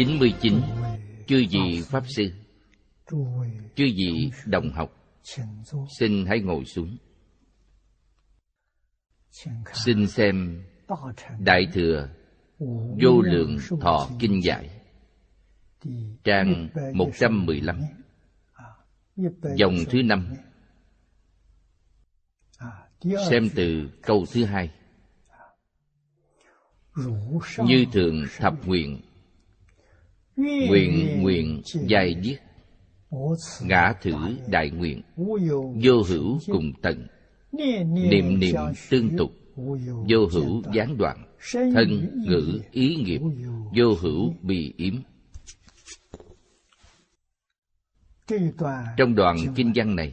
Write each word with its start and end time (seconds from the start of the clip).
99 0.00 0.60
Chư 1.26 1.44
vị 1.50 1.82
Pháp 1.90 2.04
Sư, 2.16 2.32
Chư 3.76 3.84
vị 3.96 4.30
đồng 4.46 4.70
học, 4.72 4.92
Xin 5.98 6.26
hãy 6.26 6.40
ngồi 6.40 6.64
xuống. 6.64 6.96
Xin 9.84 10.06
xem 10.06 10.62
Đại 11.38 11.66
Thừa 11.72 12.08
Vô 13.02 13.20
Lượng 13.22 13.56
Thọ 13.80 14.08
Kinh 14.18 14.40
Giải, 14.44 14.70
Trang 16.24 16.68
115 16.94 17.80
Dòng 19.56 19.74
thứ 19.90 20.02
năm. 20.04 20.28
Xem 23.30 23.48
từ 23.54 23.90
câu 24.02 24.24
thứ 24.32 24.44
hai. 24.44 24.70
Như 27.58 27.84
thường 27.92 28.24
thập 28.38 28.66
nguyện 28.66 29.00
Nguyện 30.68 31.22
nguyện 31.22 31.62
dài 31.64 32.16
viết. 32.22 32.36
Ngã 33.62 33.92
thử 34.02 34.12
đại 34.48 34.70
nguyện. 34.70 35.02
Vô 35.84 36.02
hữu 36.08 36.38
cùng 36.46 36.72
tận. 36.82 37.06
Niệm 37.52 38.40
niệm 38.40 38.54
tương 38.90 39.16
tục. 39.16 39.30
Vô 40.08 40.26
hữu 40.32 40.62
gián 40.74 40.96
đoạn. 40.98 41.24
Thân 41.52 42.10
ngữ 42.26 42.60
ý 42.72 42.96
nghiệp. 42.96 43.20
Vô 43.76 43.94
hữu 44.00 44.34
bị 44.42 44.74
yếm. 44.76 44.94
Trong 48.96 49.14
đoạn 49.14 49.36
kinh 49.56 49.72
văn 49.74 49.96
này 49.96 50.12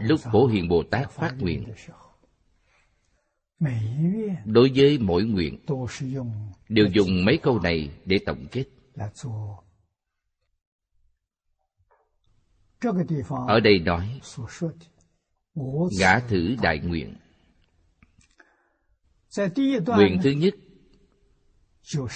Lúc 0.00 0.20
Phổ 0.32 0.46
Hiền 0.46 0.68
Bồ 0.68 0.82
Tát 0.90 1.10
phát 1.10 1.34
nguyện 1.38 1.64
Đối 4.44 4.70
với 4.74 4.98
mỗi 4.98 5.24
nguyện 5.24 5.58
Đều 6.70 6.86
dùng 6.92 7.24
mấy 7.24 7.38
câu 7.42 7.60
này 7.60 7.90
để 8.04 8.18
tổng 8.26 8.46
kết. 8.52 8.64
Ở 13.48 13.60
đây 13.60 13.78
nói 13.78 14.20
Ngã 15.98 16.20
thử 16.28 16.56
đại 16.62 16.78
nguyện. 16.78 17.14
Nguyện 19.86 20.18
thứ 20.22 20.30
nhất 20.30 20.54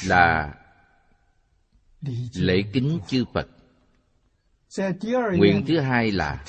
là 0.07 0.55
lễ 2.35 2.63
kính 2.73 2.99
chư 3.07 3.25
Phật. 3.35 3.49
Nguyện 5.37 5.65
thứ 5.67 5.81
hai 5.81 6.11
là 6.11 6.45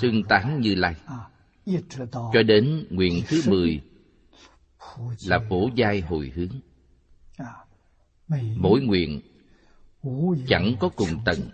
xưng 0.00 0.22
tán 0.28 0.60
Như 0.60 0.74
Lai. 0.74 0.94
Cho 2.10 2.42
đến 2.46 2.86
nguyện 2.90 3.22
thứ 3.28 3.42
mười 3.46 3.82
là 5.26 5.38
phổ 5.48 5.68
giai 5.74 6.00
hồi 6.00 6.32
hướng. 6.34 6.60
Mỗi 8.56 8.80
nguyện 8.80 9.20
chẳng 10.48 10.76
có 10.80 10.88
cùng 10.96 11.08
tận 11.24 11.50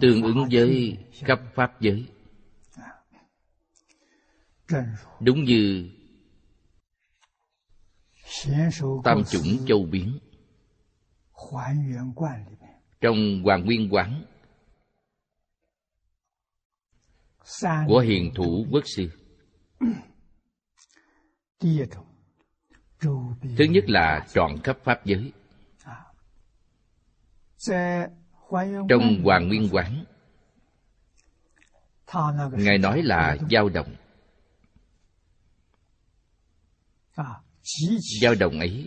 tương 0.00 0.22
ứng 0.22 0.48
với 0.50 0.98
cấp 1.26 1.40
pháp 1.54 1.80
giới. 1.80 2.06
Đúng 5.20 5.44
như 5.44 5.90
tam 9.04 9.24
chủng 9.24 9.66
châu 9.66 9.84
biến. 9.84 10.18
Trong 13.00 13.42
hoàng 13.44 13.64
nguyên 13.64 13.94
quán 13.94 14.24
của 17.86 17.98
hiền 17.98 18.32
thủ 18.34 18.66
quốc 18.70 18.84
sư 18.86 19.10
thứ 23.56 23.64
nhất 23.64 23.84
là 23.88 24.26
trọn 24.34 24.50
khắp 24.64 24.78
pháp 24.84 25.04
giới. 25.04 25.32
Trong 28.88 29.22
hoàng 29.24 29.48
nguyên 29.48 29.68
quán, 29.72 30.04
ngài 32.52 32.78
nói 32.78 33.02
là 33.02 33.36
dao 33.50 33.68
động 33.68 33.94
dao 38.20 38.34
động 38.34 38.60
ấy 38.60 38.86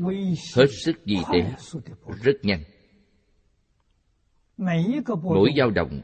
hết 0.56 0.68
sức 0.86 0.94
di 1.06 1.18
tế, 1.34 1.52
rất 2.24 2.36
nhanh. 2.44 2.64
Mỗi 5.24 5.50
dao 5.58 5.70
động 5.70 6.02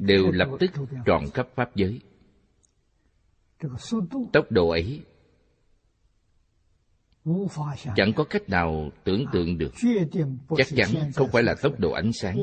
đều 0.00 0.30
lập 0.30 0.48
tức 0.60 0.70
trọn 1.06 1.24
khắp 1.34 1.48
pháp 1.54 1.76
giới. 1.76 2.00
Tốc 4.32 4.46
độ 4.50 4.68
ấy 4.68 5.02
chẳng 7.96 8.12
có 8.16 8.24
cách 8.24 8.48
nào 8.48 8.90
tưởng 9.04 9.24
tượng 9.32 9.58
được. 9.58 9.72
chắc 10.56 10.66
chắn 10.76 11.12
không 11.14 11.28
phải 11.32 11.42
là 11.42 11.54
tốc 11.62 11.80
độ 11.80 11.90
ánh 11.92 12.10
sáng. 12.12 12.36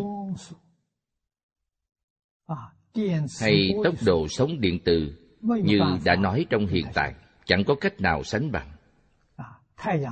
hay 3.42 3.72
tốc 3.84 3.94
độ 4.06 4.28
sóng 4.30 4.62
điện 4.62 4.80
từ 4.86 5.16
như 5.42 5.80
đã 6.06 6.16
nói 6.16 6.46
trong 6.50 6.68
hiện 6.68 6.86
tại. 6.94 7.14
Chẳng 7.46 7.64
có 7.68 7.76
cách 7.82 8.02
nào 8.02 8.24
sánh 8.24 8.52
bằng. 8.52 8.72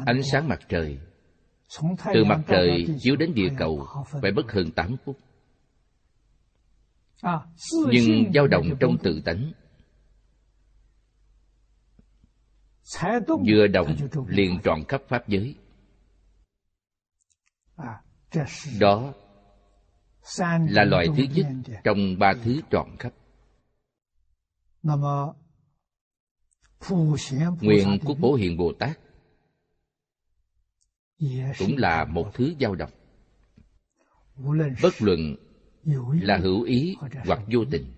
Ánh 0.06 0.24
sáng 0.32 0.48
mặt 0.48 0.60
trời. 0.70 1.00
Từ 2.14 2.24
mặt 2.24 2.40
trời 2.48 2.88
chiếu 3.00 3.16
đến 3.16 3.34
địa 3.34 3.50
cầu 3.58 3.88
phải 4.22 4.32
mất 4.32 4.52
hơn 4.52 4.72
8 4.72 4.96
phút. 5.06 5.18
Nhưng 7.92 8.32
dao 8.34 8.48
động 8.48 8.66
trong 8.80 8.98
tự 9.04 9.22
tánh 9.26 9.52
vừa 13.48 13.68
động 13.68 13.96
liền 14.28 14.60
trọn 14.64 14.84
khắp 14.88 15.02
pháp 15.08 15.28
giới. 15.28 15.56
Đó 18.80 19.14
là 20.70 20.84
loại 20.84 21.08
thứ 21.18 21.24
nhất 21.36 21.46
trong 21.84 22.20
ba 22.20 22.34
thứ 22.44 22.62
trọn 22.72 22.90
khắp. 23.00 23.14
Nguyện 27.62 28.00
của 28.06 28.14
bổ 28.14 28.36
hiện 28.36 28.58
bồ 28.58 28.74
tát 28.80 29.00
cũng 31.60 31.78
là 31.78 32.06
một 32.06 32.32
thứ 32.34 32.54
dao 32.60 32.76
động. 32.76 32.92
Bất 34.82 34.94
luận 35.00 35.36
là 36.22 36.38
hữu 36.38 36.64
ý 36.64 36.96
hoặc 37.26 37.40
vô 37.54 37.66
tình. 37.72 37.94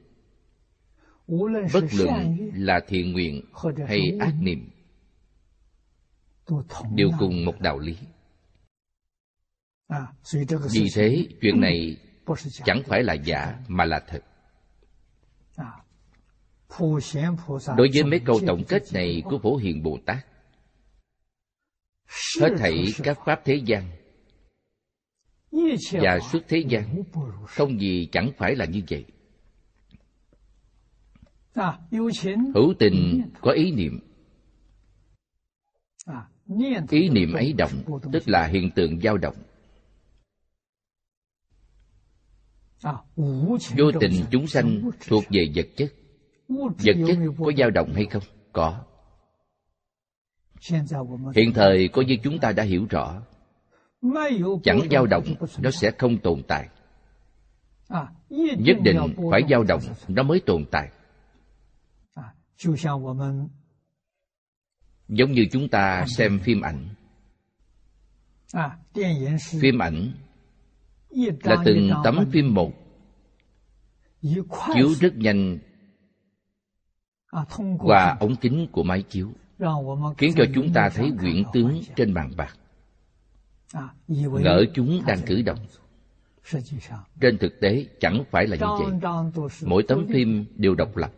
Bất 1.73 1.83
luận 1.93 2.37
là 2.53 2.79
thiện 2.87 3.11
nguyện 3.11 3.45
hay 3.87 4.17
ác 4.19 4.33
niệm 4.41 4.69
đều 6.95 7.09
cùng 7.19 7.45
một 7.45 7.59
đạo 7.59 7.79
lý. 7.79 7.97
Vì 10.71 10.87
thế 10.95 11.27
chuyện 11.41 11.61
này 11.61 11.97
chẳng 12.65 12.81
phải 12.85 13.03
là 13.03 13.13
giả 13.13 13.59
mà 13.67 13.85
là 13.85 13.99
thật. 14.07 14.23
Đối 17.77 17.89
với 17.93 18.03
mấy 18.03 18.19
câu 18.25 18.39
tổng 18.47 18.63
kết 18.67 18.83
này 18.93 19.21
của 19.25 19.39
phổ 19.43 19.55
hiền 19.55 19.83
bồ 19.83 19.97
tát 20.05 20.25
hết 22.41 22.49
thảy 22.57 22.85
các 23.03 23.17
pháp 23.25 23.41
thế 23.45 23.61
gian 23.65 23.83
và 25.91 26.19
suốt 26.31 26.39
thế 26.47 26.63
gian 26.69 27.03
không 27.47 27.79
gì 27.79 28.09
chẳng 28.11 28.31
phải 28.37 28.55
là 28.55 28.65
như 28.65 28.81
vậy. 28.89 29.05
Hữu 32.53 32.73
tình 32.79 33.29
có 33.41 33.51
ý 33.51 33.71
niệm 33.71 33.99
ý 36.89 37.09
niệm 37.09 37.33
ấy 37.33 37.53
động 37.53 37.71
tức 38.11 38.23
là 38.29 38.47
hiện 38.47 38.71
tượng 38.71 39.01
dao 39.01 39.17
động. 39.17 39.35
Vô 43.77 43.91
tình 43.99 44.11
chúng 44.31 44.47
sanh 44.47 44.89
thuộc 45.07 45.23
về 45.29 45.45
vật 45.55 45.67
chất. 45.75 45.93
Vật 46.57 46.95
chất 47.07 47.17
có 47.37 47.51
dao 47.57 47.69
động 47.69 47.93
hay 47.93 48.05
không? 48.05 48.23
Có. 48.53 48.85
Hiện 51.35 51.53
thời 51.53 51.87
coi 51.87 52.05
như 52.05 52.17
chúng 52.23 52.39
ta 52.39 52.51
đã 52.51 52.63
hiểu 52.63 52.85
rõ. 52.89 53.21
Chẳng 54.63 54.79
dao 54.91 55.05
động, 55.05 55.23
nó 55.59 55.71
sẽ 55.71 55.91
không 55.97 56.17
tồn 56.17 56.41
tại. 56.47 56.69
Nhất 58.57 58.77
định 58.83 58.97
phải 59.31 59.41
dao 59.49 59.63
động, 59.63 59.81
nó 60.07 60.23
mới 60.23 60.41
tồn 60.45 60.65
tại 60.71 60.89
giống 65.09 65.31
như 65.31 65.45
chúng 65.51 65.69
ta 65.69 66.05
xem 66.07 66.39
phim 66.39 66.61
ảnh. 66.61 66.89
Phim 69.61 69.81
ảnh 69.81 70.11
là 71.43 71.55
từng 71.65 71.91
tấm 72.03 72.25
phim 72.31 72.53
một. 72.53 72.73
Chiếu 74.73 74.93
rất 74.99 75.15
nhanh 75.15 75.59
qua 77.79 78.17
ống 78.19 78.35
kính 78.35 78.67
của 78.71 78.83
máy 78.83 79.03
chiếu 79.09 79.31
khiến 80.17 80.33
cho 80.35 80.43
chúng 80.55 80.73
ta 80.73 80.89
thấy 80.89 81.11
quyển 81.19 81.43
tướng 81.53 81.81
trên 81.95 82.13
bàn 82.13 82.31
bạc. 82.37 82.55
Ngỡ 84.07 84.65
chúng 84.73 85.01
đang 85.07 85.19
cử 85.25 85.41
động. 85.41 85.59
trên 87.21 87.37
thực 87.37 87.59
tế 87.61 87.85
chẳng 87.99 88.23
phải 88.31 88.47
là 88.47 88.55
như 88.55 88.65
vậy. 88.79 89.11
mỗi 89.65 89.83
tấm 89.87 90.07
phim 90.09 90.45
đều 90.55 90.75
độc 90.75 90.97
lập. 90.97 91.11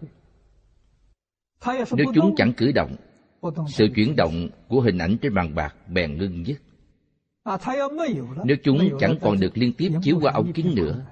Nếu 1.92 2.06
chúng 2.16 2.36
chẳng 2.38 2.54
cử 2.54 2.72
động 2.72 2.96
sự 3.68 3.88
chuyển 3.96 4.16
động 4.16 4.50
của 4.68 4.82
hình 4.82 4.98
ảnh 4.98 5.18
trên 5.22 5.34
bàn 5.34 5.56
bạc 5.56 5.76
bèn 5.88 6.18
ngưng 6.18 6.46
dứt 6.46 6.62
nếu 8.44 8.58
chúng 8.64 8.80
chẳng 9.00 9.16
còn 9.22 9.40
được 9.40 9.58
liên 9.58 9.74
tiếp 9.74 9.92
chiếu 10.02 10.20
qua 10.22 10.32
ống 10.34 10.54
kính 10.54 10.76
nữa 10.76 11.06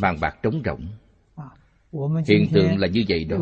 bàn 0.00 0.16
bạc 0.20 0.36
trống 0.42 0.62
rỗng. 0.64 0.86
Hiện 2.26 2.48
tượng 2.52 2.78
là 2.78 2.88
như 2.88 3.04
vậy 3.08 3.24
đó. 3.24 3.36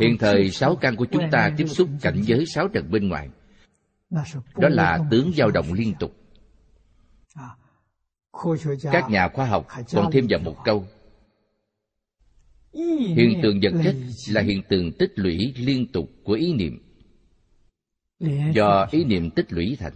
hiện 0.00 0.18
thời 0.18 0.50
sáu 0.50 0.76
căn 0.76 0.96
của 0.96 1.06
chúng 1.10 1.30
ta 1.30 1.50
tiếp 1.56 1.66
xúc 1.66 1.88
cảnh 2.00 2.22
giới 2.22 2.44
sáu 2.46 2.68
trần 2.68 2.90
bên 2.90 3.08
ngoài. 3.08 3.28
Đó 4.56 4.68
là 4.68 4.98
tướng 5.10 5.32
dao 5.36 5.50
động 5.50 5.72
liên 5.72 5.94
tục. 6.00 6.12
Các 8.92 9.10
nhà 9.10 9.28
khoa 9.28 9.46
học 9.46 9.66
còn 9.92 10.12
thêm 10.12 10.26
vào 10.30 10.40
một 10.40 10.56
câu 10.64 10.86
hiện 13.16 13.40
tượng 13.42 13.60
vật 13.62 13.72
chất 13.84 13.94
là 14.30 14.40
hiện 14.40 14.62
tượng 14.68 14.92
tích 14.92 15.12
lũy 15.14 15.54
liên 15.56 15.86
tục 15.92 16.10
của 16.24 16.32
ý 16.32 16.52
niệm 16.52 16.78
do 18.54 18.86
ý 18.90 19.04
niệm 19.04 19.30
tích 19.30 19.46
lũy 19.52 19.76
thành 19.78 19.92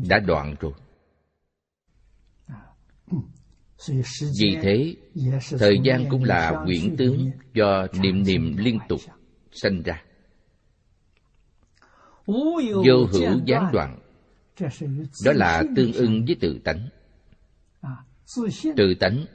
đã 0.10 0.20
đoạn 0.20 0.56
rồi 0.60 0.74
vì 4.40 4.58
thế, 4.62 4.96
thời 5.60 5.80
gian 5.84 6.06
cũng 6.10 6.24
là 6.24 6.64
quyển 6.66 6.96
tướng 6.98 7.32
do 7.54 7.88
niệm 8.02 8.24
niệm 8.24 8.58
liên 8.58 8.80
tục 8.90 9.00
sanh 9.52 9.82
ra. 9.84 10.04
Vô 12.26 13.06
hữu 13.12 13.42
gián 13.46 13.70
đoạn, 13.74 14.00
đó 15.26 15.32
là 15.36 15.64
tương 15.76 15.94
ưng 15.94 16.26
với 16.26 16.36
tự 16.40 16.60
tánh. 16.64 16.90
Tự 18.78 18.94
tánh 19.00 19.26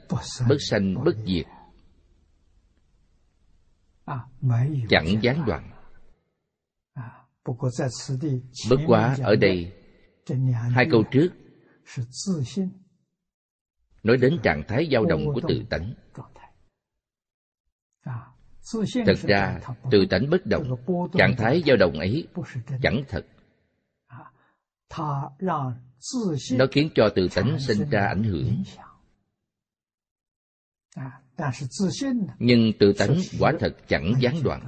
bất 0.49 0.57
sanh 0.69 1.03
bất 1.03 1.15
diệt, 1.25 1.45
chẳng 4.89 5.07
gián 5.21 5.45
đoạn. 5.47 5.71
Bất 8.69 8.77
quá 8.87 9.17
ở 9.23 9.35
đây, 9.35 9.73
hai 10.69 10.87
câu 10.91 11.03
trước 11.11 11.29
nói 14.03 14.17
đến 14.17 14.39
trạng 14.43 14.63
thái 14.67 14.89
dao 14.91 15.05
động 15.05 15.25
của 15.33 15.41
tự 15.47 15.63
tánh. 15.69 15.93
Thật 19.05 19.17
ra, 19.27 19.59
tự 19.91 20.05
tánh 20.09 20.29
bất 20.29 20.45
động, 20.45 20.75
trạng 21.17 21.35
thái 21.37 21.63
dao 21.67 21.77
động 21.77 21.99
ấy 21.99 22.27
chẳng 22.81 23.03
thật. 23.07 23.25
Nó 26.57 26.65
khiến 26.71 26.89
cho 26.95 27.09
tự 27.15 27.27
tánh 27.35 27.59
sinh 27.59 27.89
ra 27.89 28.07
ảnh 28.07 28.23
hưởng. 28.23 28.63
Nhưng 32.39 32.71
tự 32.79 32.93
tánh 32.97 33.15
quả 33.39 33.53
thật 33.59 33.77
chẳng 33.87 34.13
gián 34.19 34.35
đoạn. 34.43 34.61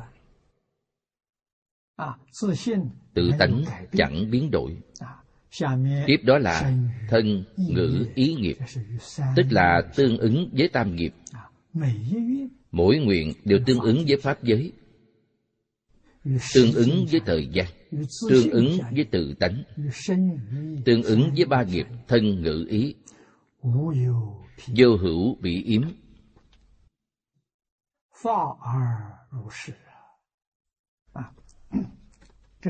Tự 3.14 3.32
tánh 3.40 3.64
chẳng 3.92 4.32
biến 4.32 4.52
đổi 4.52 4.78
tiếp 6.08 6.18
đó 6.24 6.38
là 6.38 6.74
thân 7.10 7.44
ngữ 7.58 8.06
ý 8.16 8.34
nghiệp. 8.34 8.58
tức 9.36 9.46
là 9.50 9.82
tương 9.96 10.18
ứng 10.18 10.50
với 10.54 10.68
tam 10.68 10.96
nghiệp. 10.96 11.14
Mỗi 12.72 12.98
nguyện 12.98 13.34
đều 13.46 13.60
tương 13.66 13.80
ứng 13.80 14.06
với 14.08 14.18
pháp 14.18 14.44
giới. 14.44 14.72
Tương 16.54 16.74
ứng 16.74 17.06
với 17.12 17.22
thời 17.26 17.50
gian. 17.54 17.66
Tương 18.30 18.52
ứng 18.52 18.78
với 18.92 19.06
tự 19.12 19.34
tánh. 19.34 19.64
Tương 20.86 21.04
ứng 21.04 21.32
với 21.36 21.46
ba 21.46 21.64
nghiệp 21.64 21.86
thân 22.08 22.42
ngữ 22.42 22.66
ý. 22.70 22.96
Vô 24.68 24.98
hữu 25.02 25.36
bị 25.36 25.64
yếm. 25.64 25.82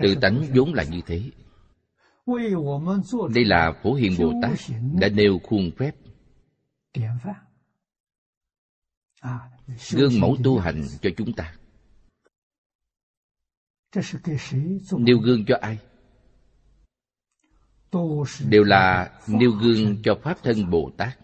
Tự 0.02 0.16
tánh 0.22 0.44
vốn 0.54 0.74
là 0.74 0.84
như 0.84 1.02
thế 1.06 1.22
đây 3.34 3.46
là 3.46 3.74
phổ 3.84 3.94
hiền 3.94 4.16
bồ 4.20 4.34
tát 4.42 4.60
đã 5.00 5.08
nêu 5.08 5.40
khuôn 5.44 5.72
phép. 5.78 5.96
gương 9.92 10.20
mẫu 10.20 10.38
tu 10.44 10.60
hành 10.60 10.84
cho 11.02 11.10
chúng 11.18 11.34
ta. 11.34 11.56
nêu 14.98 15.18
gương 15.18 15.46
cho 15.46 15.56
ai? 15.62 15.80
đều 18.50 18.64
là 18.64 19.12
nêu 19.28 19.52
gương 19.52 20.02
cho 20.04 20.16
pháp 20.24 20.38
thân 20.44 20.70
bồ 20.70 20.92
tát 20.98 21.18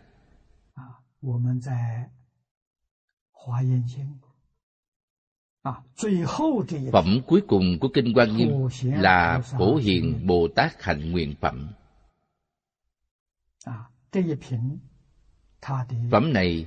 Phẩm 6.92 7.20
cuối 7.28 7.42
cùng 7.48 7.80
của 7.80 7.88
Kinh 7.94 8.14
Quan 8.16 8.38
Nghiêm 8.38 8.50
là 8.82 9.42
Phổ 9.58 9.76
Hiền 9.76 10.28
Bồ 10.28 10.48
Tát 10.56 10.84
Hạnh 10.84 11.12
Nguyện 11.12 11.36
Phẩm. 11.42 11.68
Phẩm 16.12 16.34
này 16.34 16.66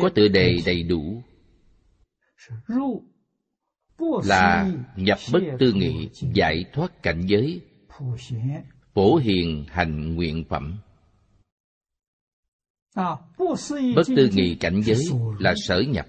có 0.00 0.10
tựa 0.14 0.28
đề 0.28 0.58
đầy 0.66 0.82
đủ. 0.82 1.22
Là 4.24 4.72
nhập 4.96 5.18
bất 5.32 5.40
tư 5.58 5.72
nghị 5.72 6.10
giải 6.34 6.64
thoát 6.72 7.02
cảnh 7.02 7.26
giới. 7.26 7.60
Phổ 8.94 9.16
hiền 9.16 9.64
hành 9.68 10.14
nguyện 10.14 10.44
phẩm. 10.48 10.78
Bất 13.96 14.06
tư 14.16 14.30
nghị 14.32 14.54
cảnh 14.54 14.80
giới 14.82 15.02
là 15.38 15.54
sở 15.66 15.80
nhập 15.80 16.06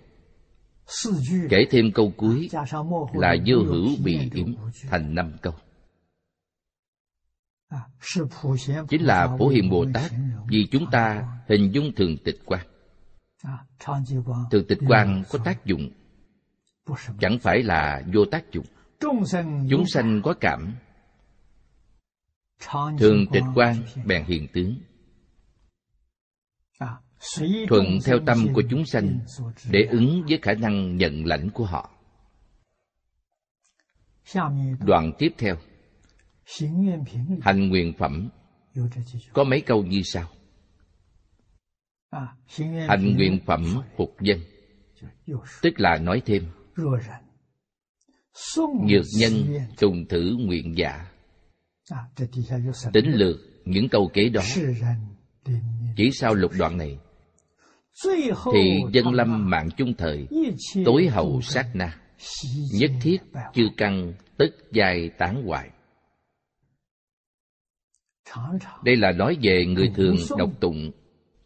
kể 1.50 1.58
thêm 1.72 1.91
câu 1.93 2.13
cuối 2.17 2.50
là 3.13 3.36
vô 3.46 3.58
hữu 3.63 3.88
bị 4.03 4.29
yếm 4.34 4.48
thành 4.89 5.15
năm 5.15 5.34
câu. 5.41 5.53
chính 8.89 9.01
là 9.01 9.36
phổ 9.39 9.48
hiền 9.48 9.69
bồ 9.69 9.86
tát 9.93 10.12
vì 10.48 10.67
chúng 10.72 10.86
ta 10.91 11.27
hình 11.48 11.72
dung 11.74 11.91
thường 11.96 12.17
tịch 12.24 12.39
quan 12.46 12.65
thường 14.51 14.65
tịch 14.67 14.79
quan 14.88 15.24
có 15.29 15.39
tác 15.46 15.65
dụng 15.65 15.89
chẳng 17.19 17.38
phải 17.41 17.63
là 17.63 18.03
vô 18.13 18.25
tác 18.31 18.51
dụng. 18.51 18.65
chúng 19.69 19.86
sanh 19.88 20.22
có 20.24 20.34
cảm 20.39 20.75
thường 23.00 23.25
tịch 23.31 23.43
quan 23.55 23.75
bèn 24.05 24.24
hiện 24.25 24.48
tướng 24.53 24.75
thuận 27.68 27.86
theo 28.06 28.20
tâm 28.26 28.48
của 28.54 28.64
chúng 28.70 28.86
sanh 28.86 29.20
để 29.72 29.88
ứng 29.92 30.24
với 30.30 30.40
khả 30.42 30.54
năng 30.54 30.96
nhận 30.96 31.26
lãnh 31.26 31.50
của 31.50 31.66
họ. 31.66 31.90
Đoạn 34.86 35.12
tiếp 35.18 35.30
theo. 35.38 35.56
Hành 37.42 37.70
nguyện 37.70 37.94
phẩm. 37.98 38.30
Có 39.34 39.44
mấy 39.44 39.62
câu 39.62 39.84
như 39.84 40.02
sau? 40.04 40.30
Hành 42.88 43.16
nguyện 43.16 43.40
phẩm 43.46 43.82
phục 43.98 44.16
dân. 44.22 44.40
Tức 45.62 45.74
là 45.78 45.98
nói 45.98 46.22
thêm. 46.26 46.44
Nhược 48.86 49.06
nhân 49.20 49.34
trùng 49.78 50.06
thử 50.10 50.36
nguyện 50.40 50.78
giả. 50.78 51.12
Tính 52.94 53.12
lược 53.14 53.38
những 53.66 53.90
câu 53.90 54.12
kế 54.14 54.30
đó. 54.30 54.42
Chỉ 55.96 56.10
sau 56.14 56.34
lục 56.34 56.52
đoạn 56.58 56.78
này 56.78 56.98
thì 58.53 58.82
dân 58.91 59.13
lâm 59.13 59.50
mạng 59.50 59.70
chung 59.77 59.94
thời, 59.98 60.27
tối 60.86 61.08
hậu 61.08 61.41
sát 61.41 61.65
na. 61.74 62.01
Nhất 62.74 62.91
thiết 63.01 63.18
chư 63.53 63.63
căn 63.77 64.13
tức 64.38 64.56
giai 64.72 65.10
tán 65.10 65.44
hoại. 65.46 65.70
Đây 68.84 68.96
là 68.96 69.12
nói 69.12 69.38
về 69.41 69.65
người 69.65 69.91
thường 69.96 70.15
đọc 70.38 70.50
tụng 70.60 70.91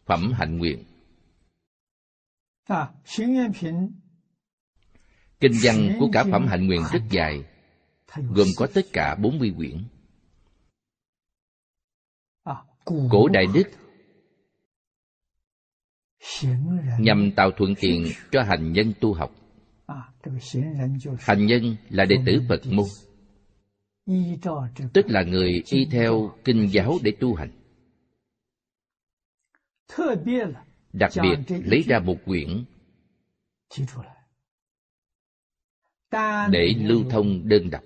phẩm 0.06 0.32
hạnh 0.32 0.58
nguyện. 0.58 0.84
Kinh 5.40 5.52
văn 5.62 5.96
của 6.00 6.08
cả 6.12 6.24
phẩm 6.30 6.46
hạnh 6.46 6.66
nguyện 6.66 6.80
rất 6.92 7.02
dài, 7.10 7.44
gồm 8.14 8.48
có 8.56 8.66
tất 8.74 8.84
cả 8.92 9.16
40 9.22 9.52
quyển. 9.56 9.84
Cổ 12.84 13.28
đại 13.28 13.44
đức 13.54 13.64
nhằm 16.98 17.30
tạo 17.36 17.50
thuận 17.50 17.74
tiện 17.80 18.06
cho 18.30 18.42
hành 18.42 18.72
nhân 18.72 18.92
tu 19.00 19.14
học. 19.14 19.32
Hành 21.18 21.46
nhân 21.46 21.76
là 21.90 22.04
đệ 22.04 22.16
tử 22.26 22.42
phật 22.48 22.60
môn. 22.66 22.86
Tức 24.92 25.06
là 25.08 25.22
người 25.22 25.62
y 25.66 25.84
theo 25.90 26.32
kinh 26.44 26.68
giáo 26.72 26.98
để 27.02 27.12
tu 27.20 27.34
hành. 27.34 27.50
Đặc 30.92 31.12
biệt 31.22 31.56
lấy 31.64 31.82
ra 31.82 31.98
một 31.98 32.16
quyển 32.24 32.64
để 36.50 36.74
lưu 36.78 37.04
thông 37.10 37.48
đơn 37.48 37.70
độc. 37.70 37.82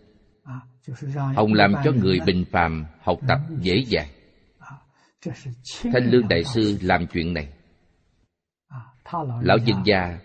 Hồng 1.34 1.54
làm 1.54 1.74
cho 1.84 1.92
người 1.92 2.18
bình 2.26 2.44
phàm 2.50 2.86
học 3.00 3.18
tập 3.28 3.38
dễ 3.60 3.84
dàng. 3.88 4.08
Thanh 5.82 6.10
lương 6.10 6.28
đại 6.28 6.44
sư 6.44 6.78
làm 6.82 7.06
chuyện 7.12 7.34
này 7.34 7.52
lão 9.42 9.58
dân 9.66 9.76
gia 9.84 10.18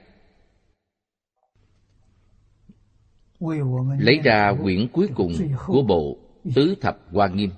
lấy 3.99 4.19
ra 4.23 4.53
quyển 4.63 4.87
cuối 4.87 5.07
cùng 5.15 5.33
của 5.67 5.83
bộ 5.87 6.17
tứ 6.55 6.75
thập 6.81 6.97
hoa 7.11 7.27
nghiêm. 7.27 7.49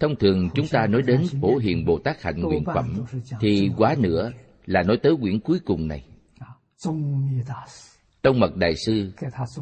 thông 0.00 0.16
thường 0.20 0.48
chúng 0.54 0.66
ta 0.68 0.86
nói 0.86 1.02
đến 1.02 1.22
phổ 1.40 1.56
hiền 1.56 1.84
bồ 1.84 1.98
tát 1.98 2.22
hạnh 2.22 2.40
nguyện 2.40 2.64
phẩm 2.74 3.04
thì 3.40 3.70
quá 3.76 3.94
nữa 3.98 4.32
là 4.66 4.82
nói 4.82 4.96
tới 5.02 5.16
quyển 5.20 5.40
cuối 5.40 5.58
cùng 5.64 5.88
này. 5.88 6.04
tông 8.22 8.40
mật 8.40 8.56
đại 8.56 8.74
sư 8.86 9.12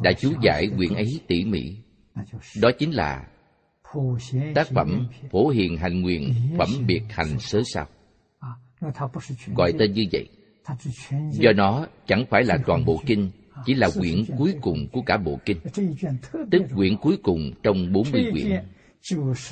đã 0.03 0.11
chú 0.19 0.31
giải 0.41 0.67
quyển 0.77 0.93
ấy 0.93 1.19
tỉ 1.27 1.45
mỉ. 1.45 1.77
đó 2.61 2.69
chính 2.79 2.91
là 2.91 3.27
tác 4.55 4.67
phẩm 4.67 5.07
phổ 5.31 5.49
hiền 5.49 5.77
hành 5.77 6.01
nguyện 6.01 6.33
phẩm 6.57 6.69
biệt 6.87 7.01
hành 7.09 7.39
sớ 7.39 7.61
sao 7.73 7.87
gọi 9.55 9.73
tên 9.79 9.93
như 9.93 10.05
vậy. 10.11 10.27
Do 11.31 11.51
nó 11.55 11.87
chẳng 12.07 12.25
phải 12.29 12.43
là 12.43 12.57
toàn 12.65 12.85
bộ 12.85 13.01
kinh 13.05 13.31
chỉ 13.65 13.73
là 13.73 13.89
quyển 13.99 14.25
cuối 14.37 14.53
cùng 14.61 14.87
của 14.91 15.01
cả 15.01 15.17
bộ 15.17 15.39
kinh. 15.45 15.57
Tức 16.51 16.61
quyển 16.75 16.97
cuối 16.97 17.17
cùng 17.23 17.51
trong 17.63 17.93
40 17.93 18.25
quyển. 18.31 18.47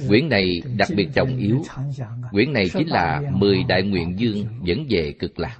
quyển 0.08 0.30
này 0.30 0.62
đặc 0.78 0.90
biệt 0.96 1.08
trọng 1.14 1.38
yếu. 1.38 1.64
quyển 2.32 2.54
này 2.54 2.70
chính 2.74 2.88
là 2.88 3.22
mười 3.34 3.64
đại 3.64 3.84
nguyện 3.84 4.20
dương 4.20 4.46
dẫn 4.64 4.86
về 4.90 5.14
cực 5.20 5.40
lạc. 5.40 5.58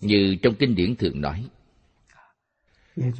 Như 0.00 0.36
trong 0.42 0.54
kinh 0.54 0.74
điển 0.74 0.96
thường 0.96 1.20
nói 1.20 1.44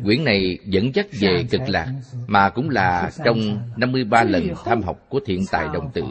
quyển 0.04 0.24
này 0.24 0.58
dẫn 0.64 0.94
dắt 0.94 1.06
về 1.20 1.44
cực 1.50 1.60
lạc 1.68 1.92
mà 2.26 2.50
cũng 2.50 2.70
là 2.70 3.10
trong 3.24 3.38
53 3.76 4.24
lần 4.24 4.48
tham 4.64 4.82
học 4.82 5.06
của 5.08 5.20
thiện 5.26 5.44
tài 5.50 5.68
đồng 5.72 5.90
tử 5.92 6.04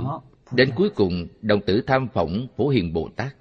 đến 0.53 0.71
cuối 0.75 0.89
cùng 0.95 1.27
đồng 1.41 1.61
tử 1.65 1.81
tham 1.87 2.07
phỏng 2.13 2.47
phổ 2.57 2.69
hiền 2.69 2.93
bồ 2.93 3.09
tát. 3.15 3.35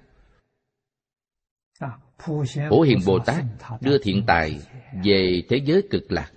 Phổ 2.69 2.81
Hiền 2.81 2.99
Bồ 3.05 3.19
Tát 3.19 3.45
đưa 3.81 3.97
thiện 4.03 4.23
tài 4.27 4.59
về 5.03 5.43
thế 5.49 5.61
giới 5.65 5.87
cực 5.89 6.11
lạc. 6.11 6.31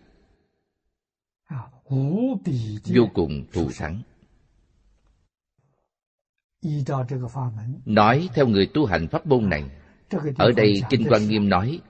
Vô 2.84 3.08
cùng 3.14 3.46
thù 3.52 3.70
thắng 3.76 4.02
nói 7.84 8.28
theo 8.34 8.46
người 8.46 8.70
tu 8.74 8.86
hành 8.86 9.08
pháp 9.08 9.26
môn 9.26 9.48
này 9.48 9.70
ở 10.38 10.52
đây 10.56 10.82
kinh 10.90 11.06
quan 11.08 11.28
nghiêm 11.28 11.48
nói 11.48 11.80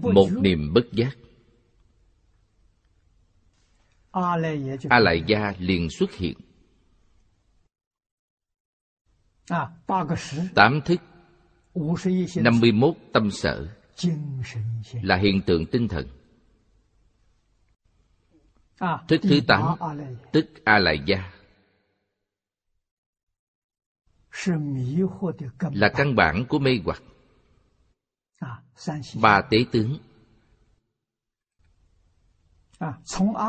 Một 0.02 0.28
niềm 0.40 0.72
bất 0.74 0.84
giác. 0.92 1.16
A 4.88 4.98
lại 5.00 5.22
gia 5.26 5.52
liền 5.58 5.90
xuất 5.90 6.12
hiện. 6.12 6.38
Tám 10.54 10.80
thức. 10.84 11.00
Năm 12.36 12.60
mươi 12.60 12.72
mốt 12.72 12.94
tâm 13.12 13.30
sở. 13.30 13.68
Là 15.02 15.16
hiện 15.16 15.40
tượng 15.46 15.66
tinh 15.66 15.88
thần 15.88 16.23
thức 18.80 19.20
thứ 19.22 19.40
tám 19.46 19.76
tức 20.32 20.46
a 20.64 20.78
lại 20.78 21.02
gia 21.06 21.32
là 25.72 25.92
căn 25.96 26.14
bản 26.16 26.44
của 26.48 26.58
mê 26.58 26.80
hoặc. 26.84 27.02
Ba 29.22 29.42
tế 29.50 29.58
tướng. 29.72 29.98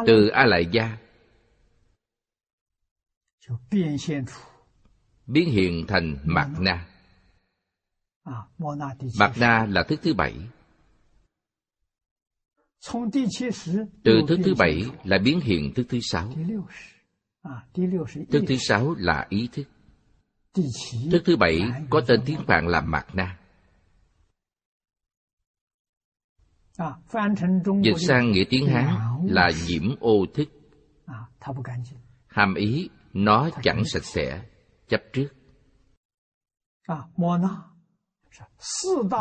Từ 0.07 0.27
a 0.27 0.45
lại 0.45 0.65
gia 0.71 0.97
biến 5.27 5.49
hiện 5.49 5.85
thành 5.87 6.17
mạt 6.23 6.47
na. 6.59 6.87
Mạt 9.19 9.31
na 9.37 9.65
là 9.65 9.83
thức 9.83 9.99
thứ 10.03 10.13
bảy 10.13 10.35
từ 14.03 14.21
thức 14.27 14.39
thứ 14.45 14.53
bảy 14.57 14.83
là 15.03 15.17
biến 15.23 15.39
hiện 15.39 15.73
thức 15.73 15.85
thứ 15.89 15.99
sáu. 16.01 16.33
thức 18.31 18.43
thứ 18.47 18.55
sáu 18.57 18.95
là 18.97 19.25
ý 19.29 19.49
thức. 19.51 19.63
thức 21.11 21.21
thứ 21.25 21.37
bảy 21.37 21.61
có 21.89 22.01
tên 22.07 22.19
tiếng 22.25 22.39
phạn 22.47 22.67
là 22.67 22.81
mạt 22.81 23.05
na. 23.15 23.37
dịch 27.83 27.97
sang 28.07 28.31
nghĩa 28.31 28.43
tiếng 28.49 28.67
hán 28.67 28.95
là 29.27 29.51
nhiễm 29.67 29.95
ô 29.99 30.25
thức. 30.33 30.49
hàm 32.27 32.55
ý 32.55 32.89
nó 33.13 33.49
chẳng 33.63 33.83
sạch 33.85 34.05
sẽ 34.05 34.41
chấp 34.87 35.01
trước. 35.13 35.27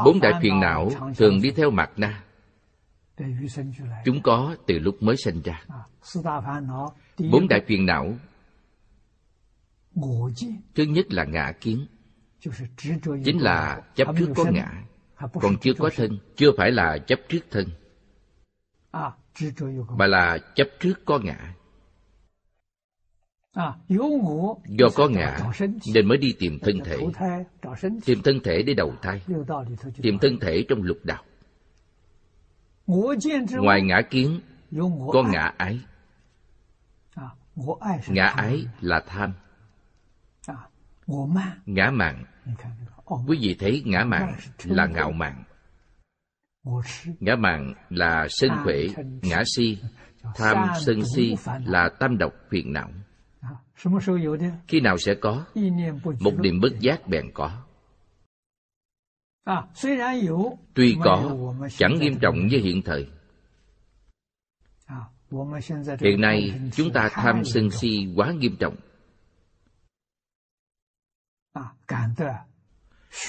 bốn 0.04 0.20
đại 0.20 0.32
phiền 0.42 0.60
não 0.60 0.90
thường 1.16 1.40
đi 1.42 1.50
theo 1.50 1.70
mặt 1.70 1.90
na 1.96 2.24
chúng 4.04 4.22
có 4.22 4.56
từ 4.66 4.78
lúc 4.78 5.02
mới 5.02 5.16
sinh 5.16 5.42
ra. 5.44 5.64
Bốn 7.30 7.48
đại 7.48 7.62
phiền 7.66 7.86
não. 7.86 8.14
Thứ 10.74 10.84
nhất 10.84 11.12
là 11.12 11.24
ngã 11.24 11.52
kiến. 11.60 11.86
Chính 13.24 13.42
là 13.42 13.82
chấp 13.94 14.08
trước 14.18 14.32
có 14.36 14.44
ngã. 14.52 14.84
Còn 15.32 15.56
chưa 15.60 15.74
có 15.78 15.90
thân 15.96 16.18
chưa 16.36 16.50
phải 16.56 16.70
là 16.70 16.98
chấp 16.98 17.20
trước 17.28 17.40
thân. 17.50 17.68
Mà 19.88 20.06
là 20.06 20.38
chấp 20.54 20.68
trước 20.80 20.94
có 21.04 21.18
ngã. 21.18 21.54
Do 24.66 24.88
có 24.94 25.08
ngã 25.08 25.38
nên 25.94 26.08
mới 26.08 26.18
đi 26.18 26.34
tìm 26.38 26.58
thân 26.58 26.80
thể. 26.84 26.98
tìm 28.04 28.22
thân 28.24 28.40
thể 28.44 28.62
để 28.62 28.74
đầu 28.74 28.94
thai. 29.02 29.22
Tìm 30.02 30.18
thân 30.18 30.38
thể 30.40 30.64
trong 30.68 30.82
lục 30.82 30.98
đạo 31.04 31.24
ngoài 33.62 33.82
ngã 33.82 34.00
kiến 34.10 34.40
có 35.12 35.22
ngã 35.22 35.52
ái 35.56 35.80
ngã 38.06 38.26
ái 38.26 38.66
là 38.80 39.02
tham. 39.06 39.32
Ngã 41.66 41.90
mạn 41.90 42.24
quý 43.26 43.38
vị 43.40 43.56
thấy 43.58 43.82
ngã 43.86 44.04
mạn 44.04 44.34
là 44.64 44.86
ngạo 44.86 45.12
mạn. 45.12 45.44
Ngã 47.20 47.36
mạn 47.36 47.74
là 47.90 48.26
sân 48.30 48.50
khỏe 48.64 48.76
ngã 49.22 49.42
si. 49.56 49.78
Tham 50.34 50.68
sân 50.80 51.02
si 51.14 51.34
là 51.64 51.88
tam 51.98 52.18
độc 52.18 52.32
phiền 52.50 52.72
não. 52.72 52.90
Khi 54.68 54.80
nào 54.80 54.98
sẽ 54.98 55.14
có? 55.14 55.44
Một 56.20 56.34
niệm 56.38 56.60
bất 56.60 56.80
giác 56.80 57.08
bèn 57.08 57.30
có 57.34 57.64
tuy 60.74 60.96
có 61.04 61.36
chẳng 61.76 61.94
nghiêm 62.00 62.18
trọng 62.20 62.46
như 62.46 62.60
hiện 62.62 62.82
thời. 62.82 63.10
Hiện 66.00 66.20
nay 66.20 66.60
chúng 66.72 66.92
ta 66.92 67.08
tham 67.12 67.42
sân 67.44 67.70
si 67.70 68.12
quá 68.16 68.32
nghiêm 68.32 68.56
trọng. 68.60 68.76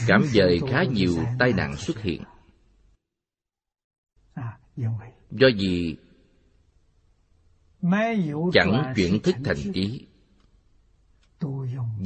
Cảm 0.08 0.24
dời 0.24 0.60
khá 0.72 0.84
nhiều 0.84 1.16
tai 1.40 1.54
nạn 1.54 1.76
xuất 1.76 2.02
hiện. 2.02 2.24
Do 5.32 5.48
gì 5.58 5.98
chẳng 8.54 8.94
chuyển 8.96 9.20
thức 9.24 9.36
thành 9.46 9.74
trí 9.74 10.08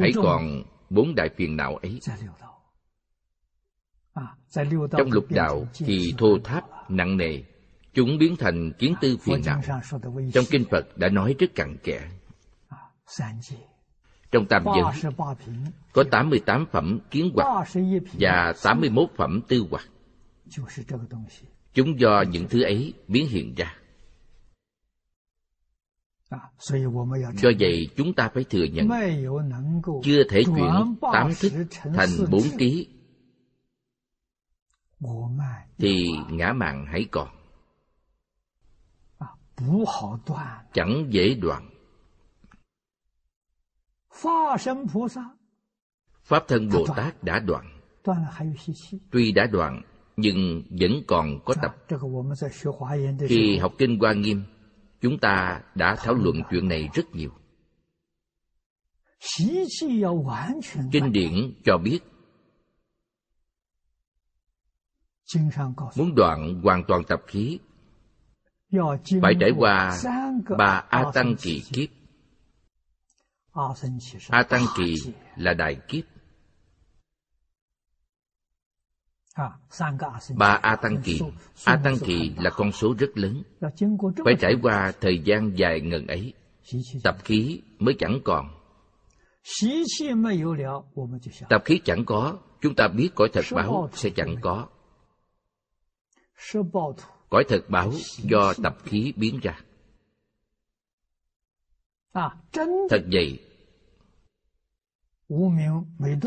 hãy 0.00 0.12
còn 0.14 0.62
bốn 0.90 1.14
đại 1.14 1.28
phiền 1.36 1.56
não 1.56 1.76
ấy. 1.76 2.00
Trong 4.98 5.12
lục 5.12 5.24
đạo 5.30 5.66
thì 5.74 6.14
thô 6.18 6.38
tháp 6.44 6.90
nặng 6.90 7.16
nề 7.16 7.42
chúng 7.94 8.18
biến 8.18 8.36
thành 8.36 8.72
kiến 8.78 8.94
tư 9.00 9.16
phiền 9.16 9.40
não. 9.46 9.60
Trong 10.34 10.44
kinh 10.50 10.64
phật 10.70 10.98
đã 10.98 11.08
nói 11.08 11.34
rất 11.38 11.54
cặn 11.54 11.76
kẽ. 11.82 12.10
Trong 14.30 14.46
tam 14.46 14.64
giới 14.64 15.12
có 15.92 16.04
88 16.10 16.66
phẩm 16.72 16.98
kiến 17.10 17.30
hoặc 17.34 17.68
và 18.20 18.52
81 18.62 19.10
phẩm 19.16 19.40
tư 19.48 19.66
hoặc. 19.70 19.88
Chúng 21.72 22.00
do 22.00 22.24
những 22.30 22.48
thứ 22.48 22.62
ấy 22.62 22.94
biến 23.08 23.28
hiện 23.28 23.54
ra 23.54 23.74
do 27.34 27.50
vậy 27.58 27.88
chúng 27.96 28.14
ta 28.14 28.30
phải 28.34 28.44
thừa 28.44 28.64
nhận 28.64 28.88
chưa 30.02 30.22
thể 30.30 30.42
chuyển 30.44 30.96
tám 31.12 31.30
thức 31.40 31.52
thành 31.94 32.08
bốn 32.30 32.42
trí 32.58 32.88
thì 35.78 36.08
ngã 36.30 36.52
mạng 36.52 36.86
hãy 36.88 37.06
còn. 37.10 37.28
Chẳng 40.72 41.06
dễ 41.10 41.34
đoạn. 41.34 41.70
pháp 46.22 46.44
thân 46.48 46.68
bồ 46.68 46.86
tát 46.96 47.22
đã 47.22 47.38
đoạn. 47.38 47.80
tuy 49.10 49.32
đã 49.32 49.46
đoạn 49.46 49.82
nhưng 50.16 50.62
vẫn 50.80 51.02
còn 51.06 51.40
có 51.44 51.54
tập 51.62 51.76
khi 53.28 53.58
học 53.58 53.72
kinh 53.78 53.98
hoa 53.98 54.12
nghiêm 54.12 54.42
chúng 55.00 55.18
ta 55.18 55.62
đã 55.74 55.96
thảo 55.98 56.14
luận 56.14 56.36
chuyện 56.50 56.68
này 56.68 56.88
rất 56.94 57.04
nhiều. 57.12 57.30
Kinh 60.92 61.12
điển 61.12 61.54
cho 61.64 61.78
biết, 61.78 62.00
muốn 65.96 66.14
đoạn 66.14 66.60
hoàn 66.62 66.82
toàn 66.88 67.02
tập 67.08 67.22
khí, 67.26 67.58
phải 69.22 69.34
trải 69.40 69.50
qua 69.56 69.98
ba 70.58 70.84
a 70.88 71.04
tăng 71.14 71.34
kỳ 71.42 71.62
kiếp. 71.72 71.88
A 74.28 74.42
tăng 74.42 74.64
kỳ 74.76 74.94
là 75.36 75.54
đại 75.54 75.76
kiếp. 75.88 76.04
Ba 80.36 80.58
a 80.62 80.76
tăng 80.76 80.96
kỳ. 81.04 81.20
A 81.64 81.80
tăng 81.84 81.96
kỳ 82.04 82.32
là 82.38 82.50
con 82.50 82.72
số 82.72 82.94
rất 82.98 83.10
lớn. 83.14 83.42
Phải 84.24 84.34
trải 84.40 84.54
qua 84.62 84.92
thời 85.00 85.18
gian 85.18 85.58
dài 85.58 85.80
ngần 85.80 86.06
ấy 86.06 86.34
tập 87.02 87.16
khí 87.24 87.62
mới 87.78 87.94
chẳng 87.98 88.20
còn. 88.24 88.48
Tập 91.48 91.62
khí 91.64 91.80
chẳng 91.84 92.04
có 92.04 92.38
chúng 92.60 92.74
ta 92.74 92.88
biết 92.88 93.08
cõi 93.14 93.28
thật 93.32 93.44
báo 93.52 93.88
sẽ 93.92 94.10
chẳng 94.16 94.36
có. 94.40 94.66
Cõi 97.30 97.44
thật 97.48 97.64
báo 97.68 97.92
do 98.18 98.52
tập 98.62 98.76
khí 98.84 99.12
biến 99.16 99.40
ra. 99.42 99.60
Thật 102.90 103.04
vậy 103.12 103.40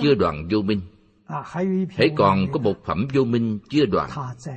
chưa 0.01 0.15
đoạn 0.15 0.47
vô 0.51 0.61
minh 0.61 0.81
hãy 1.89 2.09
còn 2.17 2.45
có 2.51 2.59
một 2.59 2.75
phẩm 2.85 3.07
vô 3.13 3.23
minh 3.23 3.59
chưa 3.69 3.85
đoạn 3.85 4.09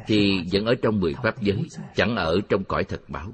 thì 0.06 0.44
vẫn 0.52 0.64
ở 0.64 0.74
trong 0.82 1.00
mười 1.00 1.14
pháp 1.22 1.42
giới 1.42 1.68
chẳng 1.94 2.16
ở 2.16 2.40
trong 2.48 2.64
cõi 2.64 2.85
thật 2.85 3.02
báo. 3.08 3.32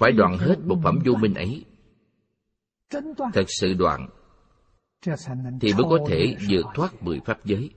Phải 0.00 0.12
đoạn 0.12 0.38
hết 0.38 0.56
một 0.64 0.80
phẩm 0.82 0.98
vô 1.04 1.14
minh 1.14 1.34
ấy. 1.34 1.64
Thật 3.32 3.44
sự 3.60 3.74
đoạn 3.74 4.08
thì 5.60 5.72
mới 5.72 5.84
có 5.90 5.98
thể 6.08 6.36
vượt 6.48 6.66
thoát 6.74 7.02
mười 7.02 7.20
pháp 7.20 7.44
giới. 7.44 7.70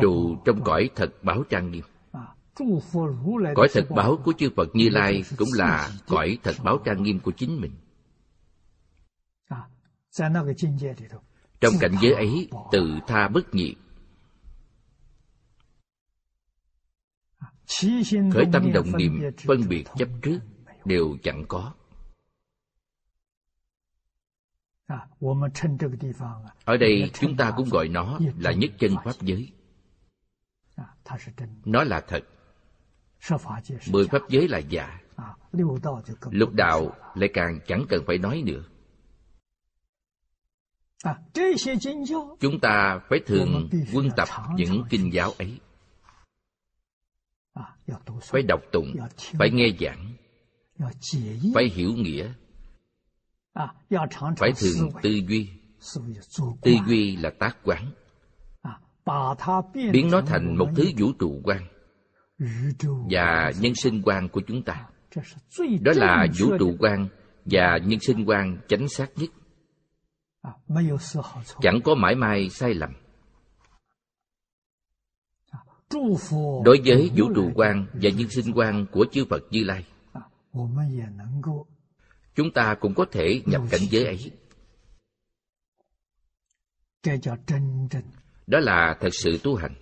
Trụ. 0.00 0.36
Trong 0.44 0.64
cõi 0.64 0.90
thật 0.94 1.12
báo 1.22 1.44
trang 1.50 1.70
nghiêm 1.70 1.84
cõi 3.54 3.68
thật 3.72 3.86
báo 3.90 4.16
của 4.24 4.32
chư 4.38 4.50
phật 4.56 4.68
như 4.74 4.88
lai 4.88 5.22
cũng 5.36 5.48
là 5.52 5.90
cõi 6.06 6.38
thật 6.42 6.54
báo 6.64 6.78
trang 6.84 7.02
nghiêm 7.02 7.20
của 7.20 7.32
chính 7.36 7.60
mình. 7.60 7.72
Trong 11.60 11.72
cảnh 11.80 11.92
giới 12.02 12.12
ấy 12.12 12.48
tự 12.72 12.98
tha 13.06 13.28
bất 13.28 13.54
nhị. 13.54 13.74
Khởi 18.32 18.44
tâm 18.52 18.72
động 18.72 18.96
niệm 18.96 19.20
phân 19.46 19.68
biệt 19.68 19.84
chấp 19.96 20.08
trước 20.22 20.38
đều 20.84 21.16
chẳng 21.22 21.44
có. 21.48 21.72
Ở 26.64 26.76
đây 26.76 27.10
chúng 27.20 27.36
ta 27.36 27.52
cũng 27.56 27.68
gọi 27.68 27.88
nó 27.88 28.18
là 28.38 28.52
nhất 28.52 28.70
chân 28.78 28.94
pháp 29.04 29.12
giới. 29.20 29.52
Nó 31.64 31.84
là 31.84 32.04
thật 32.08 32.20
mười 33.90 34.06
pháp 34.08 34.22
giới 34.28 34.48
là 34.48 34.58
giả. 34.58 35.00
lục 36.30 36.52
đạo 36.52 36.90
lại 37.14 37.30
càng 37.34 37.60
chẳng 37.66 37.86
cần 37.88 38.04
phải 38.06 38.18
nói 38.18 38.42
nữa. 38.46 38.64
chúng 42.40 42.60
ta 42.60 43.00
phải 43.08 43.20
thường 43.26 43.68
quân 43.94 44.08
tập 44.16 44.28
những 44.56 44.84
kinh 44.90 45.12
giáo 45.12 45.32
ấy. 45.38 45.60
phải 48.22 48.42
đọc 48.42 48.60
tụng 48.72 48.96
phải 49.38 49.50
nghe 49.50 49.66
giảng 49.80 50.12
phải 51.54 51.64
hiểu 51.74 51.92
nghĩa 51.92 52.32
phải 54.36 54.52
thường 54.56 54.90
tư 55.02 55.10
duy. 55.28 55.50
tư 56.62 56.72
duy 56.86 57.16
là 57.16 57.30
tác 57.38 57.56
quán. 57.64 57.90
biến 59.92 60.10
nó 60.10 60.20
thành 60.20 60.56
một 60.56 60.68
thứ 60.76 60.84
vũ 60.98 61.12
trụ 61.18 61.40
quan 61.44 61.66
và 63.10 63.52
nhân 63.60 63.74
sinh 63.74 64.02
quan 64.04 64.28
của 64.28 64.40
chúng 64.46 64.62
ta. 64.62 64.88
Đó 65.80 65.92
là 65.96 66.26
vũ 66.38 66.58
trụ 66.58 66.76
quan 66.78 67.08
và 67.44 67.78
nhân 67.84 68.00
sinh 68.00 68.24
quan 68.28 68.58
chánh 68.68 68.88
xác 68.88 69.08
nhất. 69.16 69.30
Chẳng 71.60 71.80
có 71.84 71.94
mãi 71.94 72.14
may 72.14 72.48
sai 72.50 72.74
lầm. 72.74 72.90
Đối 76.64 76.80
với 76.84 77.10
vũ 77.16 77.34
trụ 77.34 77.50
quan 77.54 77.86
và 77.92 78.10
nhân 78.10 78.28
sinh 78.30 78.52
quan 78.54 78.86
của 78.92 79.06
chư 79.12 79.24
phật 79.30 79.42
như 79.50 79.64
lai, 79.64 79.84
chúng 82.34 82.52
ta 82.54 82.74
cũng 82.80 82.94
có 82.94 83.06
thể 83.12 83.42
nhập 83.46 83.62
cảnh 83.70 83.80
giới 83.90 84.04
ấy. 84.04 84.32
Đó 88.46 88.58
là 88.58 88.96
thật 89.00 89.10
sự 89.12 89.38
tu 89.42 89.54
hành. 89.54 89.74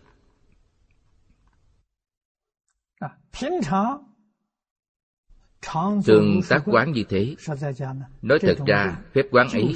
Thường 6.04 6.40
tác 6.48 6.62
quán 6.66 6.92
như 6.92 7.04
thế. 7.08 7.36
Nói 8.22 8.38
thật 8.40 8.56
ra 8.66 9.02
phép 9.14 9.22
quán 9.30 9.48
ấy 9.52 9.74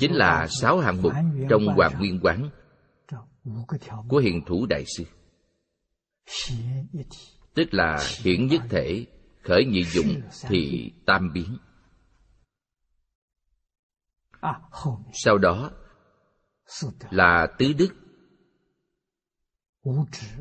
chính 0.00 0.12
là 0.12 0.46
sáu 0.60 0.78
hạng 0.78 1.02
mục 1.02 1.12
trong 1.50 1.66
hoàng 1.66 1.92
nguyên 1.98 2.20
quán 2.22 2.50
của 4.08 4.18
hiền 4.18 4.40
thủ 4.46 4.66
đại 4.66 4.84
sư. 4.96 5.04
Tức 7.54 7.74
là 7.74 7.98
hiển 8.22 8.46
nhất 8.46 8.62
thể 8.70 9.06
khởi 9.42 9.64
nhị 9.64 9.84
dụng 9.84 10.20
thì 10.48 10.92
tam 11.06 11.32
biến. 11.32 11.56
Sau 15.12 15.38
đó 15.38 15.70
là 17.10 17.46
tứ 17.58 17.72
đức 17.72 17.94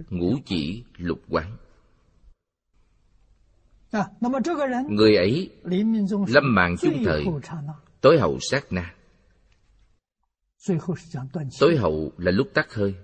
ngũ 0.10 0.36
chỉ 0.46 0.84
lục 0.98 1.20
quán 1.30 1.58
người 4.90 5.16
ấy 5.16 5.50
lâm 6.28 6.56
mạng 6.56 6.76
chung 6.82 7.04
thời. 7.06 7.26
tối 8.02 8.20
hậu 8.20 8.38
sát 8.52 8.72
na. 8.72 8.96
Tối 11.60 11.78
hậu 11.78 12.12
là 12.18 12.32
lúc 12.32 12.48
tắt 12.54 12.74
hơi. 12.74 12.96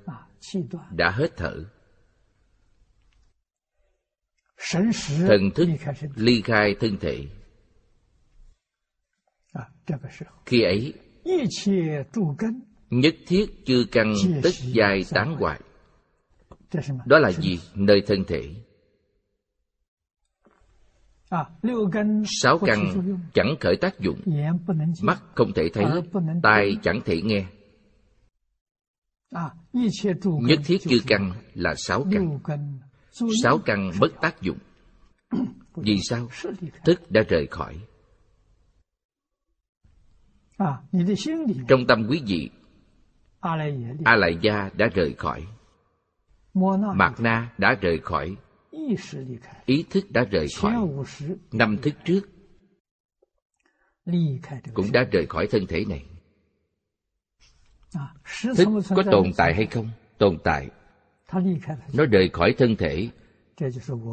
Đã 0.92 1.12
hết 1.12 1.38
thở. 1.38 1.66
Thần 5.28 5.52
thức 5.56 5.68
ly 6.16 6.42
khai 6.42 6.76
thân 6.80 6.98
thể. 7.02 7.28
Khi 10.46 10.62
ấy 10.62 10.94
nhất 12.90 13.16
thiết 13.28 13.46
chư 13.66 13.86
căn 13.92 14.14
tất 14.44 14.50
giai 14.74 15.04
tán 15.10 15.36
hoại. 15.40 15.60
Đó 17.06 17.20
là 17.20 17.32
gì? 17.32 17.60
Nơi 17.76 18.02
thân 18.08 18.24
thể 18.28 18.56
sáu 22.42 22.60
căn 22.66 22.86
chẳng 23.34 23.56
khởi 23.60 23.78
tác 23.82 24.00
dụng. 24.00 24.22
Mắt 25.02 25.24
không 25.36 25.54
thể 25.54 25.70
thấy 25.74 25.86
tai 26.44 26.78
chẳng 26.84 27.02
thể 27.06 27.22
nghe. 27.22 27.46
Nhất 30.24 30.60
thiết 30.66 30.78
chư 30.82 30.98
căn 31.08 31.32
là 31.54 31.74
sáu 31.78 32.06
căn. 32.12 32.40
Sáu 33.44 33.58
căn 33.66 33.92
bất 34.00 34.12
tác 34.22 34.42
dụng. 34.42 34.58
Vì 35.76 35.98
sao? 36.10 36.28
Thức 36.86 37.12
đã 37.12 37.22
rời 37.30 37.48
khỏi. 37.48 37.80
Trong 41.68 41.88
tâm 41.88 42.08
quý 42.10 42.22
vị 42.28 42.50
a 44.04 44.16
lại 44.16 44.38
gia 44.42 44.70
đã 44.74 44.88
rời 44.94 45.14
khỏi. 45.18 45.48
Mạt 46.96 47.14
na 47.20 47.54
đã 47.58 47.76
rời 47.82 48.00
khỏi 48.00 48.36
ý 49.66 49.86
thức 49.90 50.12
đã 50.12 50.24
rời 50.32 50.48
khỏi. 50.58 50.74
năm 51.52 51.78
thức 51.82 51.94
trước. 52.06 52.22
cũng 54.74 54.92
đã 54.92 55.04
rời 55.12 55.26
khỏi 55.26 55.48
thân 55.48 55.68
thể 55.68 55.86
này. 55.90 56.06
thức 58.58 58.68
có 58.96 59.04
tồn 59.12 59.32
tại 59.38 59.56
hay 59.56 59.66
không? 59.66 59.90
Tồn 60.18 60.38
tại. 60.44 60.70
nó 61.94 62.06
rời 62.06 62.30
khỏi 62.34 62.56
thân 62.58 62.76
thể. 62.76 63.10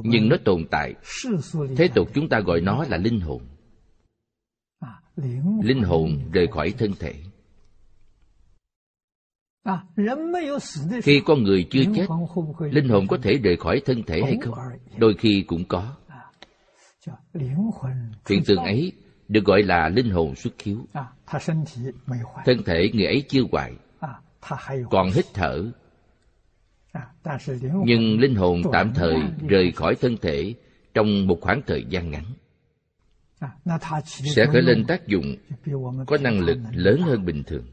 nhưng 0.05 0.29
nó 0.29 0.37
tồn 0.45 0.65
tại. 0.71 0.95
thế 1.77 1.89
tục 1.95 2.09
chúng 2.15 2.29
ta 2.29 2.41
gọi 2.41 2.61
nó 2.61 2.85
là 2.89 2.97
linh 2.97 3.21
hồn. 3.21 3.43
Linh 5.63 5.83
hồn 5.83 6.31
rời 6.33 6.47
khỏi 6.47 6.75
thân 6.79 6.93
thể 6.99 7.15
khi 11.03 11.21
con 11.27 11.43
người 11.43 11.67
chưa 11.71 11.83
chết 11.97 12.07
linh 12.71 12.89
hồn 12.89 13.07
có 13.09 13.19
thể 13.23 13.33
rời 13.45 13.57
khỏi 13.57 13.83
thân 13.85 14.03
thể 14.03 14.21
hay 14.23 14.37
không 14.43 14.55
đôi 14.99 15.15
khi 15.19 15.45
cũng 15.47 15.65
có. 15.65 15.95
Hiện 18.29 18.45
tượng 18.47 18.59
ấy 18.59 18.93
được 19.29 19.45
gọi 19.45 19.63
là 19.63 19.89
linh 19.89 20.11
hồn 20.11 20.35
xuất 20.35 20.53
khiếu. 20.59 20.77
Thân 22.45 22.63
thể 22.67 22.91
người 22.95 23.07
ấy 23.07 23.23
chưa 23.29 23.43
hoại 23.53 23.73
còn 24.91 25.11
hít 25.15 25.25
thở. 25.35 25.71
Nhưng 27.85 28.21
linh 28.21 28.35
hồn 28.35 28.63
tạm 28.73 28.93
thời 28.95 29.17
rời 29.49 29.73
khỏi 29.73 29.95
thân 30.01 30.17
thể 30.23 30.55
trong 30.95 31.27
một 31.27 31.39
khoảng 31.41 31.63
thời 31.67 31.85
gian 31.89 32.11
ngắn. 32.11 32.25
Sẽ 34.05 34.47
khởi 34.53 34.63
lên 34.63 34.85
tác 34.85 35.07
dụng 35.07 35.37
có 36.07 36.17
năng 36.21 36.41
lực 36.41 36.59
lớn 36.73 37.01
hơn 37.01 37.25
bình 37.25 37.43
thường 37.47 37.65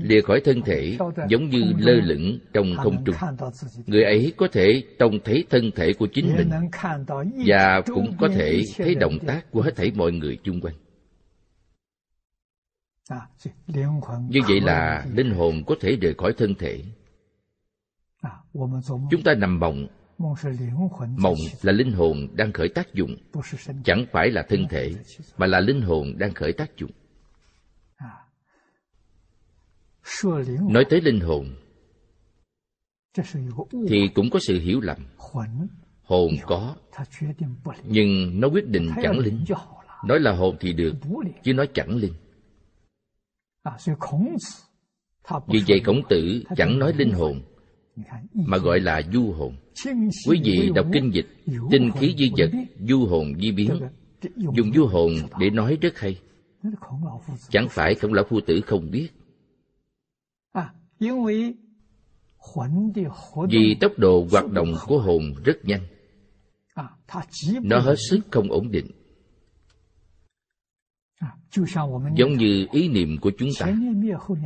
lìa 0.00 0.20
khỏi 0.20 0.40
thân 0.44 0.62
thể 0.62 0.98
giống 1.28 1.48
như 1.48 1.62
lơ 1.78 1.92
lửng 1.92 2.38
trong 2.52 2.66
không 2.76 3.04
trung 3.04 3.14
người 3.86 4.04
ấy 4.04 4.32
có 4.36 4.48
thể 4.52 4.82
trông 4.98 5.18
thấy 5.24 5.44
thân 5.50 5.70
thể 5.74 5.92
của 5.98 6.06
chính 6.14 6.36
mình 6.36 6.50
và 7.46 7.80
cũng 7.86 8.16
có 8.18 8.28
thể 8.34 8.62
thấy 8.76 8.94
động 8.94 9.18
tác 9.26 9.50
của 9.50 9.62
hết 9.62 9.76
thảy 9.76 9.92
mọi 9.94 10.12
người 10.12 10.38
chung 10.44 10.60
quanh 10.60 10.74
như 14.28 14.40
vậy 14.48 14.60
là 14.60 15.06
linh 15.14 15.30
hồn 15.30 15.62
có 15.66 15.74
thể 15.80 15.96
rời 16.00 16.14
khỏi 16.14 16.32
thân 16.38 16.54
thể。chúng 16.54 19.22
ta 19.24 19.34
nằm 19.34 19.60
mộng 19.60 19.86
mộng 21.16 21.36
là 21.62 21.72
linh 21.72 21.92
hồn 21.92 22.28
đang 22.34 22.52
khởi 22.52 22.68
tác 22.68 22.94
dụng 22.94 23.16
chẳng 23.84 24.04
phải 24.12 24.30
là 24.30 24.42
thân 24.48 24.66
thể 24.70 24.92
mà 25.38 25.46
là 25.46 25.60
linh 25.60 25.82
hồn 25.82 26.18
đang 26.18 26.34
khởi 26.34 26.52
tác 26.52 26.76
dụng 26.76 26.90
nói 30.68 30.84
tới 30.90 31.00
linh 31.00 31.20
hồn. 31.20 31.46
thì 33.88 34.08
cũng 34.14 34.30
có 34.30 34.38
sự 34.42 34.60
hiểu 34.60 34.80
lầm. 34.80 34.98
hồn 36.02 36.30
có 36.46 36.76
nhưng 37.84 38.40
nó 38.40 38.48
quyết 38.48 38.68
định 38.68 38.90
chẳng 39.02 39.18
linh. 39.18 39.44
nói 40.06 40.20
là 40.20 40.32
hồn 40.32 40.56
thì 40.60 40.72
được 40.72 40.92
chứ 41.44 41.54
nói 41.54 41.68
chẳng 41.74 41.96
linh. 41.96 42.12
vì 45.46 45.62
vậy 45.68 45.80
khổng 45.84 46.02
tử 46.08 46.42
chẳng 46.56 46.78
nói 46.78 46.92
linh 46.92 47.10
hồn 47.12 47.42
mà 48.34 48.58
gọi 48.58 48.80
là 48.80 49.02
du 49.12 49.32
hồn. 49.32 49.56
quý 50.28 50.40
vị 50.44 50.70
đọc 50.74 50.86
kinh 50.92 51.10
dịch 51.14 51.26
tinh 51.70 51.90
khí 52.00 52.14
di 52.18 52.30
vật 52.38 52.50
du 52.88 53.06
hồn 53.06 53.32
di 53.40 53.52
biến 53.52 53.70
dùng 54.36 54.72
du 54.74 54.86
hồn 54.86 55.10
để 55.40 55.50
nói 55.50 55.78
rất 55.80 55.98
hay 55.98 56.20
chẳng 57.50 57.68
phải 57.70 57.94
khổng 57.94 58.12
lão 58.12 58.24
phu 58.24 58.40
tử 58.40 58.60
không 58.66 58.90
biết 58.90 59.08
vì 63.50 63.76
tốc 63.80 63.92
độ 63.96 64.26
hoạt 64.30 64.50
động 64.50 64.74
của 64.86 64.98
hồn 64.98 65.22
rất 65.44 65.56
nhanh. 65.64 65.86
nó 67.62 67.78
hết 67.78 67.94
sức 68.10 68.20
không 68.30 68.50
ổn 68.50 68.70
định. 68.70 68.86
giống 72.16 72.32
như 72.32 72.66
ý 72.72 72.88
niệm 72.88 73.18
của 73.20 73.32
chúng 73.38 73.48
ta. 73.60 73.74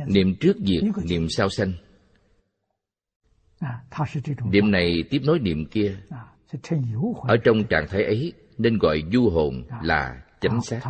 niệm 0.07 0.35
trước 0.39 0.57
diệt 0.57 0.83
niệm 1.03 1.29
sau 1.29 1.49
sanh. 1.49 1.73
niệm 4.51 4.71
này 4.71 5.03
tiếp 5.09 5.21
nối 5.25 5.39
niệm 5.39 5.65
kia. 5.71 5.97
ở 7.21 7.37
trong 7.43 7.63
trạng 7.69 7.85
thái 7.89 8.03
ấy 8.03 8.33
nên 8.57 8.77
gọi 8.77 9.03
du 9.13 9.29
hồn 9.29 9.63
là 9.81 10.23
chánh 10.41 10.61
xác. 10.61 10.81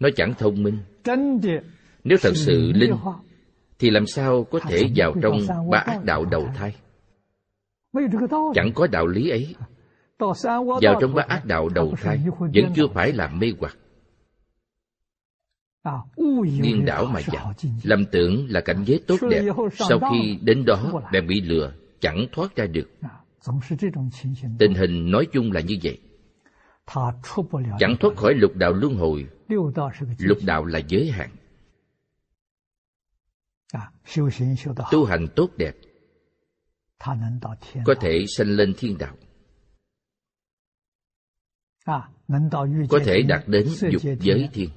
nó 0.00 0.08
chẳng 0.16 0.34
thông 0.38 0.62
minh 0.62 0.78
nếu 2.04 2.18
thật 2.22 2.32
sự 2.34 2.72
linh 2.74 2.94
thì 3.78 3.90
làm 3.90 4.06
sao 4.06 4.44
có 4.44 4.60
thể 4.60 4.82
vào 4.96 5.14
trong 5.22 5.38
ba 5.70 5.78
ác 5.78 6.04
đạo 6.04 6.24
đầu 6.24 6.48
thai? 6.54 6.74
Chẳng 8.54 8.72
có 8.74 8.86
đạo 8.86 9.06
lý 9.06 9.30
ấy. 9.30 9.54
Vào 10.82 11.00
trong 11.00 11.14
ba 11.14 11.24
ác 11.28 11.44
đạo 11.44 11.68
đầu 11.68 11.94
thai 12.02 12.18
vẫn 12.38 12.72
chưa 12.74 12.86
phải 12.94 13.12
là 13.12 13.28
mê 13.28 13.52
hoặc. 13.60 13.76
Điên 16.62 16.84
đảo 16.84 17.04
mà 17.04 17.20
chạy 17.22 17.46
lầm 17.82 18.04
tưởng 18.04 18.46
là 18.48 18.60
cảnh 18.60 18.84
giới 18.84 19.02
tốt 19.06 19.16
đẹp. 19.30 19.42
sau 19.72 19.98
khi 19.98 20.38
đến 20.42 20.64
đó 20.64 21.02
bèn 21.12 21.26
bị 21.26 21.40
lừa 21.40 21.72
chẳng 22.00 22.26
thoát 22.32 22.56
ra 22.56 22.66
được. 22.66 22.90
Tình 24.58 24.74
hình 24.74 25.10
nói 25.10 25.26
chung 25.32 25.52
là 25.52 25.60
như 25.60 25.76
vậy. 25.82 25.98
Chẳng 27.78 27.96
thoát 28.00 28.16
khỏi 28.16 28.34
lục 28.34 28.56
đạo 28.56 28.72
luân 28.72 28.94
hồi. 28.94 29.26
Lục 30.18 30.38
đạo 30.46 30.64
là 30.64 30.78
giới 30.88 31.10
hạn 31.10 31.30
tu 34.90 35.04
hành 35.04 35.26
tốt 35.36 35.50
đẹp. 35.56 35.74
có 37.84 37.94
thể 38.00 38.24
sanh 38.36 38.48
lên 38.48 38.74
thiên 38.78 38.98
đạo. 38.98 39.16
có 42.88 43.00
thể 43.04 43.22
đạt 43.28 43.42
đến 43.46 43.68
dục 43.68 44.02
giới 44.20 44.48
thiên 44.52 44.70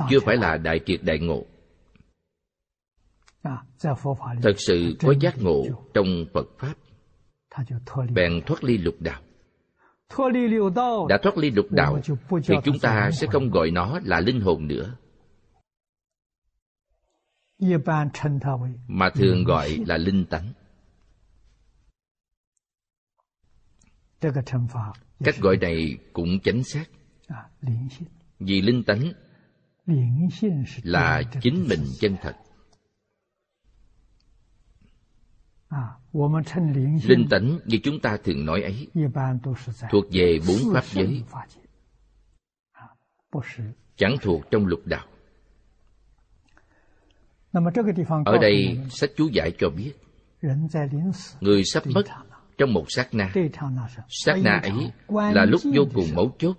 chưa 0.10 0.20
phải 0.26 0.38
là 0.38 0.58
đại 0.58 0.80
kiệt 0.80 1.00
đại 1.04 1.20
ngộ. 1.20 1.46
Thật 4.42 4.56
sự 4.58 4.96
có 5.00 5.14
giác 5.22 5.36
ngộ 5.42 5.64
trong 5.94 6.26
phật 6.34 6.48
pháp. 6.60 6.74
Bèn 8.14 8.42
thoát 8.46 8.64
ly 8.64 8.78
lục 8.78 8.96
đạo. 9.00 9.22
Đã 11.10 11.18
thoát 11.24 11.38
ly 11.38 11.52
lục 11.52 11.66
đạo 11.72 12.00
thì 12.30 12.56
chúng 12.64 12.80
ta 12.82 13.10
sẽ 13.14 13.28
không 13.32 13.50
gọi 13.50 13.72
nó 13.72 14.00
là 14.04 14.20
linh 14.20 14.42
hồn 14.42 14.68
nữa. 14.68 14.96
Mà 18.88 19.10
thường 19.16 19.44
gọi 19.44 19.78
là 19.88 19.98
linh 19.98 20.26
tánh. 20.26 20.54
Cách 25.24 25.36
gọi 25.42 25.58
này 25.58 25.98
cũng 26.14 26.40
chánh 26.44 26.64
xác. 26.64 26.86
Vì 28.40 28.62
linh 28.62 28.84
tánh 28.84 29.12
là 30.84 31.22
chính 31.42 31.66
mình 31.70 31.84
chân 32.00 32.16
thật. 32.22 32.36
Linh 37.04 37.28
tánh 37.30 37.60
như 37.66 37.78
chúng 37.84 38.00
ta 38.00 38.18
thường 38.24 38.46
nói 38.46 38.62
ấy 38.62 38.88
thuộc 39.92 40.06
về 40.12 40.40
bốn 40.48 40.74
pháp 40.74 40.84
giới. 40.86 41.24
chẳng 43.96 44.16
thuộc 44.22 44.42
trong 44.52 44.66
lục 44.66 44.80
đạo. 44.86 45.08
Ở 48.26 48.38
đây 48.42 48.78
sách 48.90 49.10
chú 49.16 49.28
giải 49.34 49.52
cho 49.58 49.70
biết 49.70 49.94
người 51.42 51.62
sắp 51.66 51.84
mất 51.88 52.04
trong 52.58 52.74
một 52.74 52.86
sát 52.88 53.14
na. 53.14 53.32
Sát 54.10 54.36
na 54.44 54.60
ấy 54.64 54.92
là 55.10 55.46
lúc 55.46 55.62
vô 55.76 55.84
cùng 55.94 56.06
mấu 56.16 56.36
chốt 56.40 56.58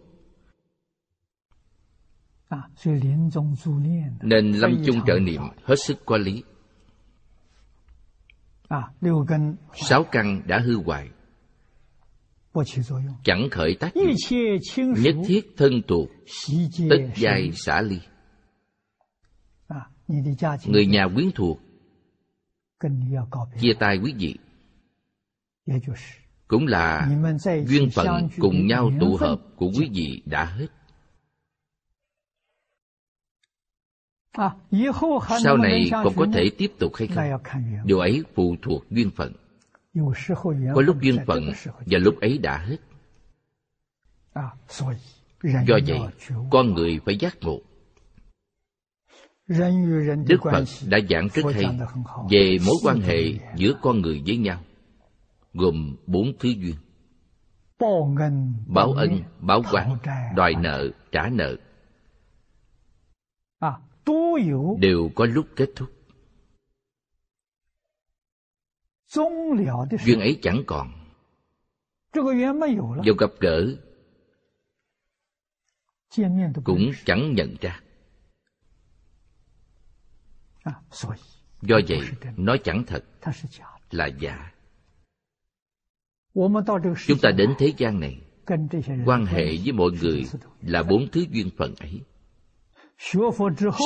nên 4.22 4.52
lâm 4.52 4.82
chung 4.86 4.96
trợ 5.06 5.18
niệm 5.18 5.40
hết 5.64 5.76
sức 5.76 5.96
có 6.06 6.16
lý. 6.16 6.42
Sáu 9.74 10.04
căn 10.12 10.42
đã 10.46 10.58
hư 10.58 10.76
hoại. 10.84 11.08
Chẳng 13.24 13.48
khởi 13.50 13.76
tác 13.80 13.94
dụng 13.94 14.92
nhất 14.96 15.14
thiết 15.26 15.46
thân 15.56 15.82
tuột 15.86 16.08
tất 16.90 16.96
giai 17.16 17.50
xả 17.52 17.80
ly. 17.80 18.00
Người 20.66 20.86
nhà 20.86 21.06
quyến 21.14 21.30
thuộc 21.34 21.58
chia 23.60 23.72
tay 23.80 23.98
quý 24.04 24.14
vị. 24.18 24.36
Cũng 26.48 26.66
là 26.66 27.08
duyên 27.66 27.90
phận 27.90 28.28
cùng 28.38 28.66
nhau 28.66 28.90
tụ 29.00 29.16
hợp 29.16 29.42
của 29.56 29.70
quý 29.78 29.88
vị 29.94 30.22
đã 30.24 30.44
hết 30.44 30.66
sau 35.42 35.56
này 35.56 35.90
còn 35.92 36.14
có 36.16 36.26
thể 36.34 36.50
tiếp 36.58 36.72
tục 36.78 36.92
hay 36.94 37.08
không? 37.08 37.24
Điều 37.84 37.98
ấy 37.98 38.22
phụ 38.34 38.56
thuộc 38.62 38.84
duyên 38.90 39.10
phận. 39.10 39.32
Có 40.74 40.82
lúc 40.82 40.96
duyên 41.00 41.18
phận 41.26 41.50
và 41.86 41.98
lúc 41.98 42.20
ấy 42.20 42.38
đã 42.38 42.58
hết. 42.58 42.76
Do 45.42 45.78
vậy 45.86 46.00
con 46.50 46.74
người 46.74 47.00
phải 47.04 47.16
giác 47.16 47.36
ngộ. 47.40 47.60
Đức 50.26 50.40
phật 50.42 50.64
đã 50.86 50.98
giảng 51.10 51.28
rất 51.34 51.42
hay 51.54 51.78
về 52.30 52.58
mối 52.66 52.74
quan 52.84 53.00
hệ 53.00 53.22
giữa 53.56 53.72
con 53.82 54.00
người 54.00 54.22
với 54.26 54.36
nhau 54.36 54.60
gồm 55.54 55.96
bốn 56.06 56.32
thứ 56.40 56.48
duyên. 56.48 56.74
Báo 58.66 58.92
ân 58.92 59.22
báo 59.40 59.62
quán 59.72 59.96
đòi 60.36 60.54
nợ 60.54 60.88
trả 61.12 61.28
nợ 61.28 61.56
đều 64.78 65.10
có 65.14 65.26
lúc 65.26 65.46
kết 65.56 65.70
thúc. 65.76 65.88
Duyên 70.04 70.20
ấy 70.20 70.38
chẳng 70.42 70.62
còn. 70.66 70.92
Dù 73.04 73.14
gặp 73.18 73.30
gỡ 73.40 73.76
cũng 76.64 76.90
chẳng 77.04 77.34
nhận 77.34 77.56
ra. 77.60 77.80
Do 81.62 81.80
vậy 81.88 82.00
nó 82.36 82.56
chẳng 82.64 82.84
thật 82.86 83.04
là 83.90 84.06
giả. 84.06 84.52
Chúng 87.06 87.18
ta 87.22 87.30
đến 87.30 87.54
thế 87.58 87.72
gian 87.76 88.00
này. 88.00 88.20
Quan 89.06 89.26
hệ 89.26 89.56
với 89.64 89.72
mọi 89.72 89.90
người 90.02 90.24
là 90.62 90.82
bốn 90.82 91.08
thứ 91.12 91.24
duyên 91.30 91.50
phận 91.56 91.74
ấy 91.74 92.00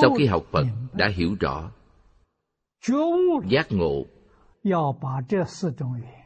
sau 0.02 0.14
khi 0.18 0.26
học 0.26 0.42
phật 0.52 0.66
đã 0.92 1.08
hiểu 1.08 1.36
rõ 1.40 1.70
giác 3.48 3.72
ngộ 3.72 4.04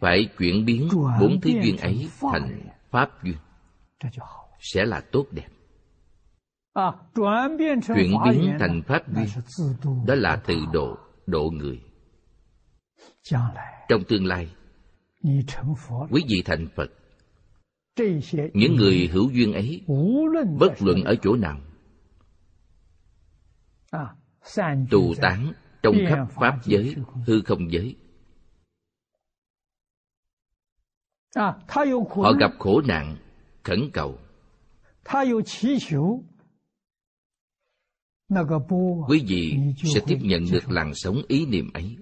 phải 0.01 0.29
chuyển 0.38 0.64
biến 0.64 0.88
bốn 1.20 1.40
thứ 1.40 1.51
duyên 1.62 1.77
ấy 1.77 2.09
thành 2.20 2.68
pháp 2.90 3.11
duyên. 3.25 3.37
Sẽ 4.59 4.85
là 4.85 5.01
tốt 5.12 5.27
đẹp. 5.31 5.49
Chuyển 7.94 8.12
biến 8.25 8.57
thành 8.61 8.83
pháp 8.87 9.03
duyên 9.09 9.27
đó 10.07 10.14
là 10.14 10.37
tự 10.37 10.57
độ 10.73 10.97
độ 11.27 11.51
người. 11.51 11.81
Trong 13.88 14.05
tương 14.09 14.27
lai 14.27 14.49
quý 16.11 16.25
vị 16.29 16.42
thành 16.44 16.68
phật 16.77 16.90
những 18.55 18.77
người 18.77 19.09
hữu 19.12 19.31
duyên 19.31 19.53
ấy 19.53 19.83
bất 20.59 20.83
luận 20.83 21.05
ở 21.05 21.14
chỗ 21.23 21.37
nào 21.37 21.59
tù 24.90 25.14
tán 25.22 25.52
trong 25.83 25.94
khắp 26.09 26.26
pháp 26.30 26.59
giới 26.64 26.94
hư 27.26 27.42
không 27.42 27.72
giới. 27.72 27.96
Họ 31.37 32.33
gặp 32.40 32.50
khổ 32.59 32.80
nạn 32.80 33.16
khẩn 33.62 33.90
cầu. 33.92 34.18
Quý 39.09 39.24
vị 39.28 39.59
sẽ 39.94 40.00
tiếp 40.07 40.18
nhận 40.20 40.42
được 40.52 40.70
làn 40.70 40.92
sóng 40.94 41.22
ý 41.28 41.46
niệm 41.46 41.70
ấy. 41.72 41.96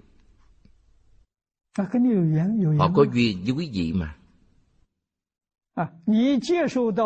Họ 2.77 2.91
có 2.95 3.05
duyên 3.13 3.43
với 3.43 3.53
quý 3.57 3.69
vị 3.73 3.93
mà. 3.93 4.17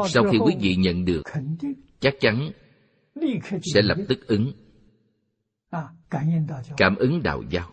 Sau 0.08 0.24
khi 0.32 0.38
quý 0.46 0.56
vị 0.60 0.76
nhận 0.76 1.06
được 1.06 1.22
chắc 2.00 2.14
chắn 2.20 2.52
sẽ 3.74 3.82
lập 3.82 3.98
tức 4.08 4.28
ứng 4.28 4.67
cảm 6.78 6.96
ứng 6.96 7.24
đạo 7.24 7.44
giao 7.50 7.72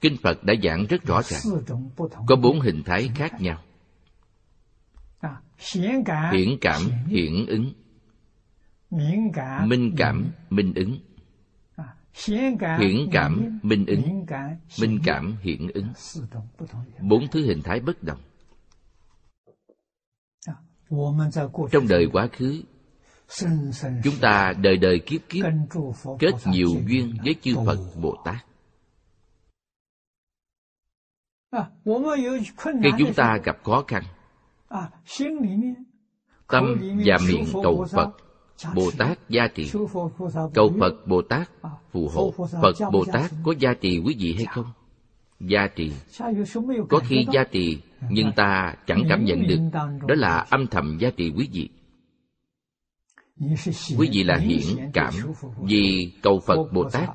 kinh 0.00 0.16
phật 0.22 0.44
đã 0.44 0.54
giảng 0.62 0.86
rất 0.88 1.02
rõ 1.02 1.22
ràng。có 1.22 2.36
bốn 2.36 2.60
hình 2.60 2.82
thái 2.84 3.10
khác 3.14 3.40
nhau 3.40 3.62
hiển 6.32 6.48
cảm 6.60 6.82
hiển 7.06 7.46
ứng。minh 7.46 9.94
cảm 9.96 10.30
minh 10.50 10.74
ứng 10.74 10.98
hiển 12.14 13.08
cảm 13.12 13.58
minh 13.62 13.86
ứng. 13.86 14.26
Minh 14.80 14.98
cảm 15.04 15.36
hiển 15.42 15.68
ứng. 15.74 15.92
Bốn 17.00 17.28
thứ 17.28 17.46
hình 17.46 17.62
thái 17.64 17.80
bất 17.80 18.02
đồng 18.02 18.18
trong 21.72 21.88
đời 21.88 22.06
quá 22.12 22.28
khứ 22.32 22.62
chúng 24.04 24.14
ta 24.20 24.52
đời 24.60 24.76
đời 24.76 25.00
kiếp 25.06 25.20
kiếp 25.28 25.44
kết 26.18 26.32
nhiều 26.46 26.68
duyên 26.86 27.16
với 27.24 27.34
chư 27.42 27.54
phật 27.66 27.78
bồ 28.02 28.16
tát. 28.24 28.44
Khi 32.64 32.90
chúng 32.98 33.14
ta 33.16 33.38
gặp 33.44 33.56
khó 33.64 33.84
khăn 33.88 34.02
tâm 36.48 36.64
và 37.06 37.18
miệng 37.28 37.46
cầu 37.52 37.86
phật 37.92 38.10
bồ 38.74 38.90
tát 38.98 39.18
gia 39.28 39.48
trì. 39.48 39.70
Cầu 40.54 40.72
phật 40.80 41.06
bồ 41.06 41.22
tát 41.22 41.50
phù 41.92 42.08
hộ. 42.08 42.34
Phật 42.62 42.74
bồ 42.92 43.04
tát 43.12 43.30
có 43.44 43.54
gia 43.58 43.74
trì 43.74 43.98
quý 43.98 44.16
vị 44.18 44.34
hay 44.34 44.44
không? 44.44 44.66
Gia 45.40 45.66
trì. 45.66 45.92
Có 46.88 46.98
khi 47.08 47.26
gia 47.32 47.44
trì, 47.44 47.78
nhưng 48.10 48.32
ta 48.36 48.74
chẳng 48.86 49.02
cảm 49.08 49.24
nhận 49.24 49.46
được. 49.48 49.58
Đó 50.08 50.14
là 50.14 50.46
âm 50.50 50.66
thầm 50.66 50.98
gia 51.00 51.10
trì 51.10 51.32
quý 51.36 51.48
vị. 51.52 51.68
Quý 53.98 54.08
vị 54.12 54.22
là 54.24 54.36
hiển 54.36 54.90
cảm 54.94 55.14
vì 55.62 56.12
cầu 56.22 56.40
phật 56.46 56.72
bồ 56.72 56.90
tát 56.90 57.08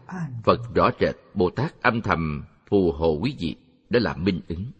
phật 0.44 0.74
rõ 0.76 0.90
rệt. 1.00 1.16
Bồ 1.34 1.50
tát 1.50 1.82
âm 1.82 2.02
thầm 2.02 2.44
phù 2.70 2.92
hộ 2.92 3.20
quý 3.22 3.36
vị. 3.40 3.56
Đó 3.90 4.00
là 4.04 4.16
minh 4.16 4.42
ứng. 4.48 4.72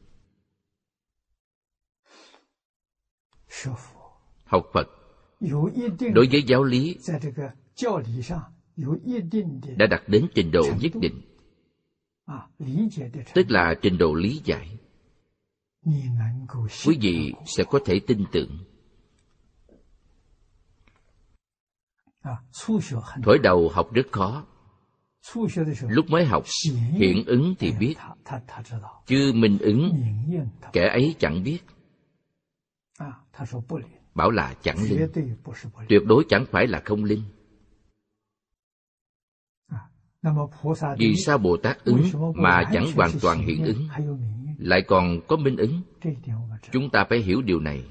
Học 4.46 4.66
phật 4.74 5.03
đối 6.14 6.28
với 6.32 6.44
giáo 6.48 6.64
lý 6.64 6.98
đã 9.78 9.88
đạt 9.88 10.02
đến 10.08 10.28
trình 10.36 10.52
độ 10.52 10.64
nhất 10.80 10.92
định. 11.02 11.22
tức 13.34 13.46
là 13.50 13.74
trình 13.82 13.98
độ 13.98 14.14
lý 14.14 14.42
giải. 14.46 14.80
quý 16.86 16.98
vị 17.02 17.34
sẽ 17.46 17.64
có 17.64 17.80
thể 17.86 18.00
tin 18.08 18.26
tưởng. 18.32 18.58
Thổi 23.24 23.40
đầu 23.44 23.70
học 23.70 23.94
rất 23.94 24.12
khó. 24.12 24.46
Lúc 25.88 26.06
mới 26.10 26.26
học 26.26 26.44
Hiện 26.92 27.26
ứng 27.26 27.54
thì 27.60 27.72
biết. 27.80 27.96
Chứ 29.06 29.32
minh 29.36 29.58
ứng 29.60 29.92
Kẻ 30.74 30.88
ấy 30.88 31.16
chẳng 31.20 31.44
biết 31.44 31.60
Bảo 34.16 34.32
là 34.32 34.54
chẳng 34.62 34.78
linh. 34.84 35.08
Tuyệt 35.90 36.02
đối 36.06 36.26
chẳng 36.30 36.46
phải 36.52 36.68
là 36.68 36.82
không 36.86 37.04
linh. 37.04 37.24
Vì 40.98 41.16
sao 41.26 41.38
Bồ 41.38 41.58
Tát 41.58 41.86
ứng 41.86 42.02
Mà 42.36 42.64
chẳng 42.74 42.86
hoàn 42.96 43.12
toàn 43.22 43.40
hiện 43.40 43.66
ứng? 43.66 43.88
Lại 44.58 44.82
còn 44.88 45.20
có 45.28 45.36
minh 45.36 45.58
ứng? 45.58 45.82
Chúng 46.72 46.90
ta 46.90 47.06
phải 47.10 47.20
hiểu 47.20 47.42
điều 47.42 47.60
này. 47.60 47.84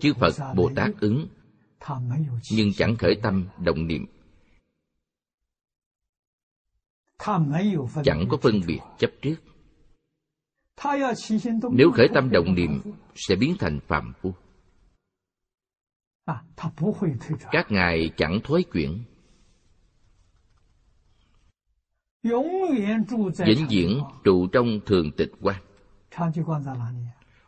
Chư 0.00 0.12
Phật 0.20 0.54
Bồ 0.56 0.70
Tát 0.74 0.90
ứng 1.00 1.28
nhưng 2.52 2.72
chẳng 2.72 2.96
khởi 2.96 3.14
tâm 3.22 3.46
động 3.58 3.86
niệm. 3.86 4.06
Chẳng 8.04 8.24
có 8.28 8.36
phân 8.36 8.60
biệt 8.66 8.78
chấp 8.98 9.10
trước. 9.22 9.36
Nếu 11.72 11.90
khởi 11.94 12.08
tâm 12.14 12.30
động 12.30 12.54
niệm 12.54 12.80
sẽ 13.14 13.36
biến 13.36 13.56
thành 13.58 13.80
phạm 13.88 14.12
phu 14.22 14.34
các 17.50 17.70
ngài 17.70 18.10
chẳng 18.16 18.40
thối 18.44 18.64
chuyển. 18.72 19.04
vĩnh 23.46 23.66
viễn 23.70 24.00
trụ 24.24 24.46
trong 24.46 24.80
thường 24.86 25.10
tịch 25.16 25.32
quan. 25.40 25.62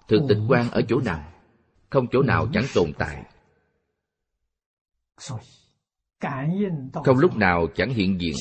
thường 0.08 0.26
tịch 0.28 0.38
quan 0.48 0.70
ở 0.70 0.82
chỗ 0.88 1.00
nào? 1.00 1.32
Không 1.90 2.06
chỗ 2.12 2.22
nào 2.22 2.48
chẳng 2.52 2.64
tồn 2.74 2.92
tại. 2.98 3.24
không 7.04 7.18
lúc 7.18 7.36
nào 7.36 7.66
chẳng 7.74 7.90
hiện 7.90 8.20
diện 8.20 8.34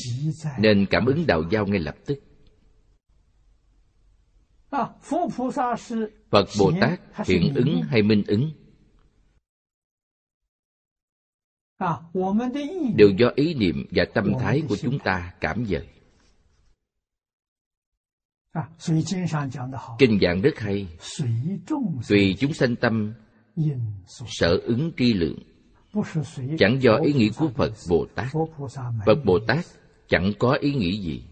nên 0.59 0.85
cảm 0.89 1.05
ứng 1.05 1.27
đạo 1.27 1.43
giao 1.51 1.67
ngay 1.67 1.79
lập 1.79 1.95
tức. 2.05 2.19
phật 6.29 6.45
bồ 6.59 6.71
tát 6.81 6.99
hiện 7.25 7.53
ứng 7.55 7.81
hay 7.81 8.01
minh 8.01 8.23
ứng 8.27 8.51
đều 12.95 13.09
do 13.09 13.31
ý 13.35 13.53
niệm 13.53 13.85
và 13.91 14.05
tâm 14.13 14.33
thái 14.39 14.63
của 14.69 14.75
chúng 14.75 14.99
ta 14.99 15.33
cảm 15.41 15.65
dời 15.65 15.87
kinh 19.99 20.19
giảng 20.21 20.41
rất 20.41 20.59
hay. 20.59 20.87
Tùy 22.09 22.35
chúng 22.39 22.53
sanh 22.53 22.75
tâm 22.75 23.13
sở 24.27 24.57
ứng 24.57 24.91
tri 24.97 25.13
lượng. 25.13 25.39
Chẳng 26.59 26.81
do 26.81 26.95
ý 26.95 27.13
nghĩ 27.13 27.29
của 27.37 27.49
phật 27.55 27.73
bồ 27.89 28.05
tát. 28.15 28.27
Phật 29.05 29.25
bồ 29.25 29.39
tát 29.47 29.65
chẳng 30.07 30.31
có 30.39 30.57
ý 30.61 30.73
nghĩ 30.73 31.01
gì. 31.01 31.23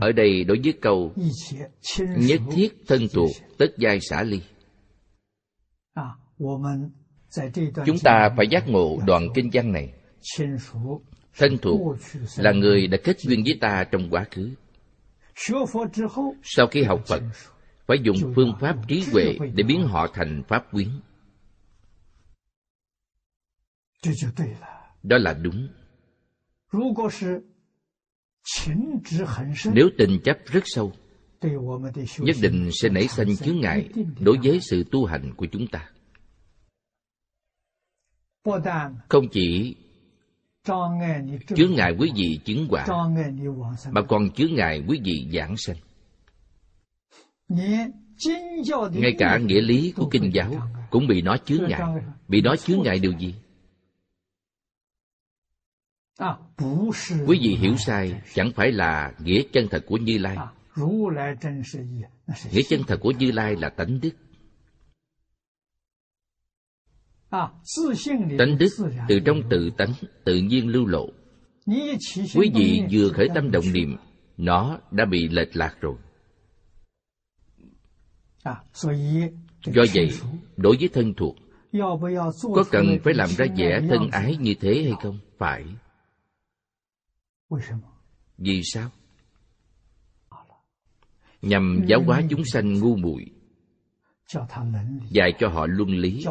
Ở 0.00 0.12
đây 0.12 0.44
đối 0.44 0.60
với 0.64 0.74
câu 0.82 1.12
nhất 2.16 2.40
thiết 2.52 2.68
thân 2.86 3.00
thuộc 3.12 3.30
tất 3.58 3.66
giai 3.78 3.98
xả 4.00 4.22
ly 4.22 4.40
chúng 7.86 7.98
ta 8.04 8.30
phải 8.36 8.46
giác 8.50 8.68
ngộ 8.68 8.98
đoạn 9.06 9.28
kinh 9.34 9.50
văn 9.52 9.72
này. 9.72 9.92
Thân 11.38 11.58
thuộc 11.62 11.96
là 12.36 12.52
người 12.52 12.86
đã 12.86 12.98
kết 13.04 13.16
duyên 13.20 13.42
với 13.44 13.58
ta 13.60 13.84
trong 13.92 14.10
quá 14.10 14.24
khứ. 14.30 14.50
Sau 16.42 16.66
khi 16.66 16.82
học 16.82 17.02
phật 17.06 17.22
phải 17.86 17.98
dùng 18.02 18.32
phương 18.34 18.52
pháp 18.60 18.76
trí 18.88 19.04
huệ 19.12 19.38
để 19.54 19.64
biến 19.68 19.82
họ 19.82 20.06
thành 20.14 20.42
pháp 20.48 20.70
quyến 20.72 20.88
đó 25.02 25.18
là 25.18 25.34
đúng. 25.34 25.68
nếu 29.72 29.88
tình 29.98 30.20
chấp 30.24 30.38
rất 30.46 30.62
sâu 30.64 30.92
nhất 32.18 32.36
định 32.42 32.70
sẽ 32.82 32.88
nảy 32.88 33.08
sinh 33.08 33.36
chướng 33.36 33.60
ngại 33.60 33.88
đối 34.20 34.36
với 34.44 34.58
sự 34.70 34.84
tu 34.90 35.04
hành 35.04 35.34
của 35.36 35.46
chúng 35.52 35.66
ta 35.66 35.90
không 39.08 39.28
chỉ 39.32 39.76
chướng 41.56 41.74
ngại 41.74 41.96
quý 41.98 42.12
vị 42.16 42.40
chứng 42.44 42.66
quả 42.70 42.86
mà 43.90 44.02
còn 44.02 44.30
chướng 44.30 44.54
ngại 44.54 44.84
quý 44.88 45.00
vị 45.04 45.28
giảng 45.32 45.56
sanh. 45.56 45.76
Ngay 48.92 49.14
cả 49.18 49.38
nghĩa 49.38 49.60
lý 49.60 49.92
của 49.96 50.08
kinh 50.10 50.30
giáo 50.34 50.68
cũng 50.90 51.06
bị 51.06 51.22
nó 51.22 51.36
chướng 51.36 51.68
ngại. 51.68 51.80
bị 52.28 52.40
nó 52.40 52.56
chướng 52.56 52.82
ngại 52.82 52.98
điều 52.98 53.12
gì? 53.18 53.34
Quý 57.26 57.38
vị 57.42 57.56
hiểu 57.60 57.76
sai 57.76 58.20
chẳng 58.34 58.50
phải 58.54 58.72
là 58.72 59.12
nghĩa 59.18 59.42
chân 59.52 59.68
thật 59.70 59.84
của 59.86 59.96
như 59.96 60.18
lai. 60.18 60.36
Nghĩa 62.52 62.62
chân 62.68 62.82
thật 62.86 62.96
của 63.00 63.10
như 63.10 63.30
lai 63.30 63.56
là 63.56 63.68
tánh 63.68 64.00
đức 64.00 64.10
tánh 68.38 68.58
đức 68.58 68.68
từ 69.08 69.20
trong 69.24 69.42
tự 69.50 69.70
tánh 69.76 69.92
tự 70.24 70.36
nhiên 70.36 70.68
lưu 70.68 70.86
lộ. 70.86 71.06
quý 72.34 72.50
vị 72.54 72.82
vừa 72.90 73.08
khởi 73.08 73.28
tâm 73.34 73.50
động 73.50 73.64
niệm 73.72 73.96
nó 74.36 74.78
đã 74.90 75.04
bị 75.04 75.28
lệch 75.28 75.56
lạc 75.56 75.76
rồi. 75.80 75.96
do 79.64 79.82
vậy 79.94 80.10
đối 80.56 80.76
với 80.80 80.88
thân 80.92 81.14
thuộc 81.14 81.36
có 82.42 82.64
cần 82.70 82.86
phải 83.04 83.14
làm 83.14 83.28
ra 83.28 83.46
vẻ 83.56 83.80
thân 83.88 84.10
ái 84.10 84.36
như 84.40 84.54
thế 84.60 84.82
hay 84.84 84.92
không? 85.02 85.18
Phải. 85.38 85.64
vì 88.38 88.60
sao? 88.64 88.90
nhằm 91.42 91.84
giáo 91.86 92.02
hóa 92.06 92.22
chúng 92.30 92.44
sanh 92.44 92.80
ngu 92.80 92.96
muội. 92.96 93.26
Dạy 95.10 95.32
cho 95.38 95.48
họ 95.48 95.66
luân 95.66 95.88
lý 95.88 96.24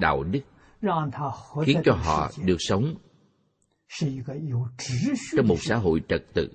đạo 0.00 0.22
đức 0.22 0.40
khiến 1.64 1.80
cho 1.84 1.92
họ 1.92 2.30
được 2.44 2.56
sống 2.58 2.94
trong 5.36 5.48
một 5.48 5.56
xã 5.60 5.76
hội 5.76 6.02
trật 6.08 6.22
tự. 6.34 6.48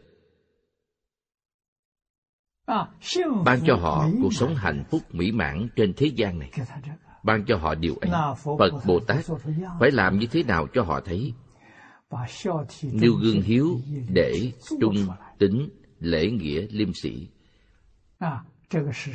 Ban 3.46 3.60
cho 3.68 3.76
họ 3.76 4.08
cuộc 4.22 4.34
sống 4.34 4.56
hạnh 4.56 4.84
phúc 4.92 5.02
mỹ 5.12 5.32
mãn 5.32 5.68
trên 5.76 5.94
thế 5.98 6.08
gian 6.16 6.40
này. 6.40 6.52
Ban 7.24 7.46
cho 7.48 7.58
họ 7.58 7.76
điều 7.76 7.96
ấy. 7.96 8.12
Phật 8.60 8.72
bồ 8.86 9.00
tát 9.00 9.26
phải 9.80 9.92
làm 9.92 10.20
như 10.20 10.28
thế 10.32 10.44
nào 10.44 10.68
cho 10.74 10.84
họ 10.84 11.00
thấy? 11.06 11.34
Nêu 12.84 13.14
gương 13.14 13.42
hiếu 13.42 13.80
để 14.10 14.52
trung 14.80 15.08
tính 15.40 15.70
lễ 16.00 16.30
nghĩa 16.32 16.68
liêm 16.70 16.94
sĩ 16.94 17.28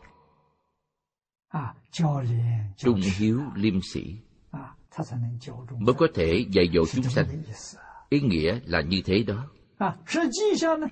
Trung 2.78 3.00
hiếu 3.18 3.42
liêm 3.56 3.82
sĩ 3.82 4.18
mới 5.80 5.94
có 5.98 6.08
thể 6.14 6.46
dạy 6.52 6.66
dỗ 6.74 6.86
chúng 6.86 7.04
sanh. 7.04 7.26
ý 8.10 8.22
nghĩa 8.22 8.60
là 8.66 8.82
như 8.82 9.02
thế 9.06 9.24
đó. 9.24 9.48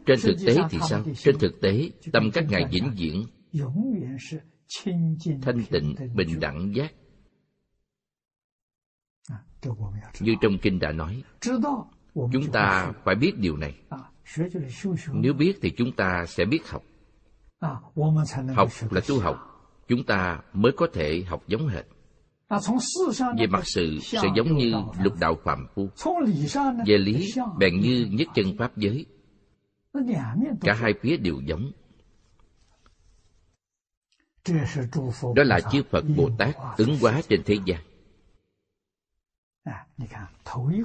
Trên 0.05 0.19
thực 0.23 0.35
tế 0.45 0.55
thì 0.69 0.77
sao? 0.89 1.03
trên 1.15 1.37
thực 1.39 1.61
tế 1.61 1.89
tâm 2.11 2.31
các 2.33 2.45
ngài 2.49 2.65
vĩnh 2.71 2.91
viễn. 2.97 3.25
Thanh 5.41 5.63
tịnh 5.69 5.95
bình 6.15 6.39
đẳng 6.39 6.73
giác. 6.75 6.93
Như 10.19 10.35
trong 10.41 10.57
kinh 10.61 10.79
đã 10.79 10.91
nói 10.91 11.23
chúng 12.15 12.51
ta 12.53 12.91
phải 13.03 13.15
biết 13.15 13.33
điều 13.37 13.57
này 13.57 13.75
nếu 15.13 15.33
biết 15.33 15.59
thì 15.61 15.69
chúng 15.77 15.91
ta 15.91 16.25
sẽ 16.27 16.45
biết 16.45 16.69
học. 16.69 16.83
học 18.55 18.69
là 18.91 19.01
tu 19.07 19.19
học. 19.19 19.37
Chúng 19.87 20.03
ta 20.03 20.39
mới 20.53 20.71
có 20.77 20.87
thể 20.93 21.23
học 21.27 21.43
giống 21.47 21.67
hệt. 21.67 21.85
về 23.37 23.47
mặt 23.49 23.63
sự 23.65 23.99
sẽ 24.01 24.27
giống 24.35 24.57
như 24.57 24.73
lục 25.03 25.13
đạo 25.19 25.37
phạm 25.43 25.67
phu. 25.75 25.89
về 26.87 26.97
lý 26.97 27.31
bèn 27.57 27.79
như 27.79 28.07
nhất 28.11 28.27
chân 28.35 28.57
pháp 28.57 28.77
giới. 28.77 29.05
cả 30.61 30.73
hai 30.73 30.93
phía 31.01 31.17
đều 31.17 31.41
giống. 31.45 31.71
đó 35.35 35.43
là 35.43 35.59
chư 35.71 35.83
phật 35.91 36.05
bồ 36.17 36.29
tát 36.37 36.55
ứng 36.77 36.97
hóa 37.01 37.21
trên 37.29 37.43
thế 37.45 37.55
gian. 37.65 37.81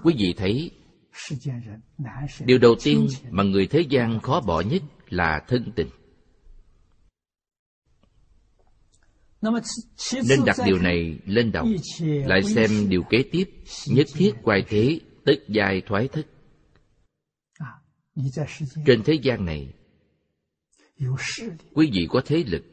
quý 0.03 0.15
vị 0.19 0.35
thấy 0.37 0.71
điều 2.45 2.59
đầu 2.59 2.75
tiên 2.85 3.07
mà 3.31 3.43
người 3.43 3.67
thế 3.67 3.81
gian 3.81 4.21
khó 4.21 4.41
bỏ 4.41 4.61
nhất 4.61 4.83
là 5.09 5.45
thân 5.49 5.73
tình. 5.77 5.89
nên 10.29 10.45
đặt 10.47 10.57
điều 10.67 10.79
này 10.79 11.19
lên 11.27 11.53
đầu 11.53 11.67
lại 12.01 12.43
xem 12.43 12.89
điều 12.89 13.03
kế 13.03 13.23
tiếp 13.33 13.51
nhất 13.87 14.07
thiết 14.15 14.33
quay 14.43 14.65
thế 14.69 15.01
tức 15.25 15.35
giai 15.49 15.83
thoái 15.87 16.09
thất. 16.09 16.27
trên 18.87 19.03
thế 19.05 19.15
gian 19.23 19.45
này 19.45 19.73
quý 21.75 21.91
vị 21.93 22.07
có 22.11 22.23
thế 22.27 22.45
lực. 22.47 22.65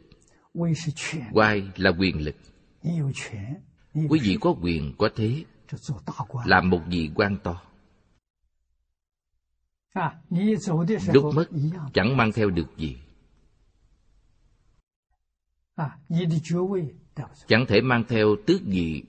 Quay 1.33 1.71
là 1.75 1.89
quyền 1.99 2.25
lực. 2.25 2.35
Quý 4.09 4.19
vị 4.23 4.37
có 4.41 4.55
quyền 4.61 4.93
có 4.97 5.09
thế. 5.15 5.43
Làm 6.45 6.69
một 6.69 6.81
vị 6.87 7.09
quan 7.15 7.37
to 7.43 7.70
lúc 11.13 11.25
mất 11.35 11.45
chẳng 11.93 12.17
mang 12.17 12.31
theo 12.31 12.49
được 12.49 12.77
gì. 12.77 12.97
chẳng 17.47 17.65
thể 17.67 17.81
mang 17.81 18.03
theo 18.09 18.35
tước 18.47 18.61
gì. 18.65 19.03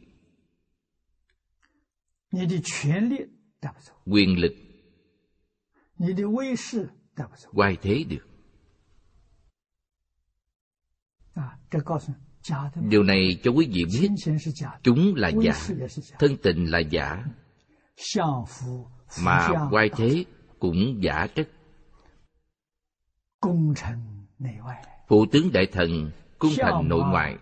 quyền 4.07 4.39
lực. 4.41 4.53
quay 7.53 7.76
thế 7.83 8.05
được. 8.09 8.26
điều 12.89 13.03
này 13.03 13.41
cho 13.43 13.51
quý 13.51 13.68
vị 13.72 13.85
biết 14.01 14.09
chúng 14.83 15.14
là 15.14 15.30
giả 15.43 15.68
thân 16.18 16.37
tình 16.43 16.66
là 16.66 16.78
giả. 16.78 17.24
Mà 19.24 19.49
quay 19.70 19.91
thế 19.97 20.24
cũng 20.62 21.02
giả 21.02 21.26
chất 21.34 21.48
phụ 25.08 25.26
tướng 25.32 25.52
đại 25.52 25.66
thần 25.72 26.10
cung 26.38 26.52
thành 26.58 26.88
nội 26.88 27.02
ngoại 27.10 27.36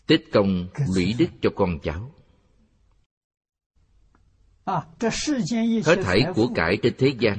Tích 0.07 0.25
công 0.33 0.68
lũy 0.95 1.14
đức 1.18 1.27
cho 1.43 1.51
con 1.57 1.79
cháu. 1.83 2.11
Hết 5.85 5.97
thảy 6.05 6.20
của 6.35 6.49
cải 6.55 6.79
trên 6.83 6.95
thế 6.99 7.14
gian 7.18 7.39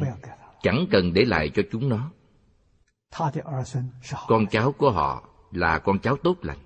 chẳng 0.62 0.86
cần 0.92 1.14
để 1.14 1.26
lại 1.26 1.52
cho 1.56 1.64
chúng 1.72 1.90
nó. 1.90 2.12
Con 4.28 4.48
cháu 4.52 4.72
của 4.72 4.92
họ 4.92 5.30
là 5.52 5.80
con 5.80 6.00
cháu 6.00 6.18
tốt 6.24 6.38
lành. 6.42 6.60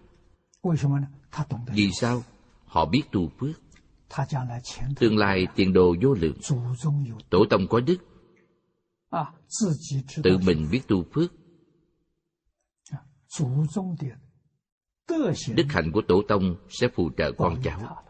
Vì 1.74 1.90
sao? 2.00 2.24
Họ 2.66 2.86
biết 2.86 3.04
tu 3.12 3.30
phước. 3.40 3.62
Tương 5.00 5.18
lai 5.18 5.48
tiền 5.56 5.74
đồ 5.74 5.96
vô 6.02 6.14
lượng. 6.14 6.38
Tổ 7.30 7.46
tông 7.50 7.68
có 7.68 7.80
đức 7.80 8.09
tự 10.24 10.38
mình 10.46 10.68
biết 10.72 10.82
tu 10.88 11.04
phước. 11.14 11.32
đức 15.56 15.66
hạnh 15.70 15.92
của 15.94 16.02
tổ 16.08 16.22
tông 16.28 16.56
sẽ 16.70 16.88
phù 16.96 17.12
trợ 17.18 17.32
con 17.38 17.62
cháu. 17.64 18.04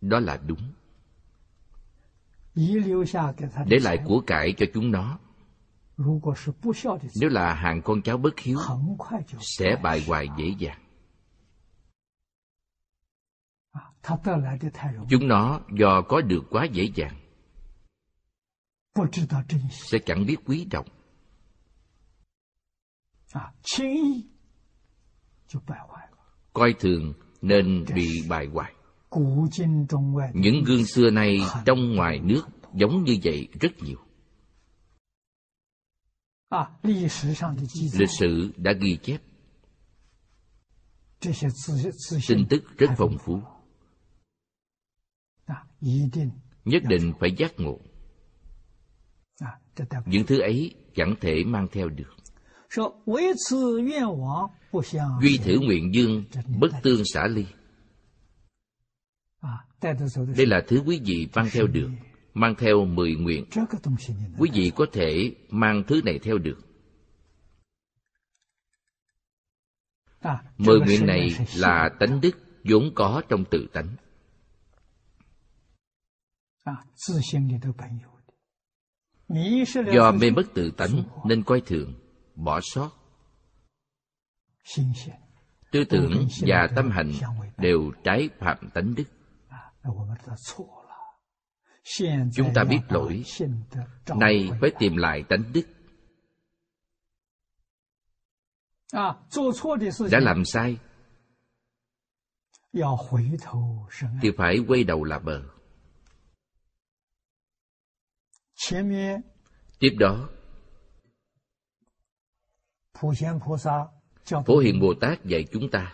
đó 0.00 0.20
là 0.20 0.36
đúng. 0.36 0.72
để 3.66 3.78
lại 3.82 3.98
của 4.04 4.22
cải 4.26 4.54
cho 4.58 4.66
chúng 4.74 4.90
nó. 4.90 5.18
nếu 7.20 7.30
là 7.30 7.54
hàng 7.54 7.82
con 7.84 8.02
cháu 8.02 8.18
bất 8.18 8.40
hiếu 8.40 8.58
sẽ 9.40 9.76
bại 9.82 10.04
hoại 10.06 10.28
dễ 10.38 10.54
dàng 10.58 10.85
chúng 15.08 15.28
nó 15.28 15.60
do 15.78 16.02
có 16.08 16.20
được 16.20 16.42
quá 16.50 16.64
dễ 16.72 16.90
dàng 16.94 17.16
sẽ 19.70 19.98
chẳng 20.06 20.26
biết 20.26 20.36
quý 20.46 20.66
trọng. 20.70 20.86
Coi 26.52 26.74
thường 26.78 27.12
nên 27.42 27.84
bị 27.94 28.22
bại 28.28 28.46
hoại. 28.46 28.74
Những 30.34 30.64
gương 30.66 30.86
xưa 30.86 31.10
nay 31.10 31.38
trong 31.64 31.94
ngoài 31.94 32.18
nước 32.18 32.42
giống 32.74 33.04
như 33.04 33.18
vậy 33.24 33.48
rất 33.60 33.72
nhiều. 33.82 33.98
Lịch 37.92 38.10
sử 38.18 38.52
đã 38.56 38.72
ghi 38.72 38.98
chép. 39.02 39.20
tin 42.28 42.46
tức 42.48 42.62
rất 42.78 42.90
phong 42.96 43.16
phú 43.18 43.42
nhất 46.64 46.82
định 46.88 47.12
phải 47.20 47.30
giác 47.36 47.52
ngộ. 47.56 47.80
Những 50.06 50.26
thứ 50.26 50.40
ấy 50.40 50.74
chẳng 50.94 51.14
thể 51.20 51.44
mang 51.44 51.66
theo 51.72 51.88
được. 51.88 52.16
Duy 55.22 55.38
thử 55.38 55.58
nguyện 55.60 55.94
dương 55.94 56.24
bất 56.58 56.70
tương 56.82 57.02
xả 57.04 57.26
ly. 57.26 57.46
Đây 60.36 60.46
là 60.46 60.62
thứ 60.66 60.82
quý 60.86 61.00
vị 61.04 61.28
mang 61.34 61.48
theo 61.52 61.66
được 61.66 61.88
mang 62.34 62.54
theo 62.58 62.84
mười 62.84 63.14
nguyện. 63.14 63.44
Quý 64.38 64.50
vị 64.54 64.72
có 64.76 64.86
thể 64.92 65.34
mang 65.50 65.82
thứ 65.86 66.00
này 66.04 66.18
theo 66.18 66.38
được. 66.38 66.58
Mười 70.58 70.80
nguyện 70.80 71.06
này 71.06 71.36
là 71.56 71.90
tánh 72.00 72.20
đức 72.20 72.30
vốn 72.64 72.90
có 72.94 73.22
trong 73.28 73.44
tự 73.50 73.66
tánh 73.72 73.96
do 79.92 80.12
mê 80.12 80.30
mất 80.30 80.42
tự 80.54 80.70
tánh 80.76 81.02
nên 81.24 81.42
coi 81.42 81.60
thường 81.60 81.94
bỏ 82.34 82.60
sót. 82.62 82.90
tư 85.72 85.84
tưởng 85.84 86.28
và 86.46 86.68
tâm 86.76 86.90
hành 86.90 87.12
đều 87.58 87.92
trái 88.04 88.28
phạm 88.38 88.70
tánh 88.74 88.94
đức. 88.94 89.04
chúng 92.34 92.48
ta 92.54 92.64
biết 92.64 92.80
lỗi 92.88 93.22
nay 94.08 94.50
phải 94.60 94.70
tìm 94.78 94.96
lại 94.96 95.24
tánh 95.28 95.52
đức. 95.52 95.66
đã 100.10 100.20
làm 100.20 100.44
sai 100.44 100.78
thì 104.22 104.30
phải 104.36 104.58
quay 104.68 104.84
đầu 104.84 105.04
là 105.04 105.18
bờ 105.18 105.55
tiếp 109.78 109.90
đó 109.98 110.28
phổ 114.46 114.58
hiền 114.58 114.80
bồ 114.80 114.94
tát 115.00 115.24
dạy 115.24 115.44
chúng 115.52 115.70
ta. 115.70 115.92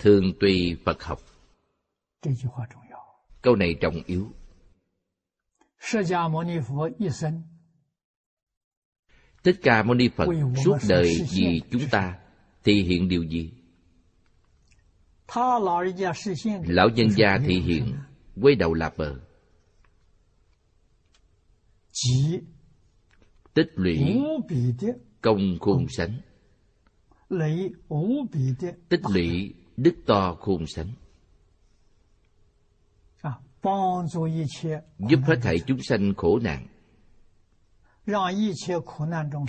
Thường 0.00 0.32
tùy 0.40 0.76
phật 0.84 1.02
học. 1.02 1.18
Câu 3.42 3.56
này 3.56 3.74
trọng 3.80 4.02
yếu. 4.06 4.32
Thích 9.44 9.56
Ca 9.62 9.82
Mâu 9.82 9.94
Ni 9.94 10.08
Phật 10.16 10.26
suốt 10.64 10.76
đời 10.88 11.16
vì 11.30 11.62
chúng 11.70 11.82
ta 11.90 12.18
thì 12.64 12.82
hiện 12.82 13.08
điều 13.08 13.22
gì? 13.22 13.52
Lão 16.66 16.88
nhân 16.88 17.08
gia 17.16 17.38
thị 17.46 17.60
hiện 17.60 17.96
quay 18.42 18.54
đầu 18.54 18.74
là 18.74 18.90
bờ 18.96 19.31
tích 23.54 23.72
lũy 23.74 24.22
công 25.20 25.58
khôn 25.60 25.86
sánh. 25.88 26.20
Tích 28.88 29.00
lũy 29.14 29.54
đức 29.76 29.94
to 30.06 30.36
khôn 30.40 30.64
sánh. 30.66 30.88
Giúp 34.98 35.20
hết 35.26 35.36
thảy 35.42 35.56
chúng 35.66 35.82
sanh 35.82 36.14
khổ 36.16 36.38
nạn. 36.38 36.66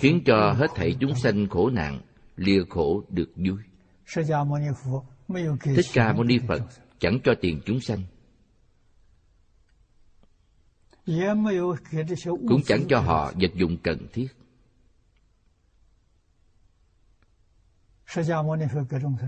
Khiến 0.00 0.22
cho 0.26 0.52
hết 0.52 0.66
thảy 0.74 0.96
chúng 1.00 1.14
sanh 1.14 1.48
khổ 1.48 1.70
nạn 1.70 2.00
lìa 2.36 2.64
khổ 2.70 3.02
được 3.08 3.32
vui. 3.36 3.58
Thích 5.76 5.86
ca 5.94 6.12
mâu 6.12 6.24
ni 6.24 6.38
phật 6.48 6.62
chẳng 6.98 7.18
cho 7.24 7.32
tiền 7.40 7.60
chúng 7.66 7.80
sanh 7.80 8.02
cũng 12.48 12.62
chẳng 12.66 12.84
cho 12.88 13.00
họ 13.00 13.32
vật 13.40 13.50
dụng 13.54 13.76
cần 13.82 14.06
thiết 14.12 14.26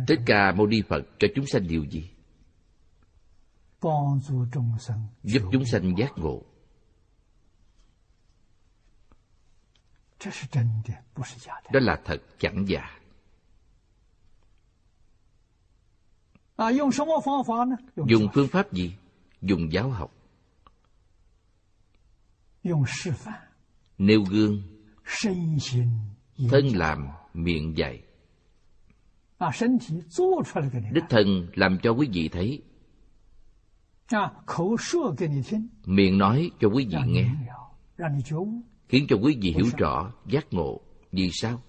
Thích 0.08 0.20
Ca 0.26 0.52
Mâu 0.52 0.66
Ni 0.66 0.82
Phật 0.88 1.02
cho 1.18 1.28
chúng 1.34 1.46
sanh 1.46 1.68
điều 1.68 1.84
gì? 1.84 2.10
Giúp 5.22 5.42
chúng 5.52 5.64
sanh 5.64 5.94
giác 5.98 6.12
ngộ. 6.16 6.42
Đó 11.72 11.80
là 11.80 12.00
thật 12.04 12.22
chẳng 12.38 12.64
giả. 12.68 13.00
Dùng 17.96 18.28
phương 18.34 18.48
pháp 18.48 18.72
gì? 18.72 18.96
Dùng 19.42 19.72
giáo 19.72 19.90
học. 19.90 20.15
Nêu 23.98 24.22
gương 24.30 24.62
Thân 26.50 26.66
làm 26.74 27.08
miệng 27.34 27.76
dạy. 27.76 28.02
Đích 30.92 31.04
thân 31.08 31.48
làm 31.54 31.78
cho 31.82 31.90
quý 31.90 32.08
vị 32.12 32.28
thấy. 32.28 32.62
Miệng 35.84 36.18
nói 36.18 36.50
cho 36.60 36.68
quý 36.68 36.86
vị 36.90 36.98
nghe. 37.06 37.30
Khiến 38.88 39.06
cho 39.08 39.16
quý 39.22 39.38
vị 39.40 39.52
hiểu 39.52 39.66
rõ, 39.76 40.12
giác 40.26 40.46
ngộ 40.50 40.80
Vì 41.12 41.30
sao? 41.32 41.62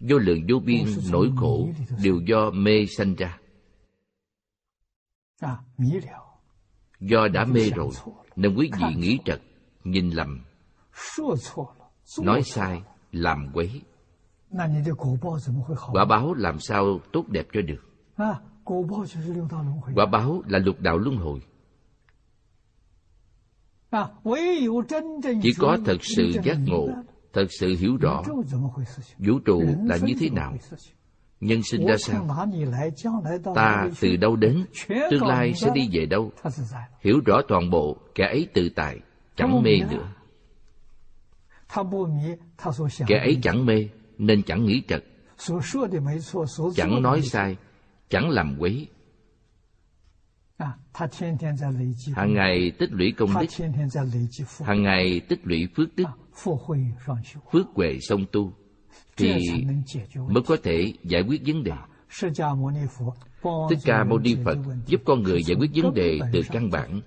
vô 0.00 0.18
lượng 0.18 0.46
vô 0.48 0.58
biên 0.58 0.84
nỗi 1.12 1.30
khổ 1.36 1.68
đều 2.04 2.20
do 2.26 2.50
mê 2.50 2.86
sanh 2.86 3.14
ra. 3.14 3.38
Do 7.00 7.28
đã 7.28 7.44
mê 7.44 7.70
rồi 7.70 7.90
nên 8.36 8.54
quý 8.54 8.70
vị 8.78 8.94
nghĩ 8.96 9.18
trật 9.24 9.40
nhìn 9.84 10.10
lầm. 10.10 10.40
Nói 12.22 12.42
sai 12.42 12.82
làm 13.12 13.50
quấy. 13.54 13.82
Quả 15.92 16.04
báo 16.04 16.34
làm 16.34 16.58
sao 16.58 17.00
tốt 17.12 17.24
đẹp 17.28 17.46
cho 17.52 17.60
được? 17.62 17.82
Quả 19.94 20.06
báo 20.12 20.42
là 20.46 20.58
lục 20.58 20.80
đạo 20.80 20.98
luân 20.98 21.16
hồi. 21.16 21.40
Chỉ 25.42 25.50
có 25.58 25.78
thật 25.86 25.96
sự 26.00 26.32
giác 26.44 26.56
ngộ 26.66 26.88
thật 27.32 27.46
sự 27.60 27.74
hiểu 27.78 27.96
rõ 28.00 28.22
vũ 29.18 29.38
trụ 29.44 29.62
là 29.84 29.96
như 30.02 30.14
thế 30.20 30.30
nào 30.30 30.56
nhân 31.42 31.62
sinh 31.62 31.86
ra 31.86 31.96
sao? 31.96 32.46
ta 33.54 33.88
từ 34.00 34.16
đâu 34.16 34.36
đến? 34.36 34.64
Tương 35.10 35.26
lai 35.26 35.52
sẽ 35.54 35.70
đi 35.74 35.88
về 35.92 36.06
đâu? 36.06 36.32
Hiểu 37.00 37.20
rõ 37.26 37.40
toàn 37.48 37.70
bộ 37.70 37.96
kẻ 38.14 38.26
ấy 38.26 38.48
tự 38.54 38.68
tại 38.76 38.98
chẳng 39.36 39.62
mê 39.62 39.78
nữa. 39.90 40.12
Kẻ 43.06 43.18
ấy 43.18 43.38
chẳng 43.42 43.66
mê 43.66 43.88
nên 44.18 44.42
chẳng 44.42 44.64
nghĩ 44.64 44.82
trật. 44.88 45.04
Chẳng 46.74 47.02
nói 47.02 47.22
sai 47.22 47.56
chẳng 48.08 48.30
làm 48.30 48.56
quấy. 48.58 48.88
Hàng 52.14 52.34
ngày 52.34 52.72
tích 52.78 52.90
lũy 52.92 53.12
công 53.18 53.30
đức. 53.40 53.46
hàng 54.64 54.82
ngày 54.82 55.20
tích 55.28 55.40
lũy 55.44 55.68
phước 55.76 55.96
đức. 55.96 56.04
Phước 57.52 57.66
huệ 57.74 57.98
song 58.00 58.24
tu 58.32 58.52
thì 59.16 59.64
mới 60.14 60.42
có 60.46 60.56
thể 60.62 60.92
giải 61.04 61.22
quyết 61.22 61.42
vấn 61.46 61.64
đề. 61.64 61.72
Thích 63.70 63.78
ca 63.84 64.04
mâu 64.04 64.18
ni 64.18 64.36
phật 64.44 64.58
giúp 64.86 65.00
con 65.04 65.22
người 65.22 65.42
giải 65.42 65.56
quyết 65.60 65.70
vấn 65.82 65.94
đề 65.94 66.20
từ 66.32 66.40
căn 66.50 66.70
bản 66.70 67.00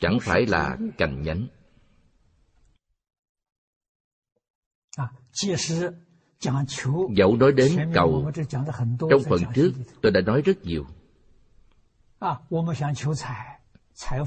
chẳng 0.00 0.18
phải 0.22 0.46
là 0.46 0.76
cành 0.98 1.22
nhánh. 1.22 1.46
Dẫu 7.16 7.36
nói 7.36 7.52
đến 7.52 7.90
cầu 7.94 8.30
trong 9.10 9.22
phần 9.30 9.40
trước 9.54 9.72
tôi 10.02 10.12
đã 10.12 10.20
nói 10.20 10.42
rất 10.42 10.64
nhiều. 10.64 10.84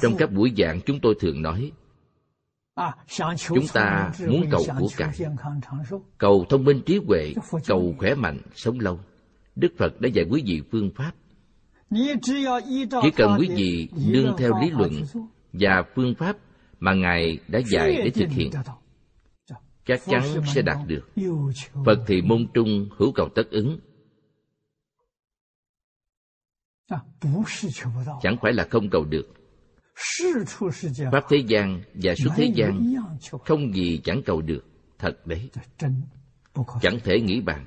Trong 0.01 0.15
các 0.17 0.31
buổi 0.31 0.53
giảng 0.57 0.81
chúng 0.85 0.99
tôi 1.01 1.15
thường 1.19 1.41
nói 1.41 1.71
chúng 3.47 3.67
ta 3.73 4.11
muốn 4.27 4.45
cầu 4.51 4.65
của 4.79 4.87
cải 4.97 5.11
cầu 6.17 6.45
thông 6.49 6.63
minh 6.63 6.81
trí 6.85 6.99
huệ 7.07 7.33
cầu 7.67 7.95
khỏe 7.99 8.15
mạnh 8.15 8.41
sống 8.55 8.79
lâu. 8.79 8.99
Đức 9.55 9.73
phật 9.77 10.01
đã 10.01 10.09
dạy 10.13 10.25
quý 10.29 10.43
vị 10.45 10.61
phương 10.71 10.91
pháp. 10.95 11.11
chỉ 13.01 13.11
cần 13.15 13.35
quý 13.39 13.49
vị 13.55 13.89
nương 14.07 14.35
theo 14.37 14.51
lý 14.61 14.69
luận 14.69 14.91
và 15.53 15.83
phương 15.95 16.15
pháp 16.15 16.37
mà 16.79 16.93
ngài 16.93 17.39
đã 17.47 17.59
dạy 17.71 17.95
để 17.97 18.09
thực 18.09 18.29
hiện 18.29 18.51
chắc 19.85 19.99
chắn 20.05 20.23
sẽ 20.55 20.61
đạt 20.61 20.77
được. 20.87 21.09
phật 21.85 21.99
thì 22.07 22.21
môn 22.21 22.47
trung 22.53 22.89
hữu 22.97 23.11
cầu 23.11 23.29
tất 23.35 23.49
ứng. 23.51 23.79
Chẳng 28.21 28.37
phải 28.41 28.53
là 28.53 28.67
không 28.69 28.89
cầu 28.89 29.05
được 29.05 29.40
pháp 31.11 31.23
thế 31.29 31.37
gian 31.47 31.81
và 31.93 32.15
suốt 32.15 32.29
thế 32.35 32.51
gian 32.55 32.95
không 33.45 33.73
gì 33.75 34.01
chẳng 34.03 34.21
cầu 34.25 34.41
được. 34.41 34.65
Thật 34.99 35.27
đấy. 35.27 35.49
Chẳng 36.81 36.99
thể 37.03 37.21
nghĩ 37.21 37.41
bàn. 37.41 37.65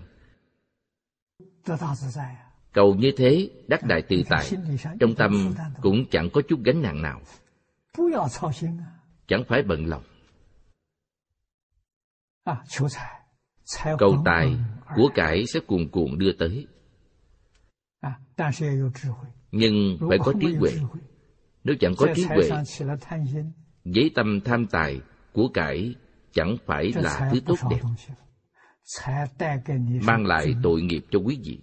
Cầu 2.73 2.95
như 2.95 3.11
thế 3.17 3.51
đắc 3.69 3.81
đại 3.83 4.03
tự 4.09 4.17
tại 4.29 4.51
trong 5.01 5.15
tâm 5.15 5.55
cũng 5.83 6.05
chẳng 6.11 6.29
có 6.33 6.43
chút 6.49 6.61
gánh 6.65 6.83
nặng 6.83 7.03
nào. 7.03 7.21
Chẳng 9.27 9.45
phải 9.49 9.63
bận 9.63 9.87
lòng. 9.87 10.03
Cầu 13.99 14.23
tài 14.25 14.57
của 14.97 15.11
cải 15.15 15.45
sẽ 15.47 15.61
cuồn 15.67 15.89
cuộn 15.93 16.19
đưa 16.19 16.33
tới. 16.39 16.67
Nhưng 19.53 19.99
phải 20.09 20.19
có 20.25 20.33
trí 20.41 20.55
huệ 20.55 20.71
nếu 21.65 21.77
chẳng 21.81 21.95
có 21.99 22.07
trí 22.15 22.25
huệ. 22.25 22.51
Giấy 23.85 24.11
tâm 24.15 24.41
tham 24.45 24.67
tài 24.67 25.01
của 25.33 25.49
cải 25.55 25.95
chẳng 26.33 26.57
phải 26.67 26.93
là 26.97 27.31
thứ 27.33 27.41
tốt 27.47 27.57
đẹp. 27.71 27.81
Mang 30.03 30.27
lại 30.27 30.55
tội 30.63 30.83
nghiệp 30.83 31.07
cho 31.11 31.19
quý 31.19 31.41
vị. 31.45 31.61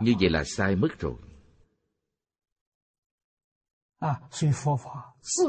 Như 0.00 0.14
vậy 0.20 0.30
là 0.30 0.44
sai 0.44 0.76
mất 0.76 0.98
rồi. 0.98 1.14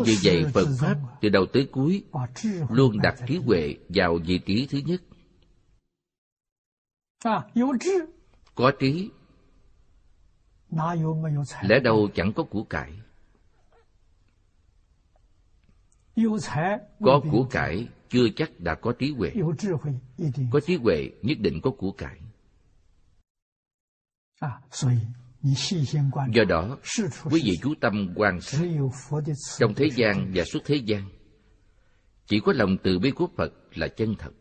Vì 0.05 0.17
vậy 0.23 0.45
phật 0.53 0.67
pháp 0.79 0.95
từ 1.21 1.29
đầu 1.29 1.45
tới 1.53 1.69
cuối 1.71 2.03
luôn 2.69 3.01
đặt 3.01 3.15
trí 3.27 3.37
huệ 3.37 3.75
vào 3.89 4.17
vị 4.25 4.39
trí 4.45 4.67
thứ 4.71 4.77
nhất. 4.85 5.01
Có 8.55 8.71
trí 8.79 9.09
lẽ 11.61 11.79
đâu 11.79 12.09
chẳng 12.15 12.33
có 12.33 12.43
của 12.43 12.63
cải? 12.63 12.91
Có 16.99 17.21
của 17.31 17.47
cải 17.51 17.87
chưa 18.09 18.27
chắc 18.35 18.59
đã 18.59 18.75
có 18.75 18.93
trí 18.99 19.11
huệ. 19.11 19.31
Có 20.51 20.59
trí 20.59 20.75
huệ 20.75 21.09
nhất 21.21 21.37
định 21.39 21.59
có 21.63 21.71
của 21.77 21.91
cải. 21.91 22.19
Do 26.33 26.43
đó 26.43 26.77
quý 27.23 27.41
vị 27.45 27.53
chú 27.61 27.73
tâm 27.81 28.13
quan 28.15 28.41
sát 28.41 28.63
trong 29.59 29.73
thế 29.73 29.85
gian 29.95 30.31
và 30.35 30.43
suốt 30.43 30.59
thế 30.65 30.75
gian. 30.75 31.09
Chỉ 32.27 32.39
có 32.45 32.53
lòng 32.53 32.77
từ 32.83 32.99
bi 32.99 33.11
của 33.11 33.27
phật 33.37 33.53
là 33.73 33.87
chân 33.87 34.15
thật 34.19 34.31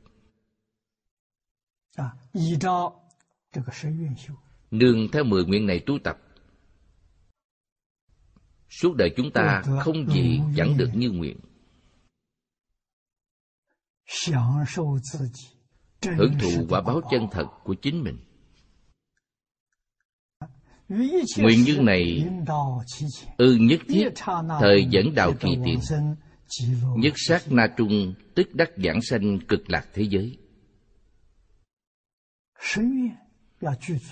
nương 4.78 5.08
theo 5.12 5.24
mười 5.24 5.44
nguyện 5.44 5.66
này 5.66 5.80
tu 5.86 5.98
tập. 6.04 6.18
Suốt 8.68 8.94
đời 8.96 9.10
chúng 9.16 9.30
ta 9.30 9.62
không 9.80 10.10
gì 10.10 10.40
chẳng 10.56 10.76
được 10.76 10.90
như 10.94 11.10
nguyện. 11.10 11.36
hưởng 16.16 16.32
thụ 16.40 16.66
quả 16.68 16.80
báo 16.80 17.00
chân 17.10 17.26
thật 17.32 17.46
của 17.64 17.74
chính 17.74 18.02
mình. 18.02 18.18
Nguyện 21.38 21.64
dương 21.66 21.84
này 21.84 22.28
ư 23.36 23.56
nhất 23.60 23.80
thiết 23.88 24.08
thời 24.60 24.86
dẫn 24.90 25.14
đạo 25.14 25.32
kỳ 25.40 25.56
tiền. 25.64 25.80
Nhất 26.96 27.12
sát 27.16 27.42
na 27.52 27.74
trung 27.76 28.14
tức 28.34 28.54
đắc 28.54 28.70
giảng 28.76 29.02
sanh 29.02 29.38
cực 29.48 29.70
lạc 29.70 29.88
thế 29.92 30.02
giới 30.02 30.38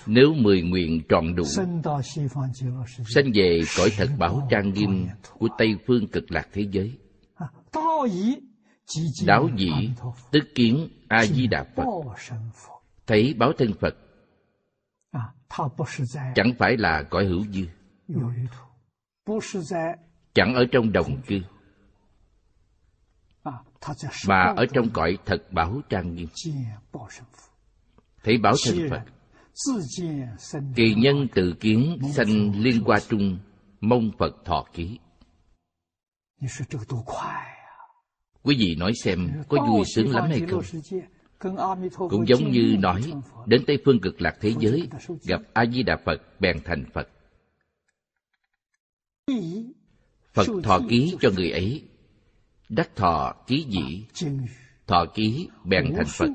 nếu 0.05 0.33
mười 0.33 0.61
nguyện 0.61 1.01
trọn 1.09 1.35
đủ 1.35 1.43
sanh 3.15 3.31
về 3.33 3.61
cõi 3.77 3.89
thật 3.97 4.09
bảo 4.19 4.47
trang 4.51 4.73
nghiêm 4.73 5.07
của 5.37 5.47
tây 5.57 5.75
phương 5.87 6.07
cực 6.07 6.31
lạc 6.31 6.47
thế 6.53 6.67
giới. 6.71 6.97
Đáo 9.25 9.49
dĩ 9.57 9.89
tức 10.31 10.43
kiến 10.55 10.89
a 11.07 11.25
di 11.25 11.47
đà 11.47 11.65
phật. 11.75 11.83
Thấy 13.07 13.33
báo 13.33 13.51
thân 13.57 13.73
phật. 13.79 13.95
Chẳng 16.35 16.53
phải 16.59 16.77
là 16.77 17.03
cõi 17.09 17.25
hữu 17.25 17.43
dư. 17.45 17.65
chẳng 20.33 20.55
ở 20.55 20.65
trong 20.71 20.91
đồng 20.91 21.21
cư. 21.27 21.39
Mà 24.27 24.53
ở 24.57 24.65
trong 24.73 24.89
cõi 24.93 25.17
thật 25.25 25.51
bảo 25.51 25.81
trang 25.89 26.15
nghiêm. 26.15 26.27
thấy 28.23 28.37
báo 28.37 28.53
thân 28.65 28.89
phật 28.89 29.03
kỳ 30.75 30.93
nhân 30.95 31.27
tự 31.35 31.53
kiến 31.59 31.99
sanh 32.13 32.61
liên 32.63 32.83
qua 32.85 32.99
trung, 33.09 33.39
mong 33.81 34.11
phật 34.17 34.45
thọ 34.45 34.65
ký. 34.73 34.99
Quý 38.43 38.55
vị 38.59 38.75
nói 38.75 38.91
xem, 39.03 39.43
có 39.49 39.67
vui 39.69 39.85
sướng 39.85 40.09
lắm 40.11 40.29
hay 40.29 40.41
không? 40.49 40.63
Cũng 42.09 42.27
giống 42.27 42.51
như 42.51 42.75
nói, 42.79 43.13
đến 43.45 43.63
tây 43.67 43.77
phương 43.85 43.99
cực 44.01 44.21
lạc 44.21 44.37
thế 44.41 44.53
giới, 44.59 44.87
gặp 45.23 45.41
a 45.53 45.65
di 45.65 45.83
đà 45.83 45.97
phật, 46.05 46.21
bèn 46.39 46.57
thành 46.65 46.85
phật. 46.93 47.09
Phật 50.33 50.47
thọ 50.63 50.79
ký 50.89 51.15
cho 51.21 51.29
người 51.35 51.51
ấy, 51.51 51.83
đắc 52.69 52.95
thọ 52.95 53.35
ký 53.47 53.65
dĩ, 53.69 54.05
thọ 54.87 55.05
ký 55.13 55.47
bèn 55.63 55.93
thành 55.95 56.07
phật 56.07 56.29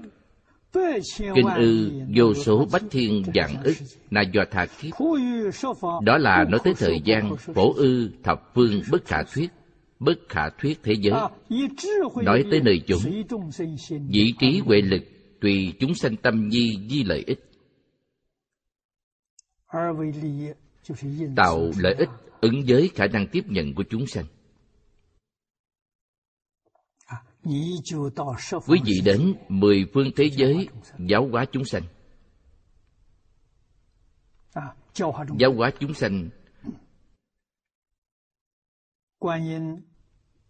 kinh 1.35 1.47
ư, 1.57 1.91
vô 2.17 2.35
số 2.35 2.67
bách 2.73 2.83
thiên 2.91 3.23
dạng 3.35 3.63
ức 3.63 3.75
na 4.11 4.23
do 4.23 4.45
tha 4.51 4.67
kiếp. 4.67 4.95
Đó 6.03 6.19
là 6.19 6.45
nói 6.49 6.61
tới 6.65 6.75
thời 6.75 7.01
gian 7.05 7.37
phổ 7.37 7.73
ư, 7.73 8.11
thập 8.23 8.55
phương 8.55 8.83
bất 8.91 9.05
khả 9.05 9.23
thuyết, 9.35 9.51
bất 9.99 10.19
khả 10.29 10.49
thuyết 10.61 10.79
thế 10.83 10.95
giới. 11.01 11.21
Nói 12.25 12.45
tới 12.51 12.61
nơi 12.61 12.83
chúng, 12.87 13.25
vị 14.09 14.33
trí 14.41 14.59
huệ 14.59 14.81
lực 14.81 15.03
tùy 15.41 15.73
chúng 15.79 15.95
sanh 15.95 16.17
tâm 16.17 16.49
nhi 16.49 16.79
di 16.91 17.05
lợi 17.05 17.25
ích. 17.27 17.45
Tạo 21.37 21.71
lợi 21.79 21.95
ích 21.99 22.09
ứng 22.41 22.63
với 22.69 22.91
khả 22.95 23.07
năng 23.07 23.27
tiếp 23.27 23.45
nhận 23.49 23.75
của 23.75 23.85
chúng 23.91 24.07
sanh 24.07 24.25
quý 28.67 28.81
vị 28.85 29.01
đến 29.05 29.35
mười 29.49 29.87
phương 29.95 30.11
thế 30.17 30.31
giới 30.31 30.69
giáo 30.99 31.29
hóa 31.33 31.45
chúng 31.53 31.65
sanh. 31.65 31.83
Giáo 35.39 35.53
hóa 35.53 35.71
chúng 35.81 35.95
sanh 35.95 36.29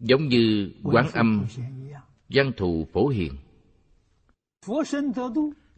giống 0.00 0.28
như 0.28 0.70
quán 0.84 1.10
âm 1.12 1.46
văn 2.28 2.52
thù 2.56 2.86
phổ 2.92 3.08
hiền. 3.08 3.32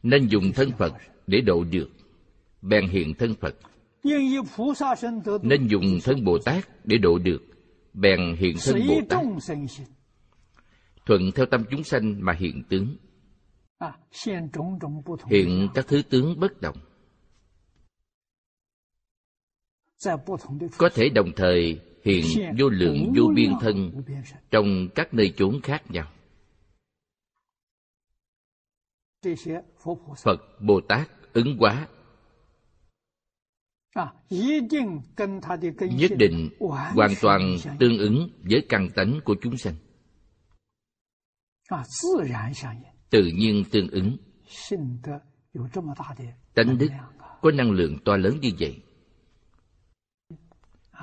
Nên 0.03 0.27
dùng 0.27 0.53
thân 0.55 0.71
phật 0.79 0.93
để 1.27 1.41
độ 1.41 1.65
được, 1.65 1.91
bèn 2.63 2.89
hiện 2.89 3.15
thân 3.15 3.35
phật. 3.41 3.57
Nên 5.43 5.67
dùng 5.67 5.99
thân 6.05 6.25
bồ 6.25 6.39
tát 6.39 6.69
để 6.85 6.99
độ 6.99 7.19
được, 7.19 7.43
bèn 7.95 8.37
hiện 8.39 8.57
thân 8.65 8.81
bồ 8.89 9.01
tát 9.09 9.25
thuận 11.11 11.33
theo 11.35 11.47
tâm 11.47 11.65
chúng 11.71 11.85
sanh 11.85 12.25
mà 12.25 12.33
hiện 12.33 12.63
tướng. 12.69 12.97
Hiện 15.31 15.69
các 15.75 15.87
thứ 15.89 16.03
tướng 16.11 16.41
bất 16.41 16.61
đồng 16.61 16.77
có 20.79 20.89
thể 20.95 21.09
đồng 21.09 21.33
thời 21.37 21.81
hiện 22.05 22.25
vô 22.59 22.69
lượng 22.69 23.13
vô 23.17 23.33
biên 23.35 23.53
thân 23.61 24.03
trong 24.51 24.89
các 24.95 25.15
nơi 25.15 25.35
chốn 25.37 25.61
khác 25.63 25.83
nhau. 25.91 26.13
Phật 30.25 30.61
bồ 30.61 30.81
tát 30.89 31.11
ứng 31.33 31.57
hóa. 31.59 31.89
Nhất 35.81 36.13
định 36.19 36.51
hoàn 36.95 37.11
toàn 37.21 37.57
tương 37.81 37.99
ứng 37.99 38.29
với 38.51 38.67
căn 38.69 38.89
tánh 38.95 39.21
của 39.25 39.37
chúng 39.43 39.57
sanh 39.57 39.75
tự 43.11 43.31
nhiên 43.35 43.65
tương 43.71 43.89
ứng. 43.89 44.17
tánh 46.55 46.79
đức 46.79 46.89
có 47.41 47.51
năng 47.51 47.71
lượng 47.71 47.99
to 48.05 48.17
lớn 48.17 48.39
như 48.41 48.51
vậy. 48.59 48.83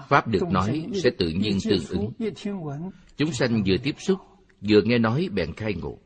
Pháp 0.07 0.27
được 0.27 0.43
nói 0.51 0.87
sẽ 1.03 1.09
tự 1.19 1.29
nhiên 1.29 1.57
tương 1.69 1.85
ứng。chúng 1.89 3.31
sanh 3.31 3.63
vừa 3.67 3.77
tiếp 3.83 3.95
xúc 3.99 4.19
vừa 4.61 4.81
nghe 4.81 4.97
nói 4.97 5.29
bèn 5.33 5.53
khai 5.53 5.73
ngộ. 5.73 5.97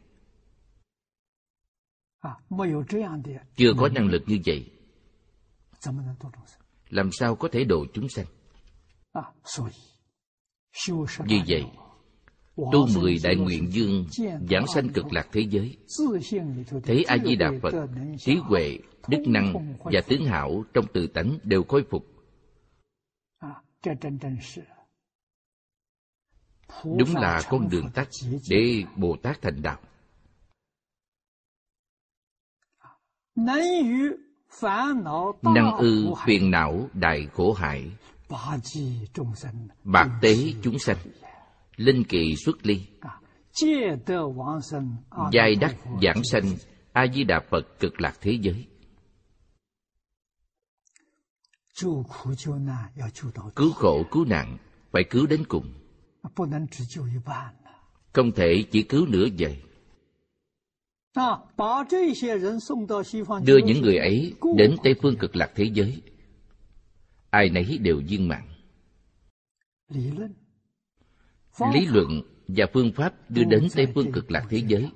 Chưa 3.56 3.72
có 3.78 3.90
năng 3.90 4.08
lực 4.08 4.24
như 4.28 4.40
vậy。làm 4.46 7.10
sao 7.12 7.36
có 7.36 7.50
thể 7.52 7.64
độ 7.64 7.86
chúng 7.94 8.10
sanh 8.10 8.26
vì 11.26 11.42
vậy 11.48 11.66
tu 12.72 12.88
mười 12.96 13.18
đại 13.24 13.36
nguyện 13.36 13.72
dương 13.72 14.06
giảng 14.50 14.68
sanh 14.68 14.90
cực 14.90 15.14
lạc 15.14 15.28
thế 15.32 15.42
giới. 15.42 15.78
Thấy 16.84 17.04
a 17.04 17.18
di 17.26 17.36
đà 17.36 17.52
phật, 17.62 17.88
trí 18.18 18.36
huệ, 18.36 18.80
đức 19.08 19.24
năng 19.28 19.76
và 19.84 20.02
tướng 20.08 20.26
hảo 20.26 20.64
trong 20.74 20.86
tự 20.94 21.08
tánh 21.08 21.38
đều 21.44 21.64
khôi 21.64 21.84
phục. 21.90 22.06
Đúng 26.84 27.16
là 27.16 27.42
con 27.50 27.70
đường 27.70 27.90
tắt 27.94 28.08
để 28.50 28.84
bồ 28.98 29.16
tát 29.24 29.42
thành 29.42 29.62
đạo. 29.62 29.80
Năng 35.42 35.78
ư 35.78 36.14
phiền 36.26 36.52
não 36.52 36.90
đại 36.94 37.28
khổ 37.34 37.54
hại. 37.54 37.92
Bạc 39.84 40.20
tế 40.22 40.36
chúng 40.64 40.80
sanh 40.80 40.98
linh 41.78 42.04
kỳ 42.04 42.36
xuất 42.46 42.66
ly. 42.66 42.88
Giai 45.32 45.56
đắc 45.56 45.76
giảng 46.02 46.24
sanh 46.24 46.44
a 46.94 47.08
di 47.14 47.24
đà 47.24 47.40
phật 47.50 47.80
cực 47.80 48.02
lạc 48.02 48.18
thế 48.22 48.32
giới. 48.42 48.68
Cứu 53.56 53.72
khổ 53.72 54.04
cứu 54.12 54.26
nạn 54.26 54.58
phải 54.92 55.04
cứu 55.10 55.28
đến 55.28 55.44
cùng. 55.48 55.74
Không 58.14 58.32
thể 58.32 58.64
chỉ 58.72 58.84
cứu 58.84 59.06
nửa 59.06 59.26
vậy 59.38 59.62
đưa 63.44 63.58
những 63.58 63.82
người 63.82 63.98
ấy 63.98 64.34
đến 64.58 64.76
tây 64.84 64.96
phương 65.02 65.18
cực 65.18 65.36
lạc 65.36 65.52
thế 65.56 65.64
giới. 65.74 66.02
Ai 67.30 67.50
nấy 67.50 67.78
đều 67.78 68.02
viên 68.08 68.28
mạng 68.28 68.48
lý 71.74 71.86
luận 71.86 72.22
và 72.48 72.66
phương 72.74 72.92
pháp 72.96 73.14
đưa 73.30 73.44
đến 73.44 73.68
tây 73.76 73.88
phương 73.96 74.12
cực 74.12 74.32
lạc 74.32 74.46
thế 74.50 74.64
giới 74.68 74.90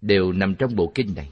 đều 0.00 0.32
nằm 0.32 0.54
trong 0.54 0.76
bộ 0.76 0.92
kinh 0.94 1.14
này. 1.14 1.30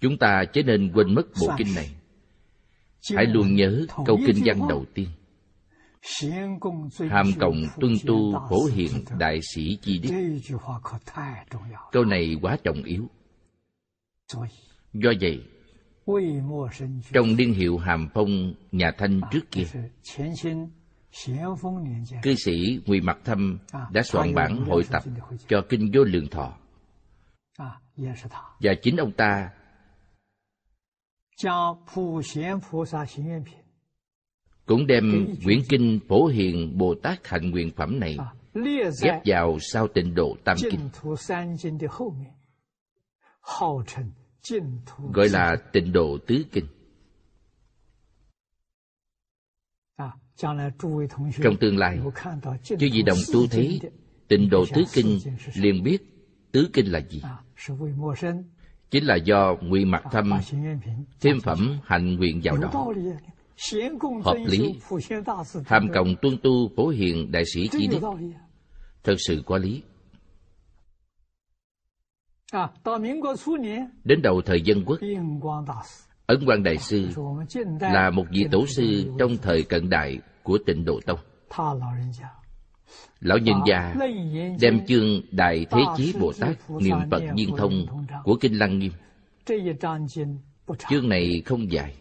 Chúng 0.00 0.18
ta 0.18 0.44
chớ 0.52 0.62
nên 0.62 0.92
quên 0.94 1.14
mất 1.14 1.22
bộ 1.40 1.48
kinh 1.58 1.74
này. 1.74 1.94
Hãy 3.16 3.26
luôn 3.26 3.54
nhớ 3.54 3.86
câu 4.06 4.18
kinh 4.26 4.42
văn 4.44 4.68
đầu 4.68 4.84
tiên. 4.94 5.08
Hàm 7.10 7.26
cộng 7.40 7.62
tuân 7.80 7.92
tu 8.06 8.32
phổ 8.50 8.64
hiện 8.64 9.04
đại 9.18 9.40
sĩ 9.54 9.78
chi 9.82 9.98
đức. 9.98 10.38
Câu 11.92 12.04
này 12.04 12.36
quá 12.42 12.56
trọng 12.64 12.82
yếu. 12.82 13.08
Do 14.92 15.12
vậy 15.20 15.42
trong 17.12 17.26
liên 17.38 17.54
hiệu 17.54 17.78
hàm 17.78 18.08
phong 18.14 18.54
nhà 18.72 18.90
thanh 18.98 19.20
trước 19.30 19.50
kia 19.50 19.64
cư 22.22 22.34
sĩ 22.34 22.80
Ngụy 22.86 23.00
Mặc 23.00 23.18
Thâm 23.24 23.58
đã 23.92 24.02
soạn 24.02 24.34
bản 24.34 24.56
hội 24.56 24.84
tập 24.90 25.02
cho 25.48 25.62
Kinh 25.68 25.90
Vô 25.94 26.04
Lượng 26.04 26.28
Thọ. 26.28 26.56
Và 28.60 28.74
chính 28.82 28.96
ông 28.96 29.12
ta 29.12 29.50
cũng 34.66 34.86
đem 34.86 35.34
quyển 35.44 35.58
kinh 35.68 36.00
Phổ 36.08 36.26
Hiền 36.26 36.78
Bồ 36.78 36.94
Tát 37.02 37.26
Hạnh 37.26 37.50
Nguyện 37.50 37.70
Phẩm 37.76 38.00
này 38.00 38.16
ghép 39.02 39.14
vào 39.24 39.58
sau 39.60 39.88
tịnh 39.88 40.14
độ 40.14 40.36
Tam 40.44 40.56
Kinh 40.70 40.88
gọi 45.12 45.28
là 45.28 45.56
tịnh 45.72 45.92
độ 45.92 46.18
tứ 46.26 46.44
kinh. 46.52 46.66
Trong 51.42 51.56
tương 51.60 51.78
lai 51.78 51.98
chư 52.62 52.76
vị 52.80 53.02
đồng 53.02 53.18
tu 53.32 53.46
thấy 53.46 53.80
tịnh 54.28 54.50
độ 54.50 54.64
tứ 54.74 54.84
kinh 54.92 55.18
liền 55.54 55.82
biết 55.82 55.98
tứ 56.52 56.68
kinh 56.72 56.92
là 56.92 57.00
gì. 57.10 57.22
Chính 58.90 59.04
là 59.04 59.16
do 59.16 59.56
nguyện 59.60 59.90
mặt 59.90 60.02
thâm, 60.12 60.30
thêm 61.20 61.40
phẩm 61.40 61.78
hạnh 61.84 62.14
nguyện 62.14 62.40
vào 62.44 62.56
đó. 62.56 62.92
Hợp 64.24 64.36
lý 64.46 64.74
hàm 65.66 65.88
cộng 65.94 66.14
tuân 66.22 66.36
tu 66.42 66.70
phổ 66.76 66.88
hiền 66.88 67.32
đại 67.32 67.42
sĩ 67.54 67.68
chỉ 67.72 67.86
đức. 67.86 68.00
Thật 69.04 69.14
sự 69.26 69.42
có 69.46 69.58
lý 69.58 69.82
đến 74.04 74.22
đầu 74.22 74.42
thời 74.42 74.60
dân 74.60 74.84
quốc 74.86 74.98
ấn 76.26 76.46
quang 76.46 76.62
đại 76.62 76.78
sư 76.78 77.08
là 77.80 78.10
một 78.10 78.24
vị 78.30 78.46
tổ 78.50 78.66
sư 78.66 79.12
trong 79.18 79.36
thời 79.42 79.62
cận 79.62 79.90
đại 79.90 80.18
của 80.42 80.58
tịnh 80.66 80.84
độ 80.84 81.00
tông 81.06 81.18
lão 83.20 83.38
nhân 83.38 83.56
gia 83.66 83.94
đem 84.60 84.86
chương 84.86 85.22
đại 85.30 85.66
thế 85.70 85.80
chí 85.96 86.14
bồ 86.20 86.32
tát 86.40 86.70
niệm 86.80 86.96
phật 87.10 87.22
viên 87.36 87.56
thông 87.56 87.86
của 88.24 88.36
kinh 88.40 88.58
lăng 88.58 88.78
nghiêm 88.78 88.92
chương 90.90 91.08
này 91.08 91.42
không 91.46 91.72
dài 91.72 91.94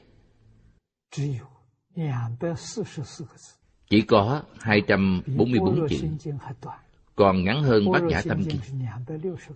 chỉ 3.89 4.01
có 4.01 4.41
244 4.59 5.87
chữ 5.89 5.97
còn 7.17 7.43
ngắn 7.43 7.63
hơn 7.63 7.91
bát 7.91 8.03
nhã 8.03 8.21
tâm 8.29 8.43
kinh. 8.49 8.59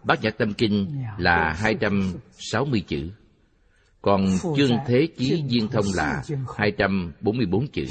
bát 0.03 0.21
nhã 0.21 0.29
tâm 0.29 0.53
kinh 0.53 1.03
là 1.17 1.53
260 1.53 2.83
chữ. 2.87 3.09
còn 4.01 4.25
chương 4.57 4.71
thế 4.87 5.07
chí 5.17 5.43
viên 5.49 5.67
thông 5.67 5.85
là 5.95 6.23
244 6.57 7.67
chữ. 7.67 7.85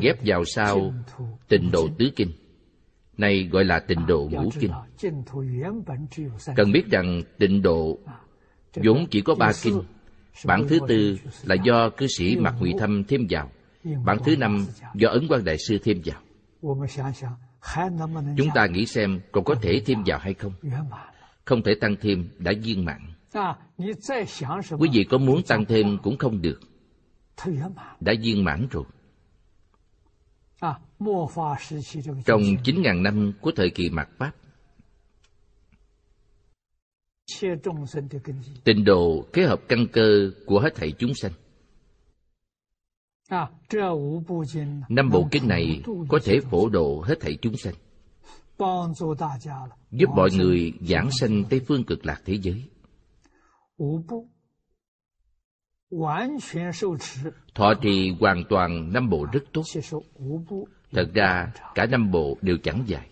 Ghép 0.00 0.16
vào 0.26 0.44
sau 0.44 0.94
tịnh 1.48 1.70
độ 1.70 1.88
tứ 1.98 2.10
kinh. 2.16 2.32
Này 3.16 3.48
gọi 3.52 3.64
là 3.64 3.80
tịnh 3.80 4.06
độ 4.06 4.28
ngũ 4.32 4.50
kinh. 4.60 4.72
Cần 6.56 6.72
biết 6.72 6.86
rằng 6.90 7.22
tịnh 7.38 7.62
độ 7.62 7.98
vốn 8.74 9.06
chỉ 9.10 9.20
có 9.20 9.34
ba 9.34 9.52
kinh. 9.62 9.82
Bản 10.44 10.64
thứ 10.68 10.78
tư 10.88 11.18
là 11.44 11.54
do 11.64 11.90
cư 11.90 12.06
sĩ 12.18 12.36
mạc 12.36 12.54
ngụy 12.60 12.72
thâm 12.78 13.04
thêm 13.04 13.26
vào. 13.30 13.50
Bản 14.04 14.18
thứ 14.24 14.36
năm 14.36 14.66
do 14.94 15.08
ấn 15.08 15.26
quan 15.28 15.44
đại 15.44 15.56
sư 15.68 15.78
thêm 15.84 16.02
vào 16.04 16.22
chúng 18.36 18.48
ta 18.54 18.66
nghĩ 18.66 18.86
xem 18.86 19.20
còn 19.32 19.44
có 19.44 19.54
thể 19.62 19.82
thêm 19.86 20.02
vào 20.06 20.18
hay 20.18 20.34
không? 20.34 20.52
Không 21.44 21.62
thể 21.62 21.72
tăng 21.80 21.96
thêm, 22.00 22.28
đã 22.38 22.52
viên 22.62 22.84
mãn. 22.84 23.00
Quý 24.78 24.88
vị 24.92 25.04
có 25.10 25.18
muốn 25.18 25.42
tăng 25.42 25.64
thêm 25.64 25.98
cũng 26.02 26.18
không 26.18 26.42
được. 26.42 26.60
Đã 28.00 28.12
viên 28.22 28.44
mãn 28.44 28.68
rồi. 28.70 28.84
Trong 32.24 32.42
chín 32.64 32.82
ngàn 32.82 33.02
năm 33.02 33.32
của 33.40 33.52
thời 33.56 33.70
kỳ 33.70 33.90
mạt 33.90 34.08
Pháp, 34.18 34.32
Tịnh 38.64 38.84
độ 38.84 39.24
kế 39.32 39.42
hợp 39.46 39.60
căn 39.68 39.86
cơ 39.92 40.30
của 40.46 40.60
hết 40.60 40.74
thảy 40.74 40.92
chúng 40.98 41.14
sanh. 41.14 41.32
Năm 44.88 45.10
bộ 45.10 45.28
kinh 45.30 45.48
này 45.48 45.82
có 46.08 46.18
thể 46.24 46.40
phổ 46.50 46.68
độ 46.68 47.04
hết 47.06 47.14
thảy 47.20 47.38
chúng 47.42 47.56
sanh 47.56 47.74
Giúp 49.90 50.10
mọi 50.16 50.30
người 50.36 50.72
giảng 50.80 51.10
sanh 51.10 51.44
Tây 51.50 51.60
Phương 51.68 51.84
cực 51.84 52.06
lạc 52.06 52.22
thế 52.24 52.34
giới. 52.34 52.68
Thọ 57.54 57.74
trì 57.82 58.16
hoàn 58.20 58.44
toàn 58.48 58.92
năm 58.92 59.10
bộ 59.10 59.26
rất 59.32 59.44
tốt. 59.52 59.62
Thật 60.92 61.10
ra 61.14 61.52
cả 61.74 61.86
năm 61.86 62.10
bộ 62.10 62.38
đều 62.42 62.56
chẳng 62.62 62.84
dài. 62.86 63.08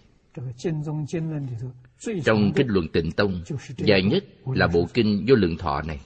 Trong 2.24 2.52
kinh 2.56 2.68
luận 2.68 2.88
tịnh 2.92 3.12
tông 3.12 3.42
Dài 3.76 4.02
nhất 4.02 4.24
là 4.46 4.66
bộ 4.66 4.86
kinh 4.94 5.24
vô 5.28 5.34
lượng 5.34 5.56
thọ 5.56 5.82
này 5.82 6.00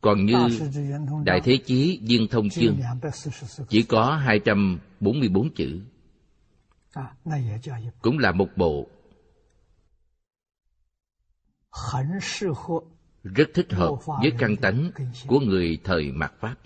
còn 0.00 0.26
như 0.26 0.48
Đại 1.24 1.40
Thế 1.44 1.58
Chí, 1.66 2.00
Viên 2.02 2.28
Thông 2.28 2.50
Chương, 2.50 2.78
Chỉ 3.68 3.82
có 3.82 4.16
244 4.16 5.54
chữ. 5.54 5.80
Cũng 8.02 8.18
là 8.18 8.32
một 8.32 8.48
bộ 8.56 8.86
Rất 13.24 13.48
thích 13.54 13.72
hợp 13.72 13.90
với 14.06 14.32
căn 14.38 14.56
tánh 14.56 14.90
của 15.26 15.40
người 15.40 15.78
thời 15.84 16.12
mạt 16.12 16.32
Pháp. 16.40 16.56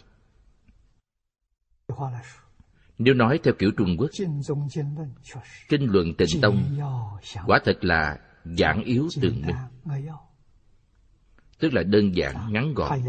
Nếu 2.99 3.15
nói 3.15 3.41
theo 3.45 3.55
kiểu 3.59 3.71
Trung 3.77 3.97
Quốc, 3.99 4.11
Kinh 5.69 5.85
luận 5.91 6.15
tịnh 6.15 6.41
tông 6.43 6.79
Quả 7.47 7.61
thật 7.65 7.85
là 7.85 8.19
giảng 8.45 8.85
yếu 8.85 9.09
tường 9.21 9.43
minh 9.47 9.57
tức 11.61 11.73
là 11.73 11.83
đơn 11.83 12.17
giản, 12.17 12.53
ngắn 12.53 12.75
gọn, 12.75 13.01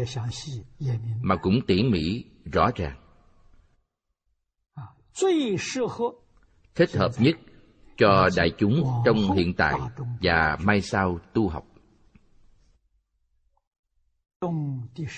mà 1.22 1.36
cũng 1.36 1.60
tỉ 1.66 1.82
mỉ, 1.82 2.24
rõ 2.52 2.70
ràng. 2.76 2.98
Thích 6.74 6.90
hợp 6.94 7.10
nhất 7.18 7.36
cho 7.98 8.28
đại 8.36 8.50
chúng 8.58 8.84
trong 9.04 9.36
hiện 9.36 9.54
tại 9.56 9.80
và 10.22 10.56
mai 10.64 10.80
sau 10.80 11.18
tu 11.34 11.48
học. 11.48 11.64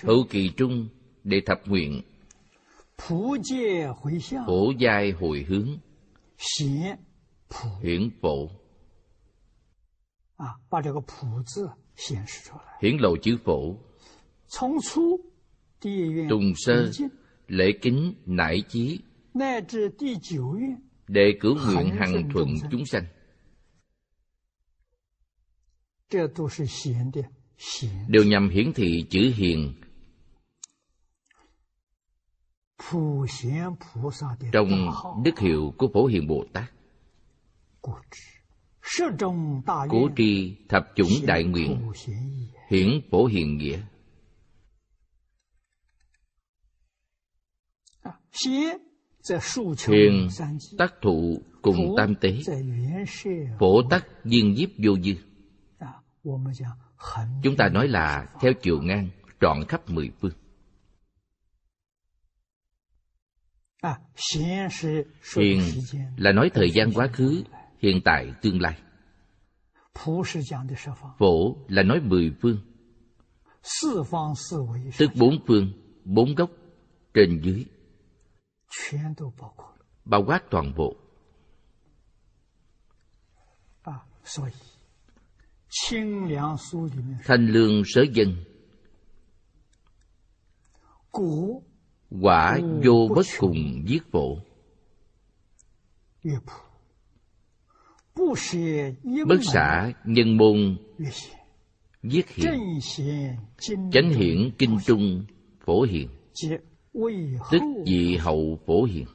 Hữu 0.02 0.26
kỳ 0.30 0.50
trung 0.56 0.88
để 1.24 1.40
thập 1.46 1.58
nguyện. 1.66 2.02
Phổ 4.46 4.72
giai 4.78 5.10
hồi 5.10 5.44
hướng. 5.48 5.78
Hiển 7.82 8.10
phổ 8.22 8.48
hiển 12.80 12.96
lộ 12.98 13.16
chữ 13.16 13.36
phổ. 13.44 13.76
tùng 16.28 16.52
sơ 16.56 16.90
lễ 17.48 17.72
kính 17.82 18.14
nải 18.26 18.62
chí. 18.68 19.00
để 21.08 21.32
cử 21.40 21.54
nguyện 21.66 21.90
hằng 21.90 22.30
thuận 22.32 22.48
chúng 22.70 22.86
sanh 22.86 23.04
đều 28.08 28.24
nhằm 28.24 28.48
hiển 28.48 28.72
thị 28.72 29.06
chữ 29.10 29.32
hiền. 29.34 29.74
trong 34.52 34.68
đức 35.24 35.38
hiệu 35.38 35.74
của 35.78 35.88
phổ 35.94 36.06
hiền 36.06 36.26
bồ 36.26 36.44
tát 36.52 36.70
cố 39.88 40.08
tri 40.16 40.56
thập 40.68 40.92
chủng 40.96 41.26
đại 41.26 41.44
nguyện. 41.44 41.92
Hiển 42.70 43.00
phổ 43.10 43.26
hiền 43.26 43.56
nghĩa. 43.56 43.80
Hiền 49.88 50.28
tác 50.78 50.94
thụ 51.02 51.42
cùng 51.62 51.94
tam 51.96 52.14
tế. 52.14 52.38
Phổ 53.58 53.88
tắc 53.90 54.06
viên 54.24 54.56
diếp 54.56 54.68
vô 54.84 54.96
dư. 54.96 55.14
Chúng 57.42 57.56
ta 57.56 57.68
nói 57.68 57.88
là 57.88 58.26
theo 58.40 58.52
chiều 58.62 58.82
ngang 58.82 59.08
trọn 59.40 59.64
khắp 59.68 59.90
mười 59.90 60.10
phương. 60.20 60.32
Hiền 65.36 65.60
là 66.16 66.32
nói 66.32 66.50
thời 66.54 66.70
gian 66.70 66.92
quá 66.92 67.08
khứ 67.12 67.44
hiện 67.84 68.00
tại 68.04 68.32
tương 68.42 68.60
lai. 68.60 68.78
Phổ 71.18 71.56
là 71.68 71.82
nói 71.82 72.00
mười 72.00 72.34
phương. 72.42 72.58
tức 74.98 75.10
bốn 75.18 75.38
phương 75.46 75.72
bốn 76.04 76.34
góc 76.34 76.50
trên 77.14 77.40
dưới. 77.44 77.64
bao 80.04 80.24
quát 80.26 80.40
toàn 80.50 80.74
bộ. 80.76 80.96
Thanh 87.24 87.46
lương 87.46 87.82
sớ 87.84 88.04
dân. 88.12 88.44
Quả 92.22 92.58
vô 92.84 93.08
bất 93.16 93.26
cùng 93.38 93.84
giết 93.86 94.02
phổ 94.12 94.36
bất 99.26 99.40
xả 99.52 99.92
nhân 100.04 100.36
môn 100.36 100.76
giết 102.02 102.28
hiện 102.28 102.80
chánh 103.92 104.10
hiển 104.10 104.50
kinh 104.58 104.78
trung 104.86 105.24
phổ 105.64 105.82
hiền. 105.82 106.08
Tức 107.50 107.60
dị 107.86 108.16
hậu 108.16 108.58
phổ 108.66 108.84
hiền. 108.84 109.06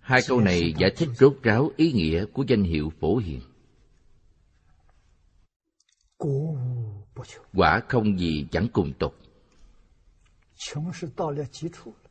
Hai 0.00 0.20
câu 0.28 0.40
này 0.40 0.74
giải 0.78 0.90
thích 0.96 1.08
rốt 1.18 1.36
ráo 1.42 1.70
ý 1.76 1.92
nghĩa 1.92 2.24
của 2.32 2.44
danh 2.48 2.62
hiệu 2.62 2.92
phổ 3.00 3.16
hiền. 3.16 3.40
Quả 7.54 7.80
không 7.88 8.18
gì 8.18 8.46
chẳng 8.50 8.66
cùng 8.72 8.92
tục. 8.98 9.14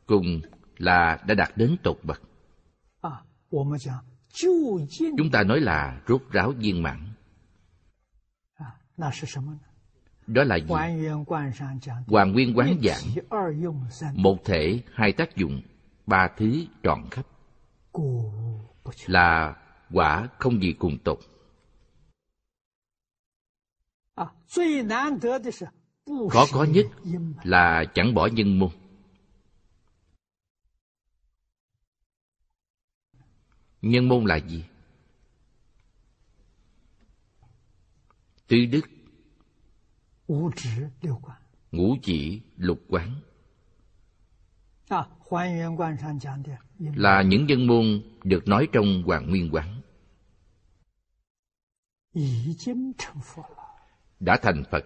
Cùng 0.06 0.40
là 0.80 1.18
đã 1.26 1.34
đạt 1.34 1.52
đến 1.56 1.76
tột 1.82 1.98
bậc. 2.02 2.22
Chúng 5.18 5.30
ta 5.32 5.42
nói 5.42 5.60
là 5.60 6.00
rốt 6.08 6.22
ráo 6.30 6.52
viên 6.58 6.82
mãn. 6.82 7.12
Đó 10.26 10.44
là 10.44 10.56
gì? 10.56 10.74
Hoàng 12.06 12.32
nguyên 12.32 12.58
quán 12.58 12.80
giảng. 12.82 13.02
một 14.14 14.44
thể 14.44 14.82
hai 14.94 15.12
tác 15.12 15.36
dụng 15.36 15.62
ba 16.06 16.28
thứ 16.36 16.64
trọn 16.82 17.04
khắp. 17.10 17.26
Là 19.06 19.56
quả 19.92 20.28
không 20.38 20.62
gì 20.62 20.72
cùng 20.78 20.98
tục 20.98 21.18
khó 26.30 26.44
có 26.52 26.64
nhất 26.64 26.86
là 27.42 27.84
chẳng 27.94 28.14
bỏ 28.14 28.26
nhân 28.26 28.58
môn 28.58 28.70
nhân 33.82 34.08
môn 34.08 34.24
là 34.24 34.36
gì? 34.36 34.64
Tứ 38.46 38.56
đức. 38.72 38.84
Ngũ 41.72 41.96
chỉ 42.02 42.40
lục 42.56 42.78
quán. 42.88 43.20
Là 46.94 47.22
những 47.22 47.46
nhân 47.46 47.66
môn 47.66 48.02
được 48.24 48.48
nói 48.48 48.68
trong 48.72 49.02
Hoàng 49.06 49.30
Nguyên 49.30 49.50
Quán. 49.52 49.80
Đã 54.20 54.38
thành 54.42 54.62
Phật, 54.70 54.84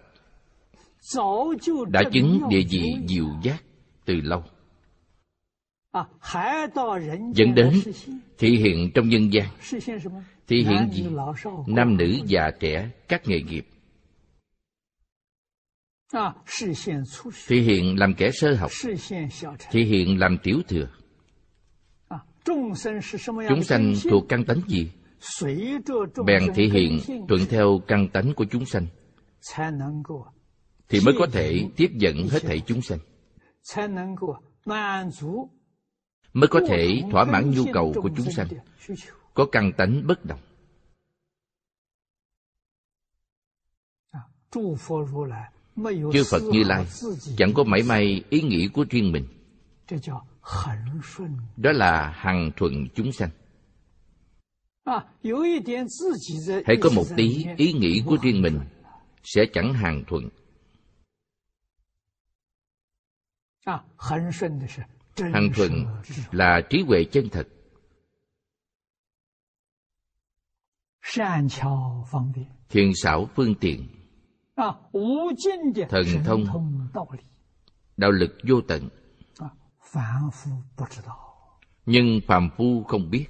đã 1.87 2.03
chứng 2.13 2.41
địa 2.49 2.61
vị 2.69 2.95
diệu 3.07 3.27
giác 3.43 3.63
từ 4.05 4.21
lâu. 4.21 4.43
Dẫn 7.33 7.55
đến 7.55 7.81
thị 8.37 8.57
hiện 8.57 8.91
trong 8.95 9.09
nhân 9.09 9.33
gian. 9.33 9.47
Thị 10.47 10.63
hiện 10.63 10.89
gì? 10.91 11.05
Nam 11.67 11.97
nữ 11.97 12.17
già 12.25 12.51
trẻ, 12.59 12.89
các 13.07 13.21
nghề 13.25 13.41
nghiệp. 13.41 13.67
thì 17.47 17.61
hiện 17.61 17.99
làm 17.99 18.13
kẻ 18.13 18.31
sơ 18.31 18.55
học。thì 18.55 19.83
hiện 19.83 20.19
làm 20.19 20.37
tiểu 20.43 20.61
thừa。chúng 20.67 23.63
sanh 23.63 23.93
thuộc 24.09 24.25
căn 24.29 24.45
tánh 24.45 24.61
gì？bèn 24.67 26.43
thể 26.55 26.63
hiện 26.63 26.99
thuận 27.27 27.41
theo 27.49 27.81
căn 27.87 28.09
tánh 28.09 28.33
của 28.33 28.45
chúng 28.51 28.65
sanh 28.65 28.85
thì 30.89 30.99
mới 31.05 31.15
có 31.19 31.27
thể 31.31 31.69
tiếp 31.75 31.91
dẫn 31.97 32.27
hết 32.29 32.39
thảy 32.43 32.61
chúng 32.67 32.81
sanh 32.81 32.99
mới 36.35 36.47
có 36.47 36.61
thể 36.67 37.01
thỏa 37.11 37.25
mãn 37.25 37.51
nhu 37.51 37.63
cầu 37.73 37.93
của 37.95 38.09
chúng 38.17 38.31
sanh, 38.31 38.47
có 39.33 39.45
căn 39.51 39.71
tánh 39.77 40.07
bất 40.07 40.25
động. 40.25 40.39
Chư 46.13 46.23
phật 46.31 46.41
như 46.51 46.63
lai 46.63 46.85
chẳng 47.37 47.53
có 47.53 47.63
mảy 47.63 47.83
may 47.83 48.23
ý 48.29 48.41
nghĩ 48.41 48.69
của 48.73 48.85
riêng 48.89 49.11
mình. 49.11 49.27
Đó 51.57 51.71
là 51.71 52.09
hằng 52.15 52.51
thuận 52.55 52.87
chúng 52.95 53.11
sanh. 53.11 53.29
Hãy 56.65 56.77
có 56.81 56.89
một 56.95 57.05
tí 57.17 57.45
ý 57.57 57.73
nghĩ 57.73 58.03
của 58.05 58.17
riêng 58.21 58.41
mình 58.41 58.59
sẽ 59.23 59.45
chẳng 59.53 59.73
hàng 59.73 60.03
thuận 60.07 60.29
hằng 65.19 65.49
thuận 65.55 65.71
là 66.31 66.61
trí 66.69 66.81
huệ 66.87 67.03
chân 67.11 67.29
thật. 67.31 67.47
Thiện 72.69 72.91
xảo 72.95 73.29
phương 73.35 73.55
tiện. 73.61 73.87
Thần 75.89 76.05
thông. 76.25 76.45
Đạo 77.97 78.11
lực 78.11 78.37
vô 78.47 78.61
tận. 78.67 78.89
Nhưng 81.85 82.19
phàm 82.27 82.49
phu 82.57 82.83
không 82.83 83.09
biết. 83.09 83.25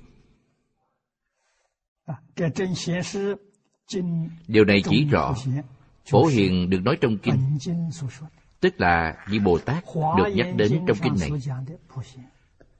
Điều 4.47 4.65
này 4.65 4.77
chỉ 4.89 5.05
rõ, 5.05 5.35
phổ 6.11 6.25
hiền 6.25 6.69
được 6.69 6.79
nói 6.83 6.97
trong 7.01 7.17
kinh 7.17 7.57
tức 8.65 8.81
là 8.81 9.25
vị 9.27 9.39
bồ 9.39 9.57
tát 9.57 9.83
được 10.17 10.27
nhắc 10.35 10.47
đến 10.55 10.85
trong 10.87 10.97
kinh 11.03 11.15
này. 11.19 11.29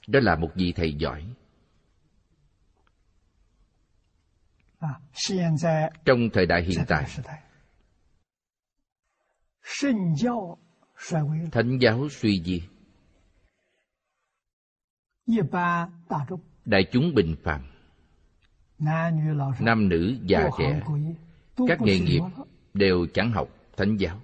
Đó 0.07 0.19
là 0.23 0.35
một 0.35 0.49
vị 0.55 0.73
thầy 0.75 0.93
giỏi. 0.93 1.33
Trong 6.05 6.19
thời 6.33 6.45
đại 6.45 6.63
hiện 6.63 6.79
tại 6.87 7.05
thánh 11.51 11.77
giáo 11.81 12.09
suy 12.09 12.43
di. 12.45 12.63
Đại 16.65 16.87
chúng 16.91 17.13
bình 17.15 17.35
phàm 17.43 17.74
nam 19.59 19.89
nữ 19.89 20.17
già 20.23 20.49
trẻ 20.59 20.81
các 21.67 21.81
nghề 21.81 21.99
nghiệp 21.99 22.21
đều 22.73 23.07
chẳng 23.13 23.31
học 23.31 23.49
thánh 23.77 23.97
giáo. 23.97 24.21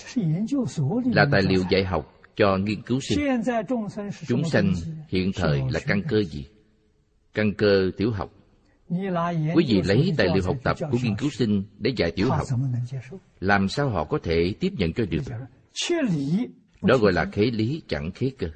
là 1.05 1.27
tài 1.33 1.43
liệu 1.43 1.63
dạy 1.71 1.85
học 1.85 2.16
cho 2.37 2.57
nghiên 2.57 2.83
cứu 2.83 3.01
sinh. 3.01 3.43
Chúng 4.27 4.45
sanh 4.45 4.73
hiện 5.09 5.33
thời 5.35 5.63
là 5.71 5.81
căn 5.87 6.03
cơ 6.09 6.23
gì? 6.23 6.47
Căn 7.35 7.55
cơ 7.55 7.91
tiểu 7.97 8.11
học. 8.11 8.31
Quý 9.55 9.65
vị 9.69 9.83
lấy 9.85 10.13
tài 10.17 10.29
liệu 10.35 10.43
học 10.45 10.57
tập 10.63 10.77
của 10.91 10.99
nghiên 11.03 11.17
cứu 11.17 11.31
sinh 11.31 11.65
để 11.79 11.93
dạy 11.97 12.11
tiểu 12.11 12.31
học. 12.31 12.47
Làm 13.41 13.69
sao 13.69 13.89
họ 13.89 14.05
có 14.05 14.19
thể 14.23 14.55
tiếp 14.61 14.73
nhận 14.79 14.93
cho 14.93 15.05
được? 15.11 15.23
Đó 16.83 16.97
gọi 16.97 17.13
là 17.13 17.25
khế 17.25 17.43
lý, 17.43 17.83
chẳng 17.89 18.11
khế 18.15 18.31
cơ. 18.39 18.47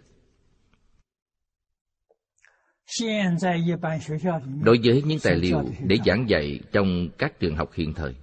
Đối 4.62 4.78
với 4.84 5.02
những 5.02 5.18
tài 5.22 5.36
liệu 5.36 5.64
để 5.84 5.96
giảng 6.06 6.28
dạy 6.28 6.60
trong 6.72 7.08
các 7.18 7.40
trường 7.40 7.56
học 7.56 7.70
hiện 7.74 7.92
thời 7.94 8.14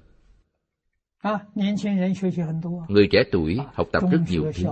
người 2.89 3.07
trẻ 3.11 3.24
tuổi 3.32 3.59
học 3.74 3.88
tập 3.91 4.03
rất 4.11 4.20
nhiều 4.30 4.51
thứ 4.55 4.63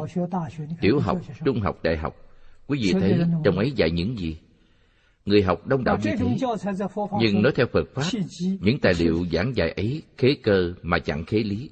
tiểu 0.82 1.00
học 1.00 1.18
trung 1.46 1.60
học 1.60 1.76
đại 1.84 1.98
học 1.98 2.16
quý 2.68 2.80
vị 2.82 2.93
thấy 3.00 3.20
trong 3.43 3.58
ấy 3.58 3.72
dạy 3.72 3.91
những 3.91 4.18
gì? 4.18 4.38
Người 5.26 5.43
học 5.43 5.68
đông 5.68 5.84
đảo 5.84 5.98
như 6.04 6.12
thế 6.18 6.38
nhưng 7.20 7.41
nói 7.41 7.52
theo 7.56 7.66
phật 7.74 7.88
pháp 7.93 8.20
những 8.62 8.80
tài 8.80 8.93
liệu 9.00 9.26
giảng 9.32 9.56
dạy 9.56 9.72
ấy 9.72 10.04
khế 10.18 10.36
cơ 10.43 10.74
mà 10.82 11.00
chẳng 11.00 11.26
khế 11.26 11.38
lý. 11.38 11.70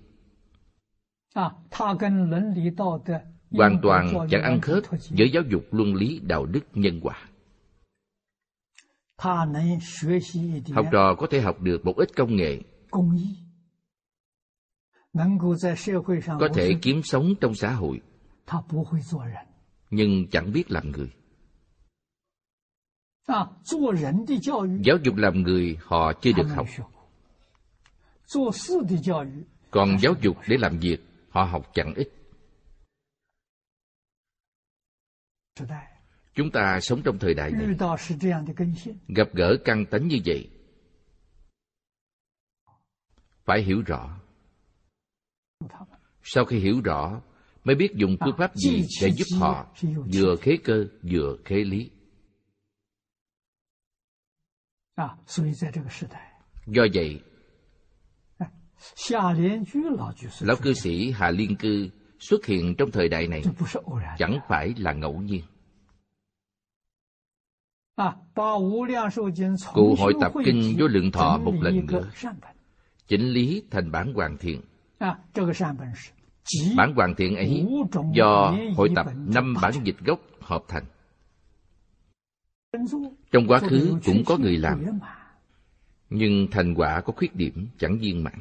hoàn 3.51 3.79
toàn 3.81 4.27
chẳng 4.29 4.41
ăn 4.43 4.61
khớp 4.61 4.83
với 5.09 5.29
giáo 5.29 5.43
dục 5.49 5.63
luân 5.71 5.95
lý 5.95 6.19
đạo 6.23 6.45
đức 6.45 6.63
nhân 6.73 6.99
quả. 7.01 7.29
học 10.73 10.85
trò 10.91 11.15
có 11.15 11.27
thể 11.31 11.41
học 11.41 11.61
được 11.61 11.85
một 11.85 11.97
ít 11.97 12.15
công 12.15 12.35
nghệ 12.35 12.59
có 16.39 16.49
thể 16.53 16.71
kiếm 16.81 17.01
sống 17.03 17.33
trong 17.41 17.55
xã 17.55 17.71
hội. 17.71 18.01
nhưng 19.89 20.27
chẳng 20.31 20.51
biết 20.53 20.71
làm 20.71 20.91
người. 20.91 21.11
giáo 24.83 24.97
dục 25.03 25.15
làm 25.15 25.41
người 25.41 25.77
họ 25.81 26.13
chưa 26.21 26.31
được 26.37 26.47
học. 26.55 26.67
còn 29.71 29.97
giáo 30.01 30.13
dục 30.21 30.37
để 30.47 30.57
làm 30.57 30.79
việc 30.79 30.97
họ 31.29 31.43
học 31.43 31.71
chẳng 31.73 31.93
ít. 31.95 32.09
chúng 36.35 36.51
ta 36.51 36.79
sống 36.81 37.01
trong 37.03 37.19
thời 37.19 37.33
đại 37.33 37.51
này. 37.51 37.61
gặp 39.07 39.27
gỡ 39.33 39.57
căn 39.65 39.85
tánh 39.85 40.07
như 40.07 40.17
vậy. 40.25 40.49
Phải 43.45 43.61
hiểu 43.61 43.81
rõ 43.85 44.22
sau 46.23 46.45
khi 46.45 46.59
hiểu 46.59 46.81
rõ 46.83 47.21
mới 47.63 47.75
biết 47.75 47.95
dùng 47.95 48.17
phương 48.25 48.35
pháp 48.37 48.55
gì 48.55 48.85
để 49.01 49.11
giúp 49.11 49.37
họ 49.39 49.67
vừa 50.13 50.35
khế 50.41 50.57
cơ 50.63 50.85
vừa 51.11 51.37
khế 51.45 51.55
lý. 51.55 51.89
Do 56.65 56.85
vậy 56.93 57.21
lão 60.39 60.55
cư 60.61 60.73
sĩ 60.73 61.11
hà 61.11 61.31
liên 61.31 61.55
cư 61.55 61.89
xuất 62.19 62.45
hiện 62.45 62.75
trong 62.77 62.91
thời 62.91 63.09
đại 63.09 63.27
này 63.27 63.43
chẳng 64.17 64.39
phải 64.47 64.73
là 64.77 64.93
ngẫu 64.93 65.21
nhiên. 65.21 65.43
Cụ 69.73 69.95
hội 69.99 70.13
tập 70.21 70.31
kinh 70.45 70.75
vô 70.79 70.87
lượng 70.87 71.11
thọ 71.11 71.37
một 71.37 71.53
lần 71.61 71.85
nữa. 71.85 72.09
Chỉnh 73.07 73.29
lý 73.29 73.63
thành 73.71 73.91
bản 73.91 74.13
hoàn 74.13 74.37
thiện 74.37 74.61
bản 76.77 76.93
hoàn 76.95 77.15
thiện 77.15 77.35
ấy 77.35 77.67
do 78.13 78.55
hội 78.75 78.89
tập 78.95 79.05
năm 79.27 79.55
bản 79.61 79.73
dịch 79.83 79.99
gốc 79.99 80.19
hợp 80.39 80.63
thành. 80.67 80.83
Trong 83.31 83.47
quá 83.47 83.59
khứ 83.59 83.99
cũng 84.05 84.23
có 84.25 84.37
người 84.37 84.57
làm 84.57 84.85
nhưng 86.09 86.47
thành 86.51 86.75
quả 86.75 87.01
có 87.01 87.13
khuyết 87.15 87.35
điểm 87.35 87.67
chẳng 87.77 87.97
viên 87.99 88.23
mãn. 88.23 88.39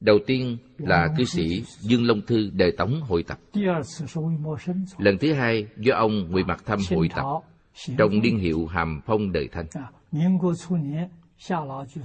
Đầu 0.00 0.18
tiên 0.26 0.58
là 0.78 1.08
cư 1.18 1.24
sĩ 1.24 1.64
dương 1.80 2.06
long 2.06 2.20
thư 2.26 2.50
đề 2.50 2.70
tống 2.78 3.00
hội 3.00 3.22
tập. 3.22 3.38
lần 4.98 5.18
thứ 5.20 5.32
hai 5.32 5.66
do 5.76 5.94
ông 5.94 6.30
ngụy 6.30 6.44
mặc 6.44 6.62
thâm 6.66 6.78
hội 6.90 7.08
tập 7.16 7.24
trong 7.98 8.20
niên 8.22 8.38
hiệu 8.38 8.66
hàm 8.66 9.00
phong 9.06 9.32
đời 9.32 9.48
thanh 9.52 9.66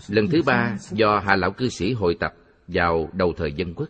lần 0.07 0.27
thứ 0.31 0.41
ba 0.45 0.77
do 0.91 1.19
hạ 1.19 1.35
lão 1.35 1.51
cư 1.51 1.69
sĩ 1.69 1.93
hội 1.93 2.17
tập 2.19 2.33
vào 2.67 3.09
đầu 3.13 3.33
thời 3.37 3.53
dân 3.53 3.73
quốc. 3.75 3.89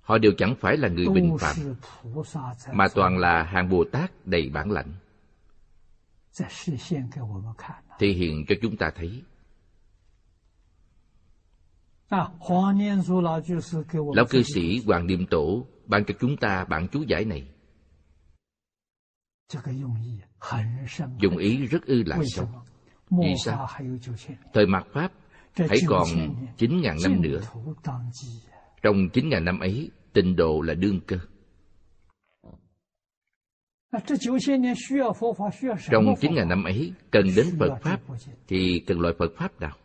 Họ 0.00 0.18
đều 0.18 0.32
chẳng 0.38 0.54
phải 0.60 0.76
là 0.76 0.88
người 0.88 1.06
bình 1.14 1.36
phạm 1.40 1.56
mà 2.72 2.86
toàn 2.94 3.18
là 3.18 3.42
hàng 3.42 3.68
bồ 3.68 3.84
tát 3.92 4.26
đầy 4.26 4.48
bản 4.48 4.70
lãnh. 4.70 4.92
thể 7.98 8.08
hiện 8.08 8.44
cho 8.48 8.54
chúng 8.62 8.76
ta 8.76 8.90
thấy. 8.94 9.22
lão 14.14 14.26
cư 14.30 14.42
sĩ 14.42 14.82
hoàng 14.86 15.06
niệm 15.06 15.26
tổ 15.30 15.66
ban 15.86 16.04
cho 16.04 16.14
chúng 16.20 16.36
ta 16.36 16.64
bản 16.64 16.88
chú 16.92 17.02
giải 17.02 17.24
này 17.24 17.48
dụng 21.18 21.36
ý 21.36 21.66
rất 21.66 21.86
ư 21.86 22.02
là 22.06 22.18
sâu 22.26 22.48
vì 23.10 23.34
sao? 23.44 23.68
thời 24.54 24.66
mạt 24.66 24.86
pháp 24.92 25.12
hãy 25.56 25.78
còn 25.86 26.06
chín 26.56 26.80
ngàn 26.82 26.96
năm 27.02 27.22
nữa. 27.22 27.40
trong 28.82 29.08
chín 29.12 29.28
ngàn 29.28 29.44
năm 29.44 29.60
ấy 29.60 29.90
tịnh 30.12 30.36
độ 30.36 30.60
là 30.60 30.74
đương 30.74 31.00
cơ. 31.06 31.16
trong 35.90 36.14
chín 36.20 36.34
ngàn 36.34 36.48
năm 36.48 36.64
ấy 36.64 36.92
cần 37.10 37.24
đến 37.36 37.46
Phật 37.58 37.78
Pháp 37.82 38.00
thì 38.48 38.84
cần 38.86 39.00
loại 39.00 39.14
Phật 39.18 39.32
Pháp 39.36 39.60
nào? 39.60 39.76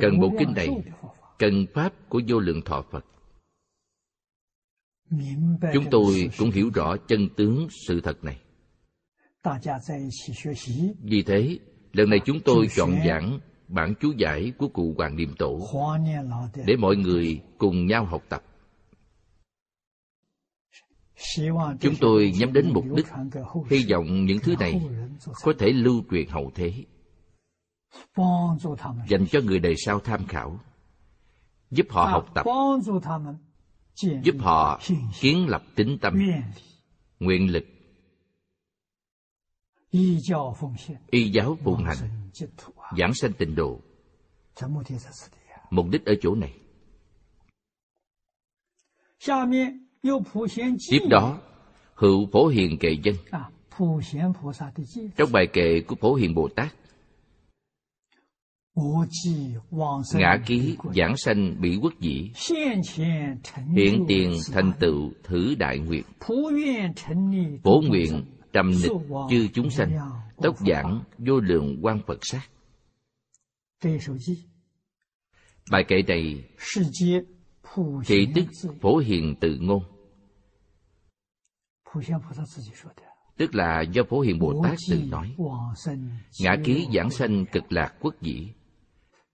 Cần 0.00 0.20
bộ 0.20 0.32
kinh 0.38 0.52
này, 0.54 0.68
cần 1.38 1.66
Pháp 1.74 1.92
của 2.08 2.20
vô 2.28 2.38
lượng 2.38 2.62
thọ 2.62 2.82
Phật. 2.90 3.04
Chúng 5.72 5.84
tôi 5.90 6.30
cũng 6.38 6.50
hiểu 6.50 6.70
rõ 6.74 6.96
chân 7.08 7.28
tướng 7.36 7.68
sự 7.86 8.00
thật 8.00 8.24
này. 8.24 8.40
Vì 11.02 11.22
thế, 11.22 11.58
lần 11.92 12.10
này 12.10 12.20
chúng 12.24 12.40
tôi 12.44 12.66
chọn 12.76 12.90
giảng 13.06 13.40
bản 13.68 13.94
chú 14.00 14.12
giải 14.16 14.52
của 14.58 14.68
cụ 14.68 14.94
Hoàng 14.98 15.16
Niệm 15.16 15.34
Tổ 15.38 15.60
để 16.66 16.76
mọi 16.76 16.96
người 16.96 17.40
cùng 17.58 17.86
nhau 17.86 18.04
học 18.04 18.22
tập. 18.28 18.42
Chúng 21.80 21.94
tôi 22.00 22.32
nhắm 22.38 22.52
đến 22.52 22.70
mục 22.74 22.84
đích, 22.96 23.06
hy 23.70 23.86
vọng 23.90 24.24
những 24.24 24.38
thứ 24.42 24.54
này 24.60 24.80
có 25.42 25.52
thể 25.58 25.68
lưu 25.72 26.02
truyền 26.10 26.28
hậu 26.28 26.50
thế, 26.54 26.84
dành 29.08 29.26
cho 29.30 29.40
người 29.44 29.58
đời 29.58 29.74
sau 29.86 30.00
tham 30.00 30.26
khảo, 30.26 30.60
giúp 31.70 31.86
họ 31.90 32.04
học 32.04 32.26
tập, 32.34 32.46
giúp 34.02 34.34
họ 34.38 34.80
kiến 35.20 35.48
lập 35.48 35.62
tính 35.74 35.98
tâm, 36.00 36.14
nguyện 37.20 37.52
lực, 37.52 37.64
y 41.10 41.30
giáo 41.30 41.58
phụng 41.64 41.84
hành, 41.84 42.30
giảng 42.98 43.14
sanh 43.14 43.32
tịnh 43.32 43.54
độ. 43.54 43.80
Mục 45.70 45.86
đích 45.90 46.04
ở 46.04 46.14
chỗ 46.20 46.34
này. 46.34 46.52
Tiếp 50.90 51.06
đó, 51.10 51.38
hữu 51.94 52.28
phổ 52.32 52.46
hiền 52.46 52.78
kệ 52.78 52.96
dân. 53.02 53.14
Trong 55.16 55.32
bài 55.32 55.46
kệ 55.52 55.80
của 55.80 55.96
phổ 56.00 56.14
hiền 56.14 56.34
Bồ 56.34 56.48
Tát, 56.56 56.74
ngã 60.14 60.36
ký 60.46 60.76
giảng 60.94 61.16
sanh 61.16 61.60
bị 61.60 61.78
quốc 61.82 61.92
dĩ. 62.00 62.32
Hiện 63.76 64.04
tiền 64.08 64.32
thành 64.52 64.72
tựu 64.80 65.10
thử 65.24 65.54
đại 65.58 65.78
nguyện. 65.78 66.04
bổ 67.62 67.80
nguyện 67.88 68.24
trầm 68.52 68.70
nịch 68.70 68.92
chư 69.30 69.48
chúng 69.54 69.70
sanh. 69.70 69.90
tốc 70.36 70.56
giảng 70.66 71.02
vô 71.18 71.40
lượng 71.40 71.78
quan 71.82 72.00
phật 72.06 72.18
sát. 72.22 72.48
bài 75.70 75.84
kệ 75.88 76.02
này 76.08 76.44
thị 78.06 78.28
tức 78.34 78.44
phổ 78.80 78.96
hiền 78.96 79.34
tự 79.40 79.58
ngôn. 79.60 79.82
tức 83.36 83.54
là 83.54 83.80
do 83.92 84.02
phổ 84.08 84.20
hiền 84.20 84.38
bồ 84.38 84.62
tát 84.64 84.78
tự 84.90 85.02
nói。Ngã 85.08 86.56
ký 86.64 86.86
giảng 86.94 87.10
sanh 87.10 87.46
cực 87.52 87.72
lạc 87.72 87.94
quốc 88.00 88.14
dĩ 88.20 88.52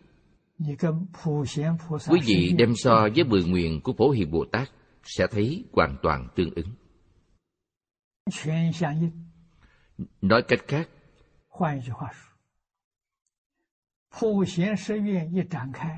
Quý 2.08 2.20
vị 2.26 2.54
đem 2.58 2.72
so 2.76 3.08
với 3.14 3.24
mười 3.24 3.44
nguyện 3.44 3.80
của 3.80 3.92
phổ 3.92 4.10
hiền 4.10 4.30
bồ 4.30 4.44
tát 4.52 4.70
sẽ 5.04 5.26
thấy 5.30 5.64
hoàn 5.72 5.96
toàn 6.02 6.28
tương 6.34 6.50
ứng. 6.54 6.66
Nói 10.22 10.42
cách 10.42 10.60
khác 10.68 10.88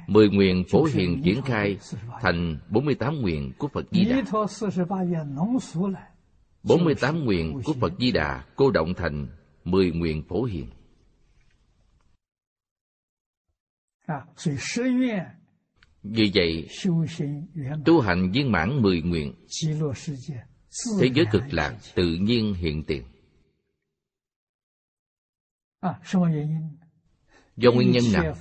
Mười 0.06 0.28
nguyện 0.28 0.64
phổ 0.70 0.84
hiền 0.84 1.22
triển 1.24 1.42
khai 1.42 1.78
thành 2.20 2.58
48 2.70 3.20
nguyện 3.20 3.52
của 3.58 3.68
Phật 3.68 3.86
Di 3.90 4.04
Đà. 4.04 4.22
48 6.64 7.24
nguyện 7.24 7.60
của 7.64 7.72
Phật 7.72 7.92
Di 7.98 8.12
Đà 8.12 8.44
cô 8.56 8.70
động 8.70 8.94
thành 8.96 9.28
10 9.64 9.90
nguyện 9.90 10.22
phổ 10.28 10.44
hiền. 10.44 10.66
Vì 16.02 16.32
vậy, 16.34 16.68
tu 17.84 18.00
hành 18.00 18.30
viên 18.32 18.52
mãn 18.52 18.82
10 18.82 19.02
nguyện, 19.02 19.34
thế 21.00 21.10
giới 21.14 21.26
cực 21.32 21.42
lạc 21.50 21.78
tự 21.94 22.16
nhiên 22.20 22.54
hiện 22.54 22.84
tiền. 22.84 23.02
Do 27.56 27.70
nguyên 27.72 27.90
nhân 27.90 28.04
nào? 28.12 28.34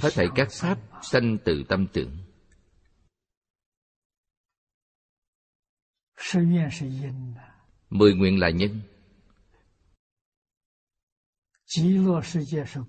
Hết 0.00 0.10
thảy 0.14 0.26
các 0.34 0.48
pháp 0.50 0.78
sanh 1.02 1.38
từ 1.44 1.64
tâm 1.68 1.86
tưởng. 1.92 2.25
Mười 7.90 8.14
nguyện 8.14 8.40
là 8.40 8.50
nhân. 8.50 8.80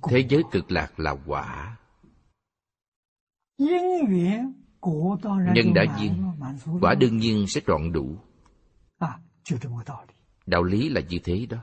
Thế 0.09 0.25
giới 0.29 0.43
cực 0.51 0.71
lạc 0.71 0.99
là 0.99 1.15
quả. 1.25 1.77
Nhân 5.55 5.73
đã 5.73 5.83
duyên, 5.99 6.31
quả 6.81 6.95
đương 6.99 7.17
nhiên 7.17 7.45
sẽ 7.47 7.61
trọn 7.67 7.91
đủ. 7.91 8.17
Đạo 10.45 10.63
lý 10.63 10.89
là 10.89 11.01
như 11.09 11.17
thế 11.23 11.45
đó. 11.45 11.57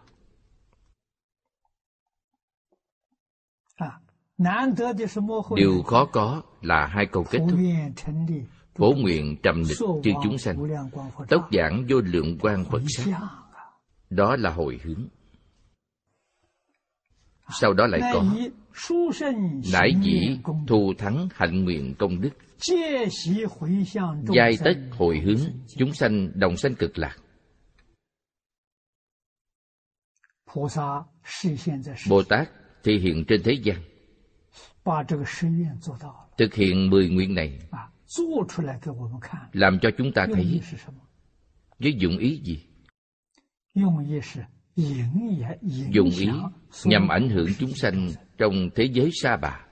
Điều 5.56 5.82
khó 5.82 6.04
có 6.12 6.42
là 6.62 6.86
hai 6.86 7.06
câu 7.12 7.24
kết 7.30 7.38
thúc. 7.38 7.58
Phổ 8.74 8.92
nguyện 8.92 9.36
trầm 9.42 9.62
nịch 9.68 9.78
chư 10.04 10.10
chúng 10.22 10.38
sanh, 10.38 10.56
tốc 11.28 11.48
giảng 11.52 11.84
vô 11.88 12.00
lượng 12.00 12.38
quan 12.40 12.64
Phật 12.64 12.82
sắc. 12.88 13.20
Đó 14.10 14.36
là 14.36 14.50
hồi 14.50 14.80
hướng. 14.84 15.08
Sau 17.60 17.72
đó 17.72 17.86
lại 17.86 18.00
có 18.14 18.24
Nãi 19.72 19.90
dĩ 20.02 20.38
thù 20.66 20.92
thắng 20.98 21.28
hạnh 21.34 21.64
nguyện 21.64 21.94
công 21.98 22.20
đức. 22.20 22.30
Giai 24.34 24.52
tất 24.64 24.74
hồi 24.98 25.20
hướng. 25.24 25.40
Chúng 25.78 25.92
sanh 25.92 26.30
đồng 26.34 26.56
sanh 26.56 26.74
cực 26.74 26.98
lạc. 26.98 27.16
Bồ 32.08 32.22
Tát 32.22 32.50
thì 32.84 32.98
hiện 32.98 33.24
trên 33.28 33.42
thế 33.44 33.52
gian. 33.62 33.78
thực 36.38 36.54
hiện 36.54 36.90
mười 36.90 37.08
nguyện 37.08 37.34
này 37.34 37.58
làm 39.52 39.78
cho 39.82 39.90
chúng 39.98 40.12
ta 40.12 40.26
thấy 40.34 40.60
với 41.78 41.94
dụng 41.98 42.18
ý 42.18 42.40
gì? 42.44 42.66
dụng 45.92 46.10
ý 46.10 46.28
nhằm 46.84 47.08
ảnh 47.08 47.28
hưởng 47.28 47.48
chúng 47.58 47.74
sanh 47.74 48.10
trong 48.38 48.70
thế 48.74 48.84
giới 48.92 49.10
sa 49.22 49.36
bà. 49.36 49.66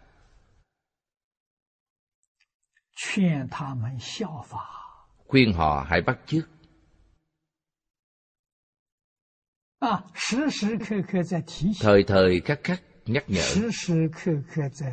khuyên 5.27 5.53
họ 5.53 5.87
hãy 5.89 6.01
bắt 6.01 6.19
chước. 6.27 6.49
thời 11.81 12.03
thời 12.07 12.41
khắc 12.41 12.61
khắc 12.65 12.83
nhắc 13.07 13.25
nhở. 13.29 13.55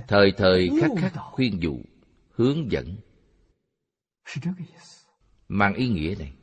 thời 0.07 0.31
thời 0.37 0.69
khắc 0.81 0.91
khắc 0.97 1.13
khuyên 1.15 1.61
dụ 1.61 1.81
hướng 2.31 2.71
dẫn 2.71 2.97
mang 5.47 5.73
ý 5.73 5.87
nghĩa 5.87 6.15
này. 6.19 6.33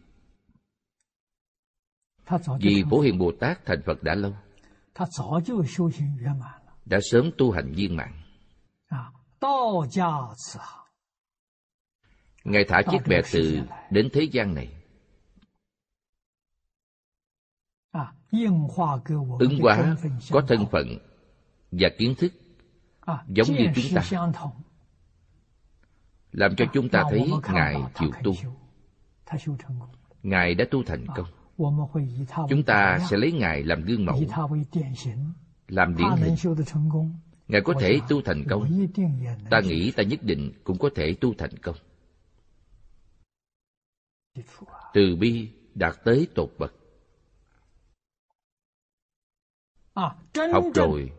Vì 2.61 2.85
Phổ 2.91 3.01
Hiền 3.01 3.19
Bồ 3.19 3.33
Tát 3.41 3.65
thành 3.67 3.83
Phật 3.87 4.03
đã 4.03 4.15
lâu 4.15 4.35
đã 6.85 6.99
sớm 7.11 7.31
tu 7.39 7.51
hành 7.51 7.73
viên 7.73 7.97
mãn. 7.97 8.13
Ngài 12.45 12.65
thả 12.69 12.83
chiếc 12.91 12.99
bè 13.09 13.21
từ 13.33 13.61
đến 13.91 14.09
thế 14.13 14.23
gian 14.33 14.55
này. 14.55 14.73
Ứng 19.39 19.59
hóa 19.63 19.97
có 20.31 20.43
thân 20.49 20.67
phận 20.73 20.87
và 21.71 21.89
kiến 21.99 22.15
thức 22.19 22.33
giống 23.29 23.57
như 23.57 23.65
chúng 23.75 23.85
ta 23.95 24.03
làm 26.37 26.57
cho 26.57 26.65
chúng 26.73 26.89
ta 26.89 27.05
thấy 27.11 27.31
ngài 27.53 27.77
chịu 27.99 28.11
tu. 28.25 28.33
Ngài 30.23 30.55
đã 30.55 30.65
tu 30.71 30.83
thành 30.83 31.07
công. 31.17 31.27
Chúng 32.49 32.63
ta 32.67 32.99
sẽ 33.11 33.17
lấy 33.17 33.33
ngài 33.33 33.63
làm 33.63 33.83
gương 33.83 34.05
mẫu, 34.05 34.23
làm 35.69 35.97
điển 35.97 36.09
hình. 36.17 36.37
Ngài 37.49 37.61
có 37.65 37.75
thể 37.81 38.01
tu 38.09 38.23
thành 38.23 38.45
công. 38.49 38.87
Ta 39.51 39.61
nghĩ 39.61 39.93
ta 39.97 40.03
nhất 40.03 40.21
định 40.23 40.53
cũng 40.65 40.79
có 40.79 40.91
thể 40.95 41.15
tu 41.21 41.35
thành 41.39 41.57
công. 41.63 41.77
Từ 44.95 45.17
bi 45.21 45.51
đạt 45.75 45.95
tới 46.05 46.29
tột 46.35 46.51
bậc. 46.59 46.75
Học 50.53 50.65
rồi 50.75 51.11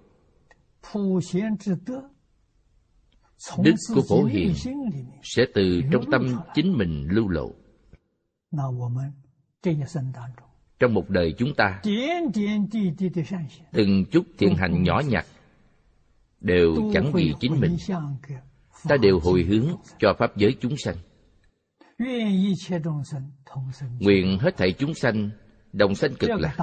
đức 3.63 3.75
của 3.95 4.01
phổ 4.09 4.23
hiền 4.23 4.53
sẽ 5.23 5.45
từ 5.53 5.81
trong 5.91 6.03
tâm 6.11 6.35
chính 6.53 6.77
mình 6.77 7.07
lưu 7.09 7.27
lộ. 7.27 7.51
Trong 10.79 10.93
một 10.93 11.09
đời 11.09 11.33
chúng 11.37 11.53
ta 11.57 11.81
từng 13.71 14.05
chút 14.11 14.25
thiện 14.37 14.55
hành 14.55 14.83
nhỏ 14.83 15.01
nhặt 15.07 15.25
đều 16.41 16.75
chẳng 16.93 17.11
vì 17.13 17.33
chính 17.39 17.59
mình. 17.59 17.77
ta 18.87 18.97
đều 19.01 19.19
hồi 19.19 19.43
hướng 19.43 19.67
cho 19.99 20.13
pháp 20.19 20.37
giới 20.37 20.55
chúng 20.61 20.77
sanh. 20.77 20.95
Nguyện 23.99 24.37
hết 24.39 24.57
thảy 24.57 24.71
chúng 24.71 24.93
sanh 24.93 25.29
đồng 25.73 25.95
sanh 25.95 26.15
cực 26.15 26.29
lạc. 26.29 26.57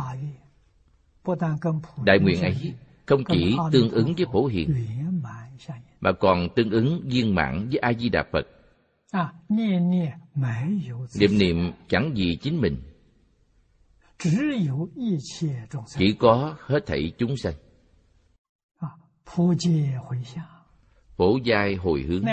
đại 2.05 2.18
nguyện 2.18 2.42
ấy 2.42 2.74
không 3.06 3.22
chỉ 3.28 3.56
tương 3.72 3.90
ứng 3.90 4.14
với 4.14 4.26
phổ 4.32 4.46
hiền 4.46 4.74
mà 6.05 6.12
còn 6.12 6.48
tương 6.56 6.70
ứng 6.70 7.01
viên 7.05 7.35
mãn 7.35 7.68
với 7.68 7.78
a 7.78 7.93
di 7.93 8.09
đà 8.09 8.24
phật 8.32 8.47
niệm 11.18 11.39
niệm 11.39 11.72
chẳng 11.89 12.16
gì 12.16 12.36
chính 12.36 12.60
mình. 12.60 12.76
Chỉ 15.97 16.14
có 16.18 16.56
hết 16.60 16.86
thảy 16.86 17.12
chúng 17.18 17.36
sanh. 17.36 17.55
Phổ 21.16 21.39
giai 21.44 21.74
hồi 21.74 22.02
hướng. 22.02 22.24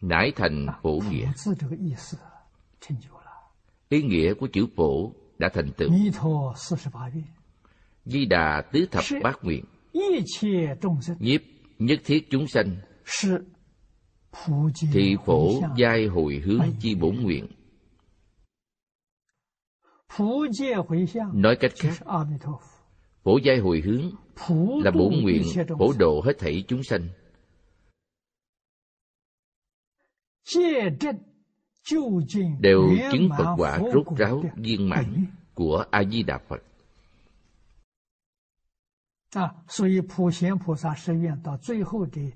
Nải 0.00 0.32
thành 0.36 0.66
phổ 0.82 0.98
nghĩa. 1.10 1.32
ý 3.88 4.02
nghĩa 4.02 4.34
của 4.34 4.48
chữ 4.52 4.66
phổ 4.76 5.12
đã 5.38 5.48
thành 5.54 5.70
tựu. 5.76 5.90
Di 8.04 8.26
đà 8.26 8.62
tứ 8.72 8.86
thập 8.90 9.04
bát 9.22 9.38
nguyện. 9.42 9.64
nhiếp 11.18 11.40
nhất 11.84 12.00
thiết 12.04 12.30
chúng 12.30 12.46
sanh 12.48 12.76
thì 14.92 15.16
phổ 15.26 15.50
giai 15.76 16.06
hồi 16.06 16.42
hướng 16.44 16.62
chi 16.80 16.94
bổn 16.94 17.16
nguyện. 17.16 17.46
nói 21.34 21.56
cách 21.60 21.72
khác 21.76 21.98
phổ 23.22 23.38
giai 23.44 23.58
hồi 23.58 23.82
hướng 23.84 24.10
là 24.84 24.90
bổn 24.90 25.12
nguyện 25.22 25.42
phổ 25.78 25.92
độ 25.98 26.22
hết 26.24 26.32
thảy 26.38 26.64
chúng 26.68 26.82
sanh. 26.82 27.08
đều 32.60 32.82
chứng 33.12 33.28
Phật 33.38 33.54
quả 33.56 33.78
rốt 33.94 34.18
ráo 34.18 34.42
viên 34.56 34.88
mãn 34.88 35.26
của 35.54 35.84
A 35.90 36.04
Di 36.04 36.22
Đà 36.22 36.38
Phật. 36.48 36.62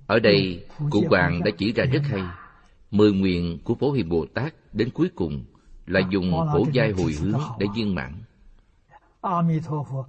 Ở 0.07 0.19
đây, 0.19 0.67
Cụ 0.91 1.05
Hoàng 1.11 1.41
đã 1.45 1.51
chỉ 1.59 1.73
ra 1.73 1.85
rất 1.85 2.03
hay. 2.05 2.23
Mười 2.91 3.13
nguyện 3.13 3.59
của 3.65 3.75
Phổ 3.75 3.93
Hiền 3.93 4.09
Bồ 4.09 4.27
Tát 4.35 4.55
đến 4.73 4.91
cuối 4.95 5.09
cùng 5.15 5.45
là 5.87 6.01
dùng 6.11 6.31
phổ 6.53 6.65
giai 6.73 6.91
hồi 6.93 7.13
hướng 7.21 7.41
để 7.59 7.67
viên 7.77 7.95
mãn. 7.95 8.23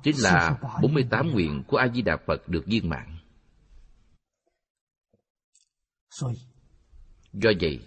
Chính 0.04 0.16
là 0.24 0.58
48 0.82 1.32
nguyện 1.32 1.64
của 1.68 1.78
A-di-đà 1.78 2.18
Phật 2.28 2.48
được 2.50 2.66
viên 2.66 2.90
mãn. 2.90 3.18
Do 7.34 7.52
vậy, 7.62 7.80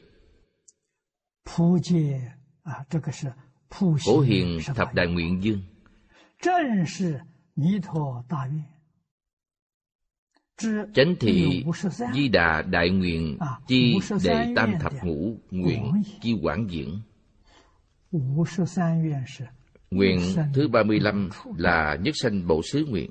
Phổ 4.07 4.21
Hiền 4.21 4.59
Thập 4.75 4.95
Đại 4.95 5.07
Nguyện 5.07 5.43
Dương 5.43 5.63
Chánh 10.95 11.15
thị 11.21 11.65
Di 12.15 12.29
Đà 12.29 12.63
Đại 12.63 12.91
Nguyện 12.91 13.39
Chi 13.67 13.95
Đệ 14.25 14.53
Tam 14.57 14.73
Thập 14.81 14.93
Ngũ 15.05 15.37
Nguyện 15.51 15.93
Chi 16.21 16.37
quản 16.43 16.67
Diễn 16.71 17.01
Nguyện 19.91 20.19
thứ 20.55 20.69
35 20.69 21.29
là 21.57 21.97
nhất 22.01 22.15
sanh 22.23 22.47
bộ 22.47 22.61
xứ 22.73 22.85
nguyện. 22.89 23.11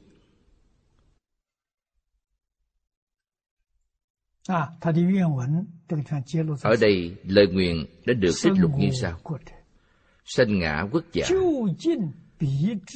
Ở 6.62 6.76
đây, 6.82 7.16
lời 7.24 7.48
nguyện 7.48 7.86
đã 8.06 8.14
được 8.14 8.32
trích 8.36 8.54
lục 8.58 8.72
như 8.78 8.90
sau. 9.02 9.20
Sanh 10.26 10.60
ngã 10.60 10.86
quốc 10.92 11.04
giả, 11.14 11.26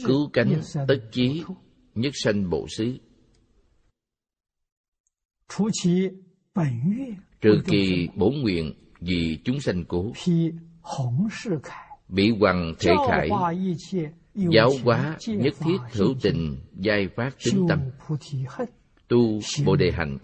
cứu 0.06 0.30
cánh 0.34 0.62
tất 0.88 0.98
chí, 1.12 1.44
nhất 1.96 2.12
sanh 2.24 2.50
bộ 2.50 2.66
xứ. 2.78 2.98
Trừ 7.42 7.62
kỳ 7.66 8.08
bổn 8.16 8.34
nguyện 8.42 8.74
vì 9.00 9.40
chúng 9.44 9.60
sanh 9.60 9.86
cố. 9.88 10.12
bị 12.08 12.32
hoàng 12.40 12.74
thể 12.80 12.92
khải 13.10 13.30
giáo 14.34 14.70
hóa 14.84 15.18
nhất 15.28 15.54
thiết 15.60 15.78
hữu 15.92 16.16
tình 16.22 16.58
giai 16.74 17.08
phát 17.16 17.30
tính 17.46 17.66
tâm. 17.70 17.80
Tu 19.08 19.40
bồ 19.66 19.76
đề 19.76 19.92
hành 19.92 20.18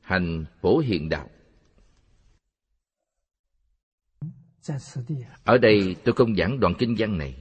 hành 0.00 0.44
phổ 0.60 0.78
hiện 0.78 1.08
đạo. 1.08 1.28
Ở 5.44 5.58
đây 5.58 5.96
tôi 6.04 6.14
không 6.14 6.36
giảng 6.36 6.60
đoạn 6.60 6.74
kinh 6.78 6.94
văn 6.98 7.18
này. 7.18 7.36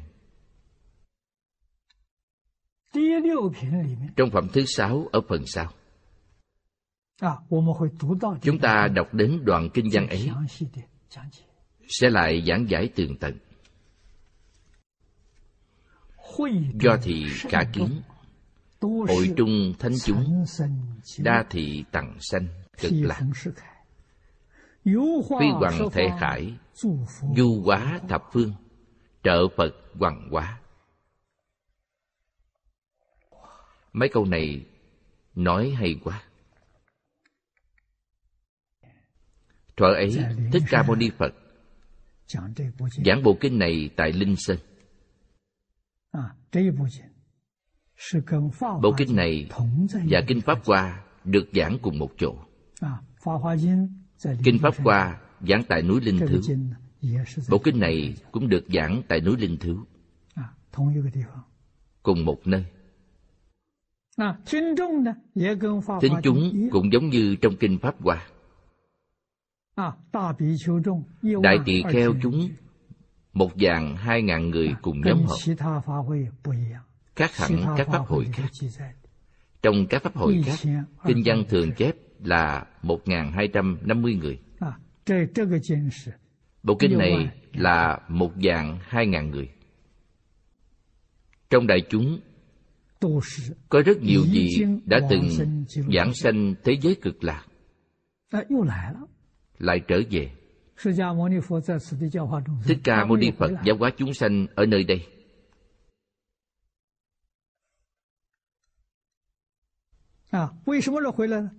Trong 4.16 4.30
phẩm 4.34 4.48
thứ 4.54 4.64
sáu 4.66 5.08
ở 5.12 5.22
phần 5.30 5.44
sau 5.46 5.72
chúng 8.42 8.60
ta 8.62 8.88
đọc 8.96 9.14
đến 9.14 9.42
đoạn 9.46 9.70
kinh 9.74 9.90
văn 9.92 10.08
ấy. 10.08 10.32
sẽ 11.88 12.10
lại 12.10 12.44
giảng 12.48 12.70
giải 12.70 12.90
tường 12.96 13.18
tận. 13.20 13.38
Do 16.80 16.98
thị 17.04 17.26
cả 17.50 17.64
kiến 17.74 18.02
hội 18.82 19.34
trung 19.38 19.74
thánh 19.80 19.94
chúng 20.06 20.46
đa 21.20 21.46
thị 21.50 21.84
tặng 21.92 22.18
sanh 22.20 22.48
cực 22.82 22.92
lạc. 22.94 23.20
phi 25.40 25.50
hoàng 25.50 25.90
thể 25.92 26.10
khải 26.20 26.54
du 27.36 27.62
hóa 27.66 28.00
thập 28.10 28.24
phương 28.34 28.54
trợ 29.24 29.48
phật 29.58 29.76
hoàng 30.00 30.28
hóa. 30.32 30.60
Mấy 33.94 34.10
câu 34.10 34.26
này 34.26 34.66
nói 35.36 35.70
hay 35.70 35.96
quá 36.04 36.24
thuở 39.78 39.94
ấy 39.94 40.18
thích 40.52 40.64
ca 40.70 40.84
mâu 40.84 40.96
ni 40.96 41.10
phật 41.18 41.34
giảng 43.06 43.24
bộ 43.24 43.38
kinh 43.40 43.60
này 43.60 43.90
tại 43.96 44.14
linh 44.14 44.36
sơn 44.36 44.58
Bộ 48.82 48.94
kinh 48.98 49.16
này 49.16 49.50
và 50.10 50.22
Kinh 50.28 50.42
Pháp 50.42 50.66
Hoa 50.66 51.04
được 51.24 51.50
giảng 51.54 51.78
cùng 51.82 52.00
một 52.00 52.10
chỗ. 52.18 52.36
Kinh 54.44 54.60
Pháp 54.62 54.76
Hoa 54.78 55.20
giảng 55.48 55.64
tại 55.68 55.82
núi 55.82 56.02
Linh 56.02 56.20
Thứ. 56.20 56.42
Bộ 57.50 57.58
kinh 57.64 57.80
này 57.80 58.16
cũng 58.32 58.50
được 58.50 58.64
giảng 58.74 59.02
tại 59.08 59.22
núi 59.22 59.38
Linh 59.38 59.58
Thứ. 59.60 59.78
Cùng 62.04 62.26
một 62.26 62.48
nơi. 62.48 62.66
Thính 66.02 66.16
chúng 66.24 66.70
cũng 66.72 66.94
giống 66.94 67.10
như 67.10 67.36
trong 67.42 67.56
Kinh 67.60 67.80
Pháp 67.82 67.96
Hoa. 68.02 68.28
Đại 71.44 71.58
tỳ 71.66 71.84
kheo 71.92 72.14
chúng 72.22 72.50
một 73.34 73.52
dạng 73.62 73.98
hai 73.98 74.22
ngàn 74.22 74.50
người 74.50 74.74
cùng 74.82 75.02
nhóm 75.02 75.18
họp. 75.18 75.38
khác 77.16 77.32
hẳn 77.36 77.66
các 77.78 77.88
pháp 77.88 78.06
hội 78.08 78.26
khác. 78.34 78.50
trong 79.62 79.88
các 79.90 80.04
pháp 80.04 80.16
hội 80.16 80.44
khác 80.46 80.60
kinh 81.06 81.22
văn 81.26 81.44
thường 81.50 81.72
chép 81.78 81.96
là 82.20 82.66
một 82.82 83.08
ngàn 83.08 83.32
hai 83.32 83.48
trăm 83.54 83.78
năm 83.82 84.02
mươi 84.02 84.16
người. 84.16 84.40
Bộ 86.64 86.76
kinh 86.80 86.98
này 86.98 87.30
là 87.54 88.00
một 88.08 88.32
dạng 88.44 88.80
hai 88.82 89.06
ngàn 89.08 89.32
người. 89.32 89.50
Trong 91.50 91.68
đại 91.68 91.80
chúng 91.90 92.20
có 93.70 93.82
rất 93.86 94.02
nhiều 94.02 94.22
vị 94.32 94.50
đã 94.86 95.00
từng 95.10 95.30
giảng 95.94 96.14
sanh 96.14 96.56
thế 96.64 96.78
giới 96.82 96.96
cực 96.96 97.24
lạc 97.24 97.46
lại 99.62 99.80
trở 99.88 100.02
về 100.12 100.32
Thích 102.66 102.80
Ca 102.84 103.06
Mâu 103.06 103.18
Ni 103.18 103.32
Phật 103.38 103.52
giáo 103.66 103.76
hóa 103.78 103.92
chúng 103.98 104.14
sanh 104.14 104.48
ở 104.56 104.66
nơi 104.66 104.84
đây. 104.84 105.08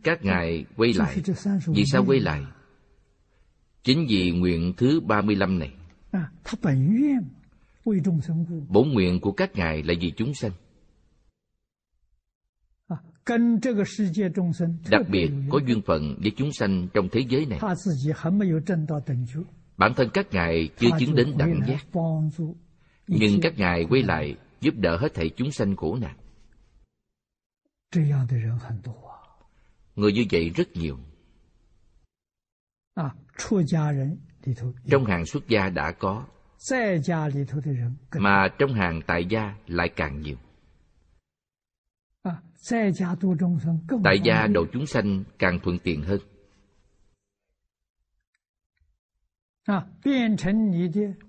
Các 0.02 0.24
ngài 0.24 0.64
quay 0.76 0.92
lại. 0.92 1.16
Vì 1.66 1.84
sao 1.84 2.04
quay 2.06 2.20
lại? 2.20 2.42
Chính 3.82 4.06
vì 4.08 4.30
nguyện 4.30 4.72
thứ 4.76 5.00
35 5.00 5.58
này. 5.58 5.74
Bổn 8.68 8.88
nguyện 8.88 9.20
của 9.20 9.32
các 9.32 9.50
ngài 9.54 9.82
là 9.82 9.94
vì 10.00 10.12
chúng 10.16 10.34
sanh. 10.34 10.52
Đặc 14.90 15.02
biệt 15.10 15.30
có 15.50 15.60
duyên 15.66 15.82
phận 15.86 16.16
với 16.22 16.32
chúng 16.36 16.52
sanh 16.52 16.88
trong 16.94 17.08
thế 17.12 17.20
giới 17.28 17.46
này. 17.46 17.58
Bản 19.76 19.92
thân 19.96 20.08
các 20.14 20.26
ngài 20.32 20.68
chưa 20.78 20.88
chứng 20.98 21.14
đến 21.14 21.34
đẳng 21.38 21.60
giác, 21.66 21.86
nhưng 23.06 23.40
các 23.42 23.52
ngài 23.56 23.86
quay 23.90 24.02
lại 24.02 24.36
giúp 24.60 24.74
đỡ 24.76 24.96
hết 24.96 25.14
thảy 25.14 25.30
chúng 25.36 25.50
sanh 25.52 25.76
khổ 25.76 25.98
nạn. 26.00 26.16
Người 29.96 30.12
như 30.12 30.24
vậy 30.32 30.50
rất 30.50 30.76
nhiều. 30.76 30.98
Trong 34.90 35.04
hàng 35.04 35.26
xuất 35.26 35.48
gia 35.48 35.68
đã 35.68 35.92
có, 35.92 36.26
mà 38.18 38.48
trong 38.58 38.74
hàng 38.74 39.00
tại 39.06 39.24
gia 39.24 39.54
lại 39.66 39.88
càng 39.96 40.20
nhiều. 40.20 40.36
Tại 44.04 44.20
gia 44.24 44.46
độ 44.46 44.66
chúng 44.72 44.86
sanh 44.86 45.24
càng 45.38 45.58
thuận 45.62 45.78
tiện 45.78 46.02
hơn. 46.02 46.20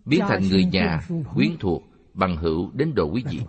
Biến 0.06 0.22
thành 0.30 0.42
người 0.50 0.66
nhà, 0.66 1.00
quyến 1.34 1.52
thuộc, 1.60 1.84
bằng 2.14 2.38
hữu 2.38 2.72
đến 2.72 2.94
độ 2.96 3.12
quý 3.14 3.24
vị. 3.32 3.40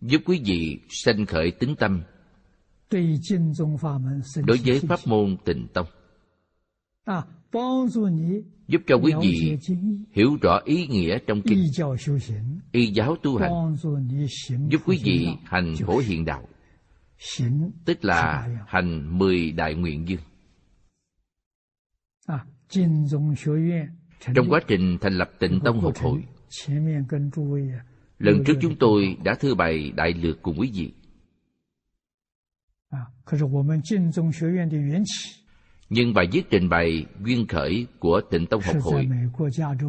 Giúp 0.00 0.22
quý 0.26 0.42
vị 0.44 0.80
sanh 0.88 1.26
khởi 1.26 1.50
tính 1.50 1.74
tâm. 1.78 2.02
đối 4.46 4.58
với 4.64 4.80
pháp 4.88 5.00
môn 5.06 5.36
tịnh 5.44 5.68
tông 5.74 5.86
giúp 8.68 8.82
cho 8.86 8.96
quý 8.96 9.12
vị 9.22 9.58
hiểu 10.12 10.36
rõ 10.42 10.60
ý 10.64 10.86
nghĩa 10.86 11.18
trong 11.26 11.42
kinh. 11.42 11.64
y 12.72 12.86
giáo 12.86 13.16
tu 13.22 13.38
hành 13.38 13.76
giúp 14.68 14.80
quý 14.86 14.98
vị 15.04 15.26
hành 15.44 15.74
phổ 15.86 15.98
hiện 15.98 16.24
đạo. 16.24 16.48
tức 17.84 18.04
là 18.04 18.48
hành 18.66 19.18
mười 19.18 19.52
đại 19.52 19.74
nguyện 19.74 20.08
dương 20.08 20.20
trong 24.34 24.46
quá 24.50 24.60
trình 24.68 24.98
thành 25.00 25.12
lập 25.12 25.30
tịnh 25.38 25.60
tông 25.64 25.80
học 25.80 25.96
hội 25.96 26.24
lần 28.18 28.44
trước 28.46 28.54
chúng 28.60 28.76
tôi 28.78 29.16
đã 29.24 29.34
thưa 29.40 29.54
bày 29.54 29.92
đại 29.96 30.12
lược 30.12 30.42
cùng 30.42 30.56
quý 30.58 30.70
vị 30.74 30.92
Nhưng 35.94 36.14
bài 36.14 36.26
viết 36.32 36.42
trình 36.50 36.68
bày 36.68 37.06
duyên 37.24 37.46
khởi 37.48 37.86
của 37.98 38.20
tịnh 38.30 38.46
tông 38.46 38.60
học 38.62 38.76
hội 38.82 39.08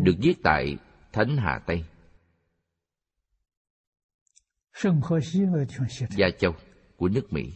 được 0.04 0.16
viết 0.20 0.34
tại 0.44 0.78
Thánh 1.14 1.38
Hà 1.38 1.60
Tây, 1.66 1.86
Gia 6.18 6.28
Châu 6.40 6.52
của 6.98 7.08
nước 7.08 7.34
Mỹ. 7.34 7.54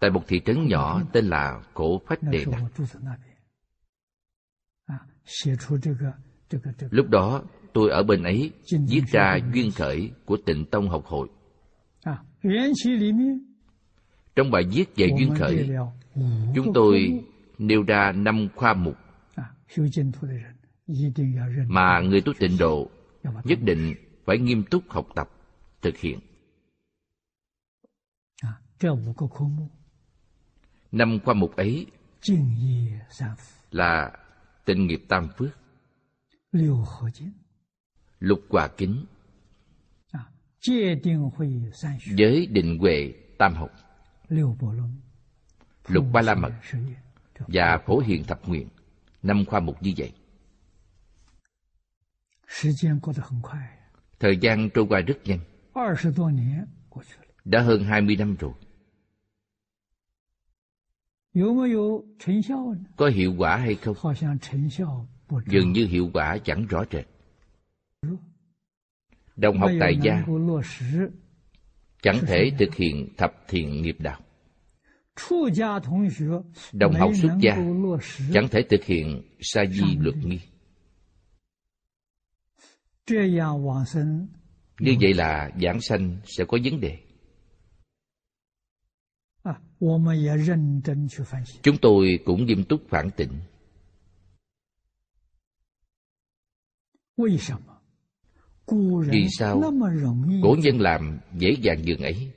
Tại 0.00 0.10
một 0.10 0.22
thị 0.28 0.40
trấn 0.44 0.68
nhỏ 0.68 1.02
tên 1.12 1.24
là 1.24 1.62
Cổ 1.74 2.00
Phách 2.06 2.22
Đề 2.22 2.44
Đạt. 2.50 2.62
Lúc 6.90 7.08
đó 7.08 7.42
tôi 7.72 7.90
ở 7.90 8.02
bên 8.02 8.22
ấy 8.22 8.52
viết 8.88 9.02
ra 9.12 9.38
duyên 9.54 9.70
khởi 9.70 10.10
của 10.24 10.36
tịnh 10.46 10.66
tông 10.70 10.88
học 10.88 11.04
hội. 11.04 11.28
Trong 14.36 14.50
bài 14.50 14.62
viết 14.70 14.84
về 14.96 15.08
duyên 15.18 15.34
khởi, 15.38 15.68
chúng 16.54 16.72
tôi 16.74 17.22
nêu 17.58 17.82
ra 17.82 18.12
năm 18.12 18.48
khoa 18.54 18.74
mục 18.74 18.96
mà 21.68 22.00
người 22.00 22.20
tu 22.20 22.32
tịnh 22.38 22.58
độ 22.58 22.90
nhất 23.44 23.58
định 23.62 23.94
phải 24.24 24.38
nghiêm 24.38 24.64
túc 24.70 24.82
học 24.88 25.06
tập, 25.14 25.30
thực 25.82 25.96
hiện. 25.96 26.18
Năm 30.92 31.18
khoa 31.24 31.34
mục 31.34 31.56
ấy 31.56 31.86
là 33.70 34.12
tịnh 34.64 34.86
nghiệp 34.86 35.02
tam 35.08 35.28
phước, 35.38 35.58
lục 38.18 38.40
hòa 38.50 38.68
kính, 38.76 39.04
giới 42.16 42.46
định 42.46 42.78
huệ 42.78 43.14
tam 43.38 43.54
học, 43.54 43.70
lục 45.88 46.04
ba 46.12 46.22
la 46.22 46.34
mật. 46.34 46.52
Và 47.48 47.78
phổ 47.86 47.98
hiện 47.98 48.24
thập 48.24 48.48
nguyện. 48.48 48.68
Năm 49.22 49.44
khoa 49.44 49.60
mục 49.60 49.82
như 49.82 49.92
vậy. 49.96 50.12
Thời 54.20 54.36
gian 54.36 54.70
trôi 54.74 54.86
qua 54.88 55.00
rất 55.00 55.18
nhanh. 55.24 55.38
Đã 57.44 57.60
hơn 57.62 57.84
20 57.84 58.16
năm 58.16 58.36
rồi. 58.36 58.52
Có 62.96 63.06
hiệu 63.08 63.34
quả 63.38 63.56
hay 63.56 63.74
không? 63.74 63.94
Dường 65.46 65.72
như 65.72 65.86
hiệu 65.86 66.10
quả 66.14 66.38
chẳng 66.44 66.66
rõ 66.66 66.84
rệt. 66.90 67.06
Đồng 69.36 69.58
học 69.58 69.70
tại 69.80 69.98
gia 70.02 70.24
chẳng 72.04 72.20
thể 72.26 72.50
thực 72.58 72.74
hiện 72.74 73.08
thập 73.16 73.44
thiện 73.48 73.82
nghiệp 73.82 73.96
đạo. 73.98 74.20
Đồng 76.72 76.92
học 76.92 77.10
xuất 77.22 77.36
gia 77.40 77.56
chẳng 78.32 78.48
thể 78.50 78.62
thực 78.70 78.84
hiện 78.84 79.22
sa 79.40 79.64
di 79.66 79.96
luật 79.96 80.16
nghi. 80.16 80.40
như 84.80 84.96
vậy 85.00 85.14
là 85.14 85.50
giảng 85.62 85.80
sanh 85.80 86.16
sẽ 86.24 86.44
có 86.48 86.58
vấn 86.64 86.80
đề. 86.80 86.98
chúng 91.62 91.76
tôi 91.82 92.18
cũng 92.24 92.46
nghiêm 92.46 92.64
túc 92.64 92.82
phản 92.88 93.10
tỉnh 93.16 93.40
vì 97.16 97.38
sao 97.38 97.60
cổ 100.42 100.56
nhân 100.58 100.80
làm 100.80 101.18
dễ 101.38 101.56
dàng 101.62 101.84
dường 101.84 102.02
ấy 102.02 102.32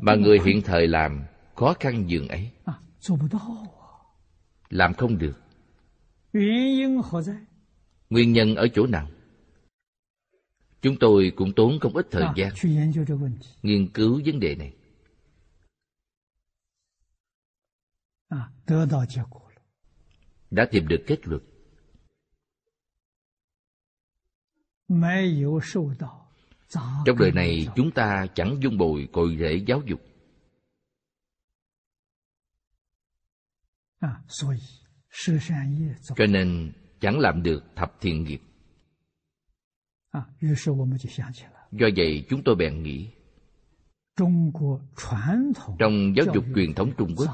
mà 0.00 0.14
người 0.14 0.38
hiện 0.44 0.62
thời 0.64 0.88
làm 0.88 1.24
khó 1.54 1.74
khăn 1.80 2.04
dường 2.10 2.28
ấy 2.28 2.50
làm 4.68 4.94
không 4.94 5.18
được. 5.18 5.38
Nguyên 8.10 8.32
nhân 8.32 8.54
ở 8.54 8.66
chỗ 8.74 8.86
nào? 8.86 9.08
Chúng 10.82 10.96
tôi 11.00 11.32
cũng 11.36 11.52
tốn 11.56 11.80
không 11.80 11.96
ít 11.96 12.06
thời 12.10 12.26
gian 12.36 12.52
nghiên 13.62 13.92
cứu 13.94 14.20
vấn 14.24 14.40
đề 14.40 14.54
này. 14.54 14.74
Đã 20.50 20.66
tìm 20.70 20.88
được 20.88 21.04
kết 21.06 21.26
luận 21.26 21.42
trong 27.04 27.18
đời 27.18 27.32
này 27.32 27.68
chúng 27.76 27.90
ta 27.90 28.26
chẳng 28.34 28.58
dung 28.62 28.78
bồi 28.78 29.08
cội 29.12 29.36
rễ 29.40 29.64
giáo 29.66 29.82
dục. 29.86 30.00
cho 36.16 36.26
nên 36.28 36.72
chẳng 37.00 37.18
làm 37.18 37.42
được 37.42 37.64
thập 37.76 38.00
thiện 38.00 38.22
nghiệp. 38.22 38.40
do 41.72 41.86
vậy 41.96 42.26
chúng 42.28 42.42
tôi 42.44 42.54
bèn 42.54 42.82
nghĩ 42.82 43.10
trong 45.78 46.14
giáo 46.16 46.26
dục 46.34 46.44
truyền 46.54 46.74
thống 46.74 46.92
trung 46.98 47.14
quốc 47.16 47.28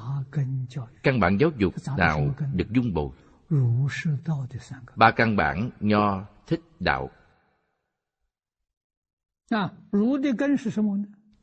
căn 1.02 1.20
bản 1.20 1.36
giáo 1.40 1.50
dục 1.58 1.74
nào 1.98 2.34
được 2.54 2.70
dung 2.70 2.94
bồi? 2.94 3.10
ba 4.96 5.10
căn 5.16 5.36
bản 5.36 5.70
nho 5.80 6.26
thích 6.46 6.60
đạo 6.80 7.10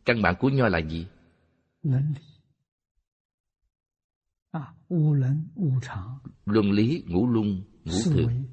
căn 0.06 0.22
bản 0.22 0.36
của 0.40 0.50
nho 0.50 0.68
là 0.68 0.80
gì? 0.80 1.08
luân 6.46 6.72
lý 6.72 7.04
ngũ 7.08 7.28
luân 7.28 7.64
ngũ 7.86 7.98
thường. 8.06 8.44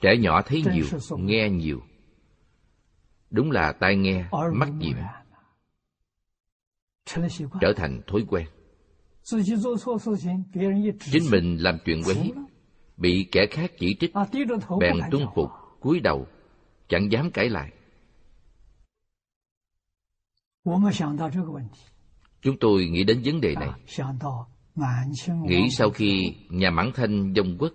trẻ 0.00 0.16
nhỏ 0.16 0.42
thấy 0.42 0.62
nhiều 0.72 0.86
nghe 1.18 1.50
nhiều. 1.50 1.80
Đúng 3.30 3.50
là 3.50 3.72
tai 3.72 3.96
nghe 3.96 4.28
mắt 4.52 4.68
diệm 4.80 4.96
trở 7.60 7.72
thành 7.76 8.00
thói 8.06 8.24
quen. 8.28 8.46
Chính 11.00 11.30
mình 11.30 11.56
làm 11.56 11.78
chuyện 11.84 12.02
quấy 12.04 12.32
bị 12.96 13.28
kẻ 13.32 13.46
khác 13.50 13.72
chỉ 13.78 13.96
trích 14.00 14.12
bèn 14.80 14.96
tuân 15.10 15.26
phục 15.34 15.50
cúi 15.80 16.00
đầu 16.00 16.26
chẳng 16.88 17.12
dám 17.12 17.30
cãi 17.30 17.48
lại. 17.48 17.72
Chúng 22.42 22.56
tôi 22.60 22.86
nghĩ 22.86 23.04
đến 23.04 23.22
vấn 23.24 23.40
đề 23.40 23.54
này 23.54 23.70
nghĩ 25.46 25.68
sau 25.70 25.90
khi 25.90 26.36
nhà 26.48 26.70
mãn 26.70 26.90
thanh 26.94 27.34
dông 27.36 27.58
quốc. 27.58 27.72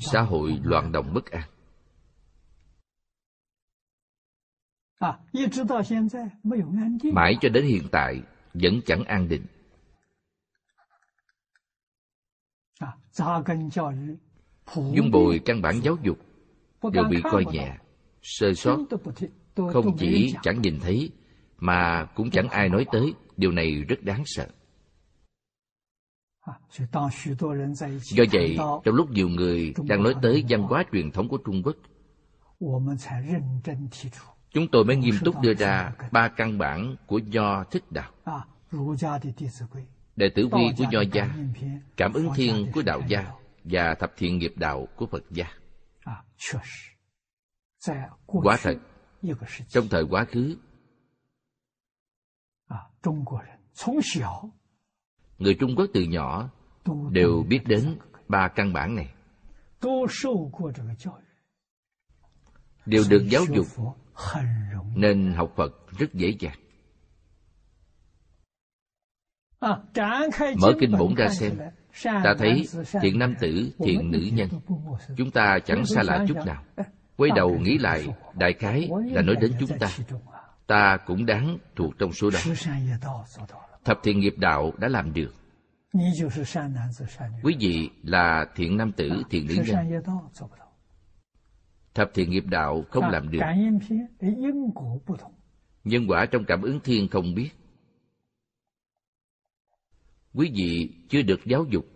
Xã 0.00 0.20
hội 0.20 0.58
loạn 0.62 0.92
động 0.92 1.14
bất 1.14 1.24
an. 1.30 1.48
Mãi 7.12 7.34
cho 7.40 7.48
đến 7.48 7.64
hiện 7.64 7.88
tại 7.92 8.22
vẫn 8.54 8.80
chẳng 8.86 9.04
an 9.04 9.28
định. 9.28 9.46
Dung 14.74 15.10
bồi 15.12 15.40
căn 15.44 15.62
bản 15.62 15.80
giáo 15.82 15.96
dục 16.02 16.18
đều 16.92 17.04
bị 17.10 17.16
coi 17.22 17.44
nhẹ 17.52 17.76
sơ 18.22 18.54
sót 18.54 18.78
không 19.72 19.96
chỉ 19.98 20.34
chẳng 20.42 20.60
nhìn 20.62 20.78
thấy 20.80 21.10
mà 21.58 22.04
cũng 22.14 22.30
chẳng 22.30 22.48
ai 22.48 22.68
nói 22.68 22.86
tới 22.92 23.14
điều 23.36 23.52
này 23.52 23.84
rất 23.88 24.02
đáng 24.02 24.22
sợ. 24.26 24.48
Do 28.00 28.24
vậy 28.32 28.56
trong 28.84 28.94
lúc 28.94 29.10
nhiều 29.10 29.28
người 29.28 29.74
đang 29.88 30.02
nói 30.02 30.14
tới 30.22 30.44
văn 30.48 30.62
hóa 30.62 30.84
truyền 30.92 31.10
thống 31.10 31.28
của 31.28 31.38
trung 31.46 31.62
quốc 31.64 31.76
chúng 34.50 34.68
tôi 34.72 34.84
mới 34.84 34.96
nghiêm 34.96 35.14
túc 35.24 35.40
đưa 35.40 35.54
ra 35.54 35.92
ba 36.12 36.28
căn 36.28 36.58
bản 36.58 36.96
của 37.06 37.18
nho 37.18 37.64
thích 37.64 37.92
đạo. 37.92 38.12
Đệ 40.16 40.28
tử 40.34 40.48
quy 40.52 40.72
của 40.78 40.84
nho 40.90 41.00
gia 41.12 41.34
cảm 41.96 42.12
ứng 42.12 42.28
thiên 42.34 42.66
của 42.74 42.82
đạo 42.82 43.00
gia 43.08 43.32
và 43.64 43.94
thập 43.94 44.12
thiện 44.16 44.38
nghiệp 44.38 44.52
đạo 44.56 44.88
của 44.96 45.06
phật 45.06 45.24
gia. 45.30 45.46
Quả 48.26 48.56
thật 48.62 48.74
trong 49.68 49.88
thời 49.90 50.04
quá 50.10 50.24
khứ 50.24 50.56
người 55.38 55.54
trung 55.60 55.74
quốc 55.76 55.86
từ 55.94 56.02
nhỏ 56.02 56.50
đều 57.10 57.44
biết 57.48 57.60
đến 57.66 57.98
ba 58.28 58.48
căn 58.48 58.72
bản 58.72 58.94
này. 58.94 59.14
đều 62.86 63.04
được 63.10 63.26
giáo 63.30 63.42
dục 63.54 63.66
nên 64.94 65.32
học 65.36 65.52
phật 65.56 65.72
rất 65.98 66.14
dễ 66.14 66.28
dàng. 66.38 66.58
mở 70.56 70.72
kinh 70.80 70.92
bổn 70.98 71.14
ra 71.14 71.28
xem 71.28 71.58
ta 72.04 72.34
thấy 72.38 72.64
thiện 73.02 73.18
nam 73.18 73.34
tử 73.40 73.72
thiện 73.78 74.10
nữ 74.10 74.30
nhân 74.32 74.48
chúng 75.16 75.30
ta 75.30 75.58
chẳng 75.64 75.86
xa 75.86 76.02
lạ 76.02 76.24
chút 76.28 76.36
nào。quay 76.46 77.30
đầu 77.36 77.58
nghĩ 77.58 77.78
lại 77.78 78.06
đại 78.34 78.52
khái 78.52 78.88
là 79.04 79.22
nói 79.22 79.36
đến 79.40 79.52
chúng 79.60 79.78
ta 79.78 79.88
ta 80.68 80.98
cũng 81.06 81.26
đáng 81.26 81.58
thuộc 81.76 81.98
trong 81.98 82.12
số 82.12 82.30
đó. 82.30 82.40
Thập 83.84 83.98
thiện 84.02 84.20
nghiệp 84.20 84.34
đạo 84.36 84.72
đã 84.78 84.88
làm 84.88 85.12
được. 85.12 85.34
Quý 87.42 87.56
vị 87.60 87.90
là 88.02 88.46
thiện 88.54 88.76
nam 88.76 88.92
tử, 88.92 89.08
thiện 89.30 89.46
nữ 89.46 89.54
nhân. 89.66 90.02
Thập 91.94 92.10
thiện 92.14 92.30
nghiệp 92.30 92.44
đạo 92.46 92.84
không 92.90 93.04
làm 93.04 93.30
được. 93.30 93.40
Nhân 95.84 96.06
quả 96.08 96.26
trong 96.30 96.44
cảm 96.44 96.62
ứng 96.62 96.80
thiên 96.84 97.08
không 97.08 97.34
biết. 97.34 97.50
Quý 100.34 100.50
vị 100.54 100.94
chưa 101.08 101.22
được 101.22 101.40
giáo 101.44 101.64
dục. 101.70 101.86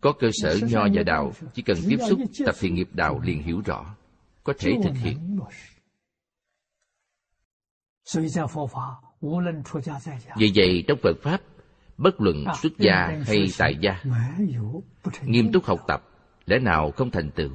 Có 0.00 0.12
cơ 0.18 0.28
sở 0.32 0.58
nho 0.68 0.86
và 0.94 1.02
đạo, 1.02 1.32
chỉ 1.54 1.62
cần 1.62 1.76
tiếp 1.88 1.96
xúc 2.08 2.20
tập 2.46 2.54
thiện 2.60 2.74
nghiệp 2.74 2.88
đạo 2.92 3.20
liền 3.20 3.42
hiểu 3.42 3.60
rõ 3.64 3.94
có 4.48 4.54
thể 4.58 4.72
thực 4.82 4.94
hiện. 4.94 5.38
Vì 10.36 10.52
vậy 10.54 10.84
trong 10.88 10.98
phật 11.02 11.16
pháp 11.22 11.40
bất 11.98 12.20
luận 12.20 12.44
xuất 12.62 12.72
gia 12.78 13.22
hay 13.26 13.46
tại 13.58 13.76
gia 13.80 14.02
nghiêm 15.24 15.52
túc 15.52 15.64
học 15.64 15.78
tập 15.86 16.02
lẽ 16.46 16.58
nào 16.58 16.90
không 16.90 17.10
thành 17.10 17.30
tựu? 17.30 17.50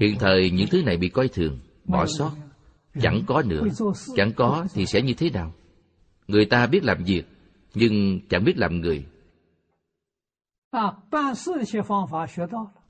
Hiện 0.00 0.18
thời 0.18 0.50
những 0.50 0.68
thứ 0.70 0.82
này 0.82 0.96
bị 0.96 1.08
coi 1.08 1.28
thường 1.28 1.60
bỏ 1.84 2.06
sót 2.06 2.32
chẳng 3.00 3.22
có 3.26 3.42
nữa. 3.42 3.62
Chẳng 4.16 4.32
có 4.36 4.66
thì 4.74 4.86
sẽ 4.86 5.02
như 5.02 5.14
thế 5.14 5.30
nào? 5.30 5.52
Người 6.28 6.44
ta 6.44 6.66
biết 6.66 6.84
làm 6.84 7.04
việc 7.04 7.24
nhưng 7.74 8.20
chẳng 8.28 8.44
biết 8.44 8.58
làm 8.58 8.80
người 8.80 9.06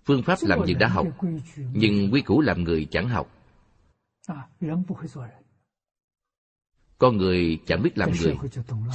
phương 0.08 0.22
pháp 0.22 0.38
làm 0.42 0.58
việc 0.66 0.74
đã 0.78 0.88
học 0.88 1.06
nhưng 1.72 2.12
quy 2.12 2.22
củ 2.22 2.40
làm 2.40 2.64
người 2.64 2.88
chẳng 2.90 3.08
học. 3.08 3.30
Con 6.98 7.16
người 7.16 7.58
chẳng 7.66 7.82
biết 7.82 7.98
làm 7.98 8.10
người 8.22 8.36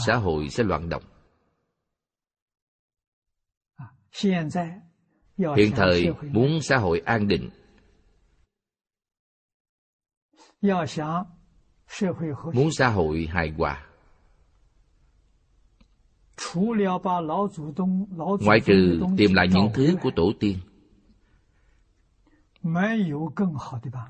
xã 0.05 0.15
hội 0.15 0.49
sẽ 0.49 0.63
loạn 0.63 0.89
động. 0.89 1.03
Hiện 5.57 5.71
thời 5.75 6.13
muốn 6.31 6.61
xã 6.61 6.77
hội 6.77 6.99
an 7.05 7.27
định. 7.27 7.49
Muốn 12.53 12.71
xã 12.71 12.89
hội 12.89 13.27
hài 13.31 13.49
hòa. 13.57 13.85
Ngoại 18.39 18.59
trừ 18.65 19.01
tìm 19.17 19.33
lại 19.33 19.47
những 19.53 19.67
thứ 19.73 19.95
của 20.01 20.11
tổ 20.15 20.31
tiên 20.39 20.57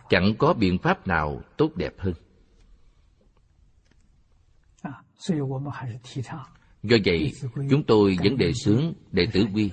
chẳng 0.10 0.34
có 0.40 0.54
biện 0.54 0.78
pháp 0.84 1.08
nào 1.08 1.42
tốt 1.58 1.70
đẹp 1.76 1.94
hơn. 1.98 2.14
do 6.84 6.98
vậy 7.06 7.32
chúng 7.70 7.84
tôi 7.88 8.18
vẫn 8.24 8.38
đề 8.38 8.52
xướng 8.64 8.94
đệ 9.12 9.28
tử 9.34 9.46
quy 9.54 9.72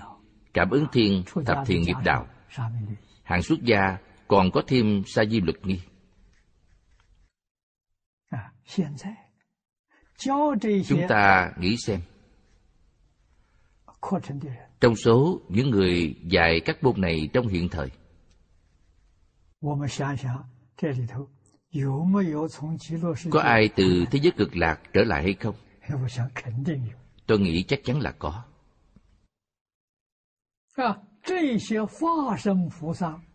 cảm 0.55 0.71
ứng 0.71 0.87
thiên 0.93 1.23
thập 1.47 1.59
thiện 1.67 1.83
nghiệp 1.83 1.97
đạo. 2.05 2.27
hàng 3.23 3.43
xuất 3.43 3.63
gia 3.63 3.99
còn 4.29 4.51
có 4.51 4.63
thêm 4.67 5.03
sa 5.07 5.25
di 5.25 5.41
luật 5.41 5.67
nghi. 5.67 5.81
chúng 10.89 11.01
ta 11.09 11.53
nghĩ 11.59 11.77
xem. 11.87 12.01
trong 14.81 14.97
số 14.97 15.41
những 15.49 15.71
người 15.71 16.17
dạy 16.25 16.61
các 16.65 16.85
môn 16.85 17.01
này 17.01 17.29
trong 17.33 17.49
hiện 17.49 17.69
thời 17.69 17.91
có 23.31 23.41
ai 23.41 23.69
từ 23.77 24.05
thế 24.11 24.19
giới 24.23 24.33
cực 24.37 24.57
lạc 24.57 24.81
trở 24.93 25.05
lại 25.05 25.23
hay 25.23 25.35
không? 25.35 25.55
tôi 27.27 27.39
nghĩ 27.39 27.63
chắc 27.63 27.81
chắn 27.85 28.01
là 28.01 28.13
có. 28.19 28.45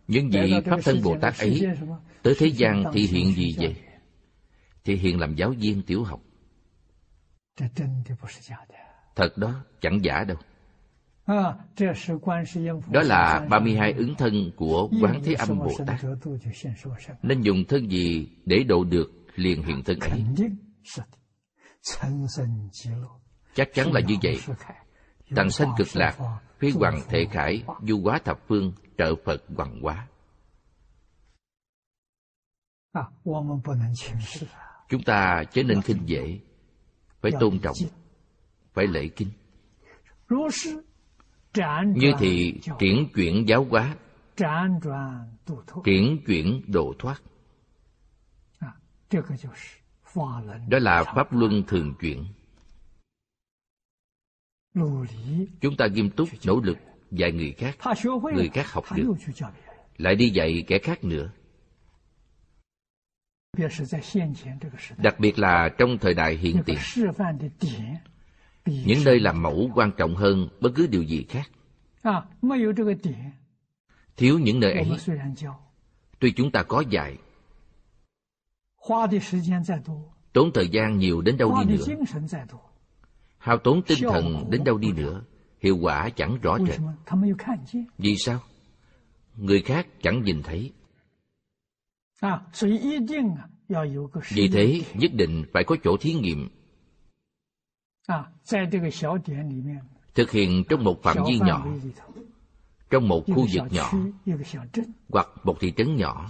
những 0.07 0.29
vị 0.29 0.53
pháp 0.65 0.79
thân 0.83 1.01
bồ 1.03 1.17
tát 1.21 1.37
ấy 1.37 1.61
tới 2.23 2.33
thế 2.37 2.47
gian 2.47 2.83
thị 2.93 3.01
hiện 3.01 3.33
gì 3.35 3.55
vậy? 3.57 3.75
Thị 4.83 4.95
hiện 4.95 5.19
làm 5.19 5.35
giáo 5.35 5.53
viên 5.59 5.81
tiểu 5.81 6.03
học. 6.03 6.21
thật 9.15 9.37
đó 9.37 9.63
chẳng 9.81 10.03
giả 10.03 10.23
đâu 10.23 10.37
đó 11.27 13.01
là 13.03 13.47
32 13.49 13.93
ứng 13.93 14.15
thân 14.15 14.51
của 14.55 14.89
Quán 15.01 15.21
Thế 15.23 15.33
Âm 15.33 15.59
Bồ 15.59 15.71
Tát. 15.87 15.99
Nên 17.21 17.41
dùng 17.41 17.63
thân 17.67 17.91
gì 17.91 18.29
để 18.45 18.63
độ 18.63 18.83
được 18.83 19.11
liền 19.35 19.63
hiện 19.63 19.83
thân 19.83 19.99
ấy. 19.99 20.23
Chắc 23.53 23.69
chắn 23.73 23.93
là 23.93 24.01
như 24.01 24.15
vậy. 24.23 24.39
Tầng 25.35 25.49
sanh 25.49 25.71
cực 25.77 25.87
lạc, 25.93 26.17
phi 26.59 26.71
hoàng 26.71 27.01
thể 27.09 27.25
khải, 27.31 27.63
du 27.87 28.01
hóa 28.03 28.19
thập 28.25 28.39
phương, 28.47 28.73
trợ 28.97 29.15
Phật 29.25 29.43
hoàng 29.55 29.81
hóa. 29.81 30.07
Chúng 34.89 35.03
ta 35.03 35.43
chớ 35.51 35.63
nên 35.63 35.81
khinh 35.81 36.09
dễ, 36.09 36.39
phải 37.21 37.31
tôn 37.39 37.59
trọng, 37.59 37.75
phải 38.73 38.87
lễ 38.87 39.07
kinh 39.07 39.29
như 41.95 42.11
thì 42.19 42.59
triển 42.79 43.07
chuyển 43.15 43.47
giáo 43.47 43.67
hóa. 43.69 43.95
Triển 45.83 46.23
chuyển 46.27 46.61
độ 46.67 46.93
thoát. 46.99 47.21
Đó 50.67 50.79
là 50.79 51.03
pháp 51.15 51.33
luân 51.33 51.63
thường 51.67 51.93
chuyển. 51.99 52.25
Chúng 55.61 55.77
ta 55.77 55.87
nghiêm 55.87 56.09
túc 56.09 56.29
nỗ 56.45 56.61
lực 56.63 56.77
dạy 57.11 57.31
người 57.31 57.51
khác. 57.57 57.77
Người 58.33 58.49
khác 58.53 58.71
học 58.71 58.85
được. 58.95 59.13
lại 59.97 60.15
đi 60.15 60.29
dạy 60.29 60.63
kẻ 60.67 60.79
khác 60.79 61.03
nữa. 61.03 61.31
Đặc 64.97 65.19
biệt 65.19 65.39
là 65.39 65.69
trong 65.77 65.97
thời 65.97 66.13
đại 66.13 66.35
hiện 66.35 66.63
tiền 66.65 66.77
những 68.65 69.03
nơi 69.05 69.19
làm 69.19 69.41
mẫu 69.41 69.71
quan 69.75 69.91
trọng 69.97 70.15
hơn 70.15 70.47
bất 70.61 70.71
cứ 70.75 70.87
điều 70.87 71.03
gì 71.03 71.25
khác. 71.29 71.51
Thiếu 74.17 74.39
những 74.39 74.59
nơi 74.59 74.73
ấy. 74.73 74.91
tuy 76.19 76.31
chúng 76.31 76.51
ta 76.51 76.63
có 76.63 76.83
dạy 76.89 77.17
tốn 80.33 80.51
thời 80.53 80.67
gian 80.67 80.97
nhiều 80.97 81.21
đến 81.21 81.37
đâu 81.37 81.55
đi 81.63 81.77
nữa. 81.77 81.85
hao 83.37 83.57
tốn 83.57 83.81
tinh 83.87 83.99
thần 84.01 84.45
đến 84.49 84.63
đâu 84.63 84.77
đi 84.77 84.91
nữa 84.91 85.21
hiệu 85.59 85.77
quả 85.77 86.09
chẳng 86.09 86.37
rõ 86.41 86.57
rệt. 86.67 86.79
vì 87.97 88.17
sao? 88.17 88.39
Người 89.37 89.61
khác 89.61 89.87
chẳng 90.01 90.23
nhìn 90.23 90.41
thấy. 90.43 90.73
Vì 94.29 94.47
thế 94.47 94.81
nhất 94.93 95.11
định 95.13 95.43
phải 95.53 95.63
có 95.63 95.75
chỗ 95.83 95.97
thí 95.97 96.13
nghiệm 96.13 96.49
thực 100.15 100.31
hiện 100.31 100.63
trong 100.69 100.83
một 100.83 101.03
phạm 101.03 101.17
vi 101.27 101.39
nhỏ 101.39 101.67
trong 102.89 103.07
một 103.07 103.23
khu 103.27 103.47
vực 103.53 103.71
nhỏ 103.71 103.91
hoặc 105.09 105.27
một 105.43 105.57
thị 105.59 105.73
trấn 105.77 105.95
nhỏ 105.95 106.29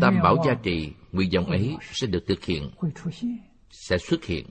tam 0.00 0.14
bảo 0.22 0.36
gia 0.46 0.54
trì 0.54 0.92
nguyện 1.12 1.30
vọng 1.34 1.46
ấy 1.46 1.76
sẽ 1.92 2.06
được 2.06 2.24
thực 2.28 2.44
hiện. 2.44 2.70
Sẽ 3.70 3.98
xuất 3.98 4.24
hiện. 4.24 4.46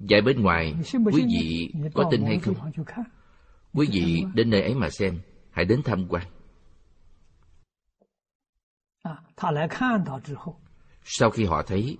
Dạy 0.00 0.20
bên 0.22 0.42
ngoài, 0.42 0.74
quý 1.12 1.24
vị 1.28 1.72
có 1.94 2.08
tin 2.10 2.22
hay 2.24 2.38
không? 2.38 2.54
Quý 3.72 3.88
vị 3.92 4.24
đến 4.34 4.50
nơi 4.50 4.62
ấy 4.62 4.74
mà 4.74 4.90
xem, 4.90 5.20
hãy 5.50 5.64
đến 5.64 5.80
tham 5.84 6.06
quan. 6.08 6.26
Sau 11.04 11.30
khi 11.30 11.44
họ 11.44 11.62
thấy, 11.62 11.98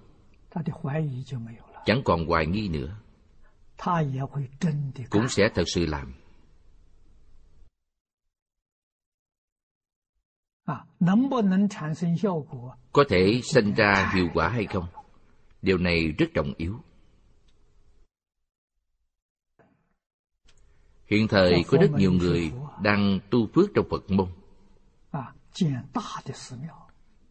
chẳng 1.85 2.03
còn 2.05 2.27
hoài 2.27 2.47
nghi 2.47 2.69
nữa. 2.69 2.97
Cũng 5.11 5.29
sẽ 5.29 5.49
thật 5.55 5.65
sự 5.75 5.87
làm. 5.87 6.15
Có 12.93 13.05
thể 13.09 13.41
sinh 13.45 13.75
ra 13.75 14.13
hiệu 14.15 14.29
quả 14.35 14.49
hay 14.49 14.67
không? 14.67 14.85
Điều 15.63 15.79
này 15.79 16.15
rất 16.19 16.27
trọng 16.35 16.53
yếu. 16.57 16.81
Hiện 21.07 21.29
thời 21.29 21.65
có 21.69 21.79
rất 21.79 21.91
nhiều 21.91 22.13
người 22.13 22.53
đang 22.83 23.19
tu 23.31 23.47
phước 23.55 23.71
trong 23.75 23.87
phật 23.91 24.11
môn. 24.11 24.29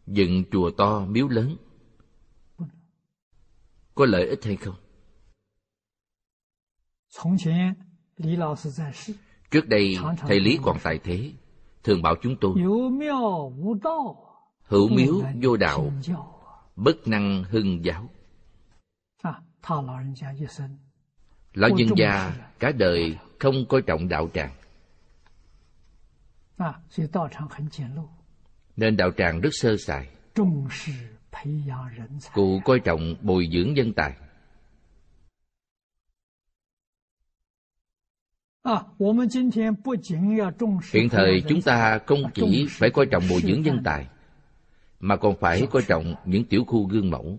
Dựng 0.06 0.44
chùa 0.52 0.70
to 0.76 1.06
miếu 1.08 1.28
lớn. 1.28 1.56
Có 3.94 4.06
lợi 4.06 4.26
ích 4.28 4.44
hay 4.44 4.56
không? 4.56 4.74
trước 9.50 9.68
đây 9.68 9.96
thầy 10.18 10.40
lý 10.40 10.58
còn 10.62 10.76
tại 10.82 10.98
thế 11.04 11.32
thường 11.86 12.02
bảo 12.02 12.14
chúng 12.22 12.36
tôi. 12.40 12.52
Hữu 14.62 14.88
miếu 14.88 15.22
vô 15.42 15.56
đạo 15.56 15.92
bất 16.76 17.08
năng 17.08 17.44
hưng 17.50 17.84
giáo. 17.84 18.08
Lão 21.54 21.70
nhân 21.70 21.88
gia 21.96 22.32
cả 22.58 22.72
đời 22.78 23.16
không 23.38 23.54
coi 23.68 23.82
trọng 23.82 24.08
đạo 24.08 24.28
tràng. 24.34 24.50
Nên 28.76 28.96
đạo 28.96 29.10
tràng 29.16 29.40
rất 29.40 29.50
sơ 29.52 29.76
sài. 29.86 30.08
Cụ 32.34 32.60
coi 32.64 32.80
trọng 32.80 33.14
bồi 33.22 33.48
dưỡng 33.52 33.74
nhân 33.74 33.92
tài 33.92 34.16
hiện 40.92 41.08
thời 41.08 41.42
chúng 41.48 41.62
ta 41.62 41.98
không 42.06 42.22
chỉ 42.34 42.66
phải 42.70 42.90
coi 42.90 43.06
trọng 43.06 43.22
bồi 43.30 43.40
dưỡng 43.40 43.62
nhân 43.62 43.80
tài 43.84 44.08
mà 45.00 45.16
còn 45.16 45.36
phải 45.40 45.66
coi 45.70 45.82
trọng 45.88 46.14
những 46.24 46.44
tiểu 46.44 46.64
khu 46.64 46.86
gương 46.88 47.10
mẫu. 47.10 47.38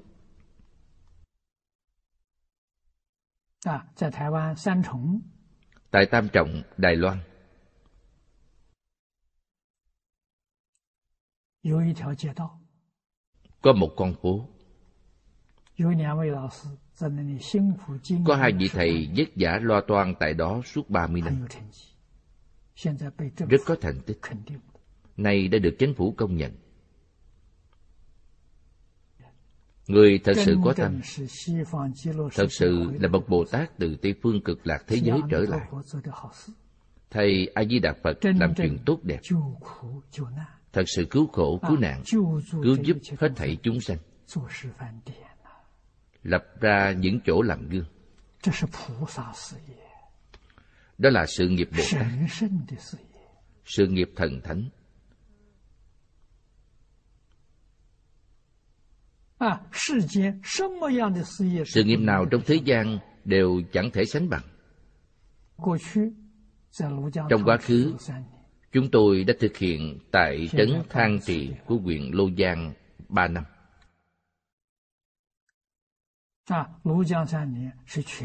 tại 5.92 6.06
tam 6.06 6.30
trọng 6.30 6.62
đài 6.78 6.96
loan. 6.96 7.18
có 13.62 13.74
một 13.74 13.94
con 13.98 14.14
phố 14.22 14.50
có 18.26 18.36
hai 18.36 18.52
vị 18.52 18.70
thầy 18.72 19.10
vất 19.18 19.28
vả 19.36 19.60
loa 19.62 19.82
toan 19.88 20.14
tại 20.20 20.34
đó 20.34 20.62
suốt 20.66 20.90
ba 20.90 21.08
mươi 21.08 21.22
năm. 21.22 21.46
Rất 23.50 23.62
có 23.66 23.76
thành 23.82 24.02
tích. 24.06 24.20
Nay 25.18 25.48
đã 25.48 25.60
được 25.60 25.76
chính 25.80 25.94
phủ 25.94 26.14
công 26.18 26.36
nhận. 26.36 26.52
Người 29.88 30.20
thật 30.24 30.34
sự 30.36 30.58
có 30.64 30.74
tâm, 30.74 31.02
thật 32.36 32.48
sự 32.50 32.86
là 33.00 33.10
bậc 33.10 33.30
Bồ 33.30 33.46
Tát 33.52 33.78
từ 33.78 33.96
Tây 34.02 34.16
Phương 34.22 34.42
cực 34.42 34.68
lạc 34.68 34.84
thế 34.88 34.98
giới 35.04 35.20
trở 35.32 35.40
lại. 35.40 35.68
Thầy 37.10 37.48
A 37.54 37.64
Di 37.64 37.80
Đà 37.80 37.94
Phật 38.04 38.18
làm 38.22 38.54
chuyện 38.58 38.78
tốt 38.86 39.00
đẹp, 39.04 39.20
thật 40.74 40.84
sự 40.96 41.06
cứu 41.10 41.28
khổ, 41.28 41.60
cứu 41.68 41.78
nạn, 41.78 42.02
cứu 42.64 42.78
giúp 42.84 42.98
hết 43.20 43.30
thảy 43.36 43.58
chúng 43.64 43.82
sanh 43.82 43.98
lập 46.28 46.46
ra 46.62 46.92
những 46.92 47.20
chỗ 47.26 47.42
làm 47.42 47.70
gương. 47.70 47.86
đó 50.98 51.10
là 51.10 51.26
sự 51.26 51.50
nghiệp 51.50 51.70
bồ 51.78 51.84
tát. 51.92 52.08
sự 53.66 53.88
nghiệp 53.88 54.10
thần 54.16 54.42
thánh. 54.42 54.70
sự 61.66 61.84
nghiệp 61.84 62.00
nào 62.00 62.26
trong 62.32 62.42
thế 62.46 62.56
gian 62.56 63.00
đều 63.26 63.62
chẳng 63.72 63.92
thể 63.92 64.06
sánh 64.06 64.30
bằng. 64.30 64.44
trong 67.30 67.44
quá 67.46 67.58
khứ 67.58 67.94
chúng 68.72 68.92
tôi 68.92 69.24
đã 69.24 69.34
thực 69.40 69.58
hiện 69.58 70.00
tại 70.12 70.50
trấn 70.52 70.70
thang 70.90 71.20
trì 71.26 71.52
của 71.66 71.76
huyện 71.78 72.12
lô 72.14 72.30
giang 72.38 72.74
ba 73.10 73.28
năm 73.28 73.44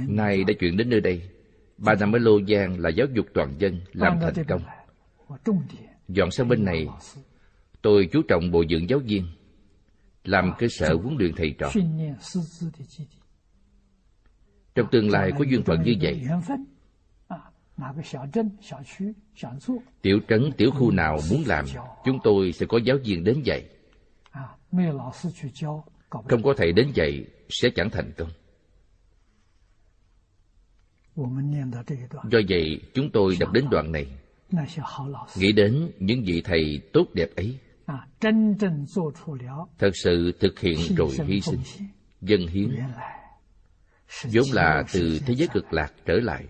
Nay 0.08 0.44
đã 0.44 0.54
chuyển 0.60 0.76
đến 0.76 0.90
nơi 0.90 1.00
đây. 1.00 1.30
Ba 1.78 1.94
năm 1.94 2.12
ở 2.12 2.18
Lô 2.18 2.40
Giang 2.48 2.78
là 2.78 2.90
giáo 2.90 3.06
dục 3.14 3.26
toàn 3.34 3.54
dân, 3.58 3.80
làm 3.92 4.18
thành 4.20 4.44
công. 4.48 4.62
Dọn 6.08 6.30
sang 6.30 6.48
bên 6.48 6.64
này, 6.64 6.86
tôi 7.82 8.08
chú 8.12 8.22
trọng 8.28 8.50
bồi 8.50 8.66
dưỡng 8.70 8.88
giáo 8.88 8.98
viên, 8.98 9.26
làm 10.24 10.52
cơ 10.58 10.66
sở 10.70 10.94
huấn 10.94 11.16
luyện 11.18 11.32
thầy 11.36 11.54
trò. 11.58 11.70
Trong 14.74 14.86
tương 14.92 15.10
lai 15.10 15.30
có 15.38 15.44
duyên 15.50 15.62
phận 15.62 15.82
như 15.82 15.94
vậy, 16.02 16.22
tiểu 20.02 20.20
trấn, 20.28 20.52
tiểu 20.56 20.70
khu 20.70 20.90
nào 20.90 21.18
muốn 21.30 21.42
làm, 21.46 21.64
chúng 22.04 22.18
tôi 22.24 22.52
sẽ 22.52 22.66
có 22.66 22.78
giáo 22.84 22.96
viên 23.04 23.24
đến 23.24 23.42
dạy. 23.44 23.64
Không 26.10 26.42
có 26.42 26.54
thầy 26.56 26.72
đến 26.72 26.90
dạy 26.94 27.24
sẽ 27.60 27.70
chẳng 27.74 27.90
thành 27.90 28.12
công. 28.16 28.30
Do 32.30 32.38
vậy, 32.48 32.80
chúng 32.94 33.10
tôi 33.12 33.36
đọc 33.40 33.52
đến 33.52 33.64
đoạn 33.70 33.92
này, 33.92 34.06
nghĩ 35.36 35.52
đến 35.52 35.90
những 35.98 36.22
vị 36.24 36.42
thầy 36.44 36.80
tốt 36.92 37.06
đẹp 37.14 37.28
ấy, 37.36 37.58
thật 39.78 39.90
sự 40.04 40.32
thực 40.40 40.60
hiện 40.60 40.78
rồi 40.96 41.10
hy 41.26 41.40
sinh, 41.40 41.60
dân 42.20 42.46
hiến, 42.46 42.76
vốn 44.24 44.44
là 44.52 44.84
từ 44.92 45.18
thế 45.26 45.34
giới 45.34 45.48
cực 45.52 45.72
lạc 45.72 45.92
trở 46.06 46.14
lại. 46.14 46.44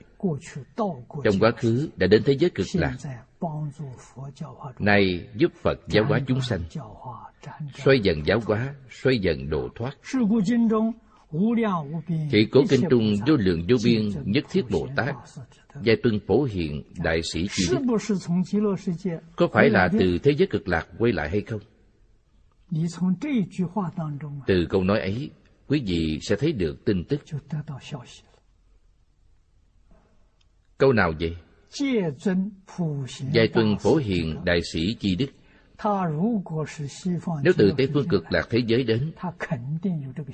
Trong 1.24 1.38
quá 1.40 1.50
khứ 1.56 1.90
đã 1.96 2.06
đến 2.06 2.22
thế 2.26 2.36
giới 2.38 2.50
cực 2.50 2.66
lạc, 2.74 2.96
nay 4.78 5.28
giúp 5.34 5.52
Phật 5.62 5.80
giáo 5.88 6.04
hóa 6.04 6.20
chúng 6.26 6.40
sanh, 6.40 6.60
xoay 7.74 8.00
dần 8.00 8.26
giáo 8.26 8.40
hóa, 8.46 8.74
xoay 8.90 9.18
dần 9.18 9.50
độ 9.50 9.68
thoát. 9.74 9.96
Khi 12.30 12.48
cố 12.52 12.60
kinh 12.70 12.80
trung 12.90 13.14
vô 13.26 13.36
lượng 13.36 13.66
vô 13.68 13.76
biên 13.84 14.08
nhất 14.24 14.44
thiết 14.50 14.62
Bồ 14.70 14.88
Tát 14.96 15.14
Giai 15.82 15.96
tuân 16.02 16.20
phổ 16.26 16.42
hiện 16.42 16.82
đại 17.04 17.20
sĩ 17.32 17.46
chi 17.50 17.64
đức 17.70 17.80
Có 19.36 19.48
phải 19.52 19.70
là 19.70 19.88
từ 19.98 20.18
thế 20.22 20.32
giới 20.38 20.46
cực 20.50 20.68
lạc 20.68 20.86
quay 20.98 21.12
lại 21.12 21.30
hay 21.30 21.40
không? 21.40 21.60
Từ 24.46 24.66
câu 24.70 24.84
nói 24.84 25.00
ấy, 25.00 25.30
quý 25.68 25.82
vị 25.86 26.18
sẽ 26.22 26.36
thấy 26.36 26.52
được 26.52 26.84
tin 26.84 27.04
tức. 27.04 27.20
Câu 30.78 30.92
nào 30.92 31.12
vậy? 31.20 31.36
Giai 33.32 33.48
tuân 33.48 33.76
phổ 33.80 33.96
hiện 33.96 34.44
đại 34.44 34.60
sĩ 34.72 34.94
chi 35.00 35.16
đức. 35.16 35.26
nếu 37.42 37.52
từ 37.56 37.72
Tây 37.76 37.88
Phương 37.94 38.08
cực 38.08 38.24
lạc 38.30 38.46
thế 38.50 38.58
giới 38.66 38.84
đến, 38.84 39.12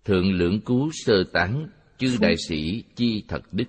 thượng 0.05 0.33
lượng 0.33 0.61
cứu 0.61 0.91
sơ 0.93 1.25
tán 1.33 1.69
chư 1.99 2.17
đại 2.21 2.35
sĩ 2.49 2.85
chi 2.97 3.25
thật 3.29 3.41
đức 3.53 3.65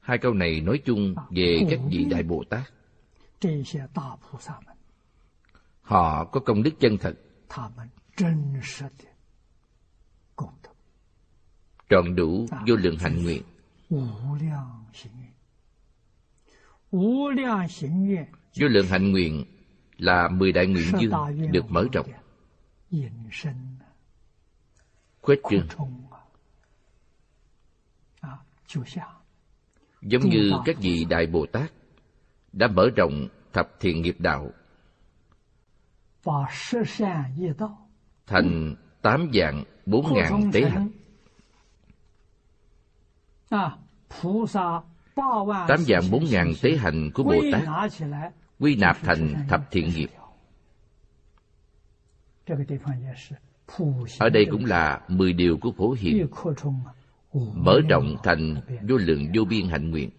hai 0.00 0.18
câu 0.18 0.34
này 0.34 0.60
nói 0.60 0.82
chung 0.84 1.14
về 1.30 1.60
các 1.70 1.80
vị 1.90 2.04
đại 2.10 2.22
bồ 2.22 2.44
tát. 2.50 2.72
Họ 5.82 6.24
có 6.24 6.40
công 6.40 6.62
đức 6.62 6.70
chân 6.80 6.98
thật. 7.00 7.14
Trọn 11.90 12.16
đủ 12.16 12.46
vô 12.68 12.76
lượng 12.76 12.96
hạnh 12.98 13.22
nguyện. 13.22 13.42
Vô 18.60 18.68
lượng 18.68 18.86
hạnh 18.86 19.12
nguyện 19.12 19.44
là 20.02 20.28
mười 20.28 20.52
đại 20.52 20.66
nguyện 20.66 20.86
dương 21.00 21.12
được 21.52 21.64
mở 21.70 21.84
rộng. 21.92 22.06
khuếch 25.22 25.40
trương 25.50 25.66
giống 30.02 30.22
như 30.28 30.52
các 30.64 30.76
vị 30.78 31.06
đại 31.10 31.26
bồ 31.26 31.46
tát 31.46 31.72
đã 32.52 32.66
mở 32.66 32.88
rộng 32.96 33.28
thập 33.52 33.80
thiện 33.80 34.02
nghiệp 34.02 34.16
đạo. 34.18 34.50
Thành 38.26 38.74
tám 39.02 39.30
dạng 39.34 39.64
bốn 39.86 40.14
ngàn 40.14 40.50
tế 40.52 40.70
hạnh. 40.70 40.88
Tám 45.68 45.78
dạng 45.78 46.10
bốn 46.10 46.24
ngàn 46.30 46.52
tế 46.62 46.76
hạnh 46.76 47.10
của 47.14 47.22
bồ 47.22 47.42
tát 47.52 47.62
quy 48.62 48.76
nạp 48.76 48.96
thành 49.02 49.46
thập 49.48 49.70
thiện 49.70 49.88
nghiệp. 49.88 50.10
Ở 54.18 54.28
đây 54.28 54.46
cũng 54.50 54.64
là 54.64 55.00
mười 55.08 55.32
điều 55.32 55.58
của 55.60 55.72
phổ 55.72 55.94
hiền, 55.98 56.26
mở 57.54 57.80
rộng 57.88 58.16
thành 58.22 58.54
vô 58.88 58.96
lượng 58.96 59.26
vô 59.34 59.44
biên 59.44 59.68
hạnh 59.68 59.90
nguyện. 59.90 60.10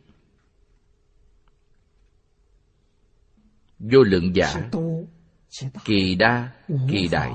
Vô 3.80 4.04
lượng 4.04 4.36
giả, 4.36 4.70
kỳ 5.86 6.16
đa, 6.16 6.52
kỳ 6.68 7.08
đại, 7.12 7.32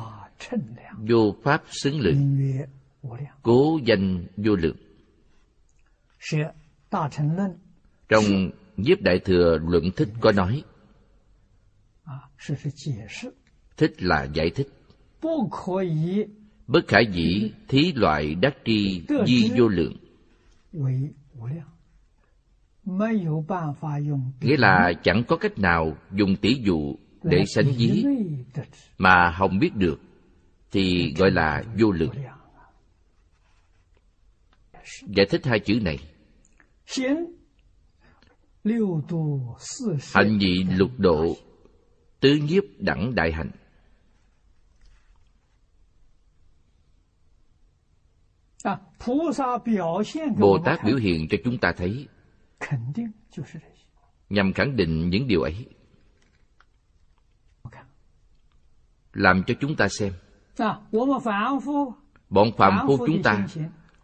vô 1.08 1.34
pháp 1.42 1.62
xứng 1.82 2.00
lượng, 2.00 2.38
cố 3.42 3.78
danh 3.84 4.26
vô 4.36 4.56
lượng. 4.56 4.76
Trong 8.08 8.50
nhiếp 8.76 9.00
đại 9.00 9.18
thừa 9.18 9.58
luận 9.62 9.84
thích 9.96 10.08
có 10.20 10.32
nói 10.32 10.62
thích 13.76 14.02
là 14.02 14.26
giải 14.34 14.50
thích. 14.50 14.68
bất 16.66 16.88
khả 16.88 16.98
dĩ 17.12 17.52
thí 17.68 17.92
loại 17.92 18.34
đắc 18.34 18.56
tri 18.64 19.02
di 19.26 19.50
vô 19.58 19.68
lượng. 19.68 19.96
nghĩa 24.40 24.56
là 24.56 24.92
chẳng 25.02 25.22
có 25.28 25.36
cách 25.36 25.58
nào 25.58 25.96
dùng 26.12 26.36
tỷ 26.36 26.54
dụ 26.54 26.96
để 27.22 27.44
sánh 27.46 27.66
ví 27.76 28.04
mà 28.98 29.34
không 29.38 29.58
biết 29.58 29.76
được 29.76 30.00
thì 30.70 31.14
gọi 31.18 31.30
là 31.30 31.64
vô 31.78 31.90
lượng. 31.90 32.14
giải 35.06 35.26
thích 35.30 35.40
hai 35.44 35.60
chữ 35.60 35.80
này. 35.82 35.98
Hạnh 40.14 40.38
nhị 40.38 40.64
lục 40.76 40.90
độ 40.98 41.36
tứ 42.20 42.34
nhiếp 42.34 42.64
đẳng 42.78 43.14
đại 43.14 43.32
hạnh. 43.32 43.50
bồ 50.36 50.58
tát 50.64 50.84
biểu 50.84 50.96
hiện 50.96 51.26
cho 51.30 51.38
chúng 51.44 51.58
ta 51.58 51.72
thấy. 51.76 52.08
nhằm 54.28 54.52
khẳng 54.52 54.76
định 54.76 55.10
những 55.10 55.26
điều 55.26 55.42
ấy. 55.42 55.66
Làm 59.12 59.42
cho 59.46 59.54
chúng 59.60 59.76
ta 59.76 59.88
xem. 59.88 60.12
Bọn 62.28 62.48
phạm 62.56 62.86
phu 62.86 63.06
chúng 63.06 63.22
ta 63.22 63.46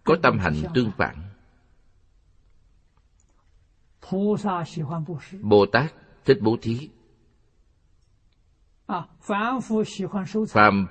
có 0.05 0.17
tâm 0.23 0.39
hành 0.39 0.55
tương 0.75 0.91
phản. 0.91 1.17
Bồ 5.43 5.67
tát 5.67 5.95
thích 6.25 6.39
bố 6.43 6.57
thí 6.63 6.91
phạm 8.87 9.07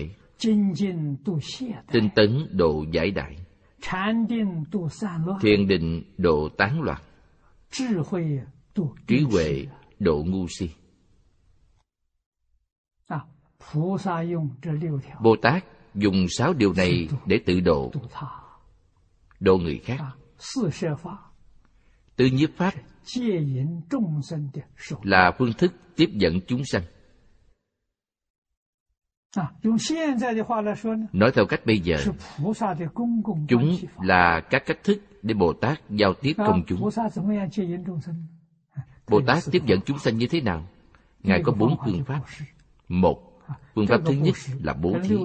Tinh 1.92 2.10
tấn 2.16 2.48
độ 2.52 2.84
giải 2.92 3.10
đại. 3.10 3.36
Thiền 5.40 5.68
định 5.68 6.02
độ 6.18 6.48
tán 6.58 6.80
loạn. 6.80 7.02
Trí 9.06 9.24
huệ 9.30 9.66
độ 9.98 10.24
ngu 10.26 10.46
si. 10.48 10.70
Bồ 15.22 15.36
tát 15.42 15.64
dùng 15.94 16.26
sáu 16.28 16.52
điều 16.52 16.72
này 16.72 17.08
để 17.26 17.40
tự 17.46 17.60
độ. 17.60 17.92
Độ 19.40 19.56
người 19.58 19.80
khác. 19.84 19.98
Tư 22.16 22.26
nhiếp 22.26 22.50
pháp 22.56 22.74
là 25.02 25.32
phương 25.38 25.52
thức 25.52 25.72
tiếp 25.96 26.10
dẫn 26.12 26.40
chúng 26.46 26.62
sanh. 26.64 26.82
Nói 31.12 31.30
theo 31.34 31.46
cách 31.46 31.60
bây 31.66 31.80
giờ, 31.80 31.96
chúng 33.48 33.76
là 34.02 34.40
các 34.50 34.62
cách 34.66 34.78
thức 34.84 35.02
để 35.22 35.34
bồ 35.34 35.52
tát 35.52 35.80
giao 35.90 36.14
tiếp 36.14 36.32
công 36.36 36.62
chúng. 36.66 36.90
Bồ 39.08 39.20
tát 39.26 39.42
tiếp 39.50 39.62
dẫn 39.66 39.80
chúng 39.86 39.98
sanh 39.98 40.18
như 40.18 40.26
thế 40.30 40.40
nào? 40.40 40.66
Ngài 41.22 41.42
có 41.44 41.52
bốn 41.52 41.76
phương 41.84 42.04
pháp. 42.04 42.20
Một 42.88 43.27
phương 43.74 43.86
pháp 43.86 44.00
thứ 44.06 44.12
nhất 44.12 44.34
là 44.62 44.72
bố 44.72 44.96
thí. 45.02 45.16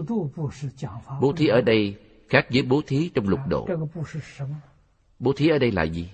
Bố 1.21 1.33
thí 1.33 1.47
ở 1.47 1.61
đây 1.61 1.95
khác 2.29 2.45
với 2.53 2.61
bố 2.61 2.81
thí 2.87 3.09
trong 3.13 3.27
lục 3.27 3.39
độ. 3.47 3.67
Bố 5.19 5.33
thí 5.33 5.49
ở 5.49 5.57
đây 5.57 5.71
là 5.71 5.83
gì? 5.83 6.09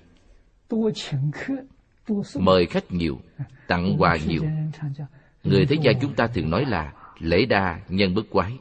Mời 2.40 2.66
khách 2.66 2.92
nhiều, 2.92 3.20
tặng 3.68 3.96
quà 4.00 4.18
nhiều. 4.28 4.44
Người 5.44 5.66
thế 5.66 5.76
gian 5.84 5.96
chúng 6.02 6.16
ta 6.16 6.28
thường 6.28 6.50
nói 6.50 6.66
là 6.66 6.94
lễ 7.20 7.46
đa 7.46 7.82
nhân 7.90 8.16
bất 8.16 8.24
quái. 8.30 8.60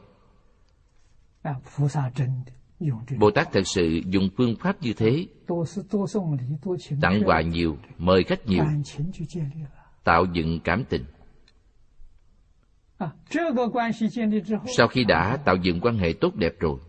Bồ 3.17 3.31
tát 3.31 3.51
thật 3.51 3.61
sự 3.65 4.01
dùng 4.05 4.29
phương 4.37 4.55
pháp 4.59 4.81
như 4.81 4.93
thế. 4.93 5.27
Tặng 7.01 7.21
quà 7.25 7.41
nhiều, 7.41 7.77
mời 7.97 8.23
khách 8.23 8.45
nhiều, 8.47 8.63
tạo 10.03 10.25
dựng 10.33 10.59
cảm 10.63 10.83
tình 10.89 11.05
sau 14.77 14.87
khi 14.87 15.03
đã 15.03 15.37
tạo 15.45 15.55
dựng 15.55 15.79
quan 15.81 15.97
hệ 15.97 16.13
tốt 16.21 16.35
đẹp 16.35 16.53
rồi 16.59 16.79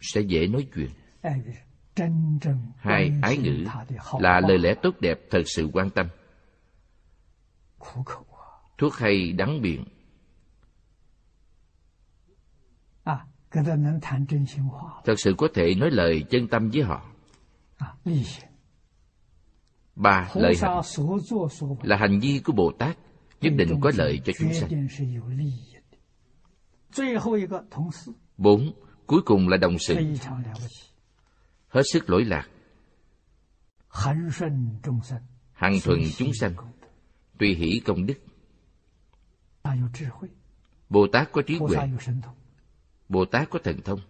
sẽ 0.00 0.20
dễ 0.20 0.46
nói 0.46 0.66
chuyện. 0.74 0.90
Hai 2.76 3.12
ái 3.22 3.36
ngữ 3.36 3.66
là 4.18 4.40
lời 4.40 4.58
lẽ 4.58 4.74
tốt 4.82 4.94
đẹp 5.00 5.18
thật 5.30 5.42
sự 5.46 5.70
quan 5.72 5.90
tâm. 5.90 6.06
Thuốc 8.78 8.94
hay 8.94 9.32
đắng 9.32 9.60
miệng. 9.60 9.84
Thật 15.04 15.14
sự 15.16 15.34
có 15.38 15.48
thể 15.54 15.74
nói 15.74 15.90
lời 15.90 16.24
chân 16.30 16.48
tâm 16.48 16.70
với 16.70 16.82
họ. 16.82 17.10
Ba 19.96 20.30
lợi 20.34 20.54
hạnh 20.60 20.80
là 21.82 21.96
hành 21.96 22.20
vi 22.20 22.40
của 22.44 22.52
bồ 22.52 22.72
tát 22.78 22.96
nhất 23.40 23.52
định 23.56 23.80
có 23.80 23.92
lợi 23.94 24.20
cho 24.24 24.32
chúng 24.38 24.52
sanh. 24.54 24.88
Bốn, 28.36 28.72
cuối 29.06 29.22
cùng 29.24 29.48
là 29.48 29.56
đồng 29.56 29.78
sự. 29.78 29.96
Hết 31.68 31.82
sức 31.92 32.10
lỗi 32.10 32.24
lạc. 32.24 32.48
Hằng 35.52 35.78
thuận 35.84 36.00
chúng 36.16 36.32
sanh 36.34 36.54
tùy 37.38 37.54
hỷ 37.54 37.80
công 37.84 38.06
đức. 38.06 38.18
Bồ 40.88 41.06
tát 41.12 41.32
có 41.32 41.42
trí 41.42 41.56
huệ. 41.56 41.78
Bồ 43.08 43.24
tát 43.24 43.50
có 43.50 43.58
thần 43.64 43.80
thông. 43.80 44.00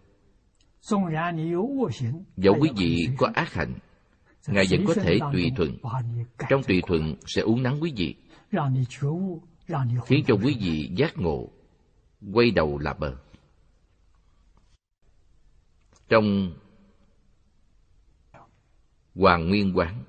Dẫu 2.37 2.57
quý 2.61 2.71
vị 2.77 3.09
có 3.19 3.31
ác 3.35 3.53
hạnh 3.53 3.75
ngài 4.47 4.65
vẫn 4.71 4.85
có 4.87 4.95
thể 4.95 5.19
tùy 5.33 5.53
thuận. 5.57 5.79
Trong 6.49 6.63
tùy 6.63 6.83
thuận 6.87 7.17
sẽ 7.27 7.43
uống 7.43 7.63
nắng 7.63 7.83
quý 7.83 7.93
vị 7.97 8.17
khiến 10.07 10.25
cho 10.27 10.35
quý 10.35 10.57
vị 10.61 10.91
giác 10.97 11.19
ngộ 11.19 11.49
quay 12.33 12.51
đầu 12.51 12.79
là 12.79 12.95
bờ. 12.95 13.17
Trong 16.09 16.53
hoàng 19.15 19.49
nguyên 19.49 19.77
quán 19.77 20.05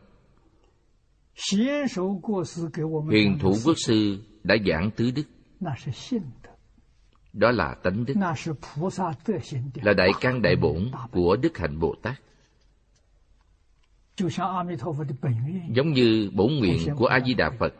huyền 3.07 3.37
thủ 3.39 3.55
quốc 3.65 3.75
sư 3.85 4.23
đã 4.43 4.55
giảng 4.67 4.91
tứ 4.91 5.11
đức. 5.11 5.23
Đó 7.33 7.51
là 7.51 7.75
tánh 7.83 8.05
đức. 8.05 8.13
Là 9.81 9.93
đại 9.93 10.09
căn 10.21 10.41
đại 10.41 10.55
bổn 10.55 10.91
của 11.11 11.35
đức 11.35 11.57
hạnh 11.57 11.79
bồ 11.79 11.95
tát. 12.01 12.21
Giống 15.75 15.91
như 15.91 16.31
bổn 16.35 16.53
nguyện 16.53 16.77
của 16.95 17.05
a 17.05 17.19
di 17.25 17.33
đà 17.33 17.49
phật 17.59 17.73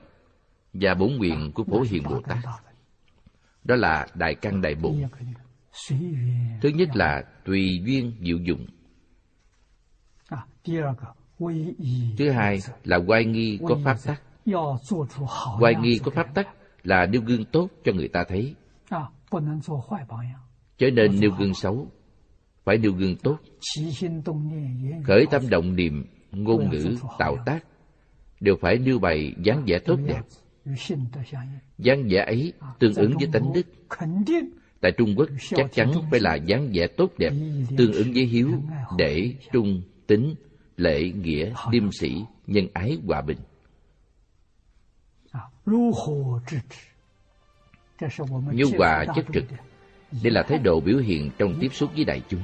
và 0.73 0.93
bổn 0.93 1.18
nguyện 1.18 1.52
của 1.53 1.64
phổ 1.64 1.81
hiền 1.81 2.03
bồ 2.03 2.22
tát. 2.22 2.38
Đó 3.64 3.76
là 3.76 4.07
đại 4.14 4.35
căn 4.35 4.61
đại 4.61 4.76
Bộ. 4.76 4.95
thứ 6.61 6.69
nhất 6.69 6.89
là 6.95 7.23
tùy 7.45 7.81
duyên 7.85 8.14
diệu 8.22 8.38
dụng. 8.38 8.65
Thứ 12.18 12.30
hai 12.30 12.60
là 12.84 12.98
quay 13.07 13.26
nghi 13.26 13.60
có 13.68 13.77
pháp 13.84 13.98
tắc. 14.06 14.22
Quay 15.60 15.76
nghi 15.76 15.99
có 16.03 16.11
pháp 16.11 16.34
tắc 16.35 16.48
là 16.84 17.06
nêu 17.06 17.22
gương 17.22 17.45
tốt 17.45 17.69
cho 17.85 17.91
người 17.93 18.07
ta 18.07 18.23
thấy. 18.27 18.56
Chớ 20.77 20.88
nên 20.93 21.19
nêu 21.19 21.31
gương 21.31 21.53
xấu, 21.53 21.88
phải 22.64 22.77
nêu 22.77 22.91
gương 22.91 23.15
tốt. 23.15 23.38
Khởi 25.03 25.26
tâm 25.31 25.49
động 25.49 25.76
niệm, 25.76 26.06
ngôn 26.31 26.69
ngữ, 26.69 26.95
tạo 27.19 27.38
tác, 27.45 27.65
đều 28.39 28.56
phải 28.61 28.77
nêu 28.77 28.99
bày 28.99 29.34
dáng 29.43 29.64
vẻ 29.68 29.80
tốt 29.85 29.99
đẹp 30.06 30.22
dáng 31.77 32.07
vẻ 32.09 32.23
ấy 32.25 32.53
tương 32.79 32.93
ứng 32.93 33.13
với 33.17 33.29
tánh 33.33 33.53
đức. 33.53 33.67
tại 34.81 34.91
trung 34.97 35.15
quốc 35.17 35.29
chắc 35.49 35.73
chắn 35.73 35.91
phải 36.11 36.19
là 36.19 36.35
dáng 36.35 36.69
vẻ 36.73 36.88
tốt 36.88 37.11
đẹp 37.17 37.33
tương 37.77 37.93
ứng 37.93 38.13
với 38.13 38.25
hiếu 38.25 38.51
để 38.97 39.33
trung 39.51 39.81
tính 40.07 40.35
lễ 40.77 41.11
nghĩa 41.11 41.53
liêm 41.71 41.91
sĩ 41.91 42.23
nhân 42.47 42.67
ái 42.73 42.97
hòa 43.07 43.21
bình. 43.21 43.38
Như 48.51 48.65
hòa 48.77 49.05
chất 49.15 49.25
trực. 49.33 49.43
đây 50.23 50.31
là 50.31 50.43
thái 50.43 50.57
độ 50.57 50.79
biểu 50.79 50.97
hiện 50.97 51.29
trong 51.38 51.57
tiếp 51.61 51.73
xúc 51.73 51.89
với 51.95 52.05
đại 52.05 52.21
chúng. 52.29 52.43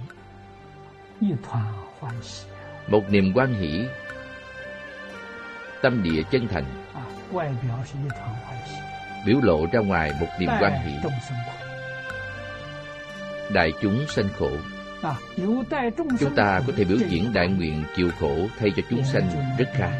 Một 2.88 3.04
niềm 3.10 3.32
quan 3.36 3.54
hỷ 3.54 3.86
tâm 5.82 6.04
địa 6.04 6.24
chân 6.32 6.48
thành 6.48 6.66
biểu 9.26 9.40
lộ 9.42 9.66
ra 9.72 9.80
ngoài 9.80 10.12
một 10.20 10.28
niềm 10.40 10.50
quan 10.60 10.74
hỷ 10.86 10.94
đại 13.50 13.74
chúng 13.82 14.06
sanh 14.08 14.30
khổ. 14.40 14.52
Chúng 16.20 16.36
ta 16.36 16.62
có 16.68 16.74
thể 16.76 16.84
biểu 16.84 16.98
diễn 16.98 17.34
đại 17.34 17.48
nguyện 17.48 17.84
chịu 17.96 18.10
khổ 18.20 18.36
thay 18.60 18.70
cho 18.76 18.84
chúng 18.90 19.04
sanh 19.04 19.30
rất 19.58 19.68
khá 19.74 19.92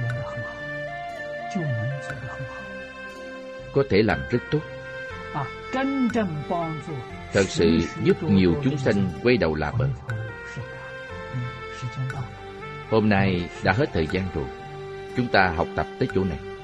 có 3.74 3.84
thể 3.90 4.02
làm 4.04 4.20
rất 4.30 4.40
tốt. 4.52 4.60
Thật 7.34 7.44
sự 7.48 7.80
giúp 8.04 8.24
nhiều 8.24 8.54
chúng 8.64 8.78
sanh 8.78 9.10
quay 9.24 9.38
đầu 9.38 9.56
là 9.56 9.72
bờ 9.72 9.90
hôm 12.90 13.10
nay 13.10 13.50
đã 13.64 13.74
hết 13.74 13.90
thời 13.94 14.08
gian 14.12 14.24
rồi. 14.34 14.46
Chúng 15.18 15.28
ta 15.28 15.54
học 15.56 15.68
tập 15.76 15.88
tới 16.00 16.10
chỗ 16.16 16.24
này 16.24 16.57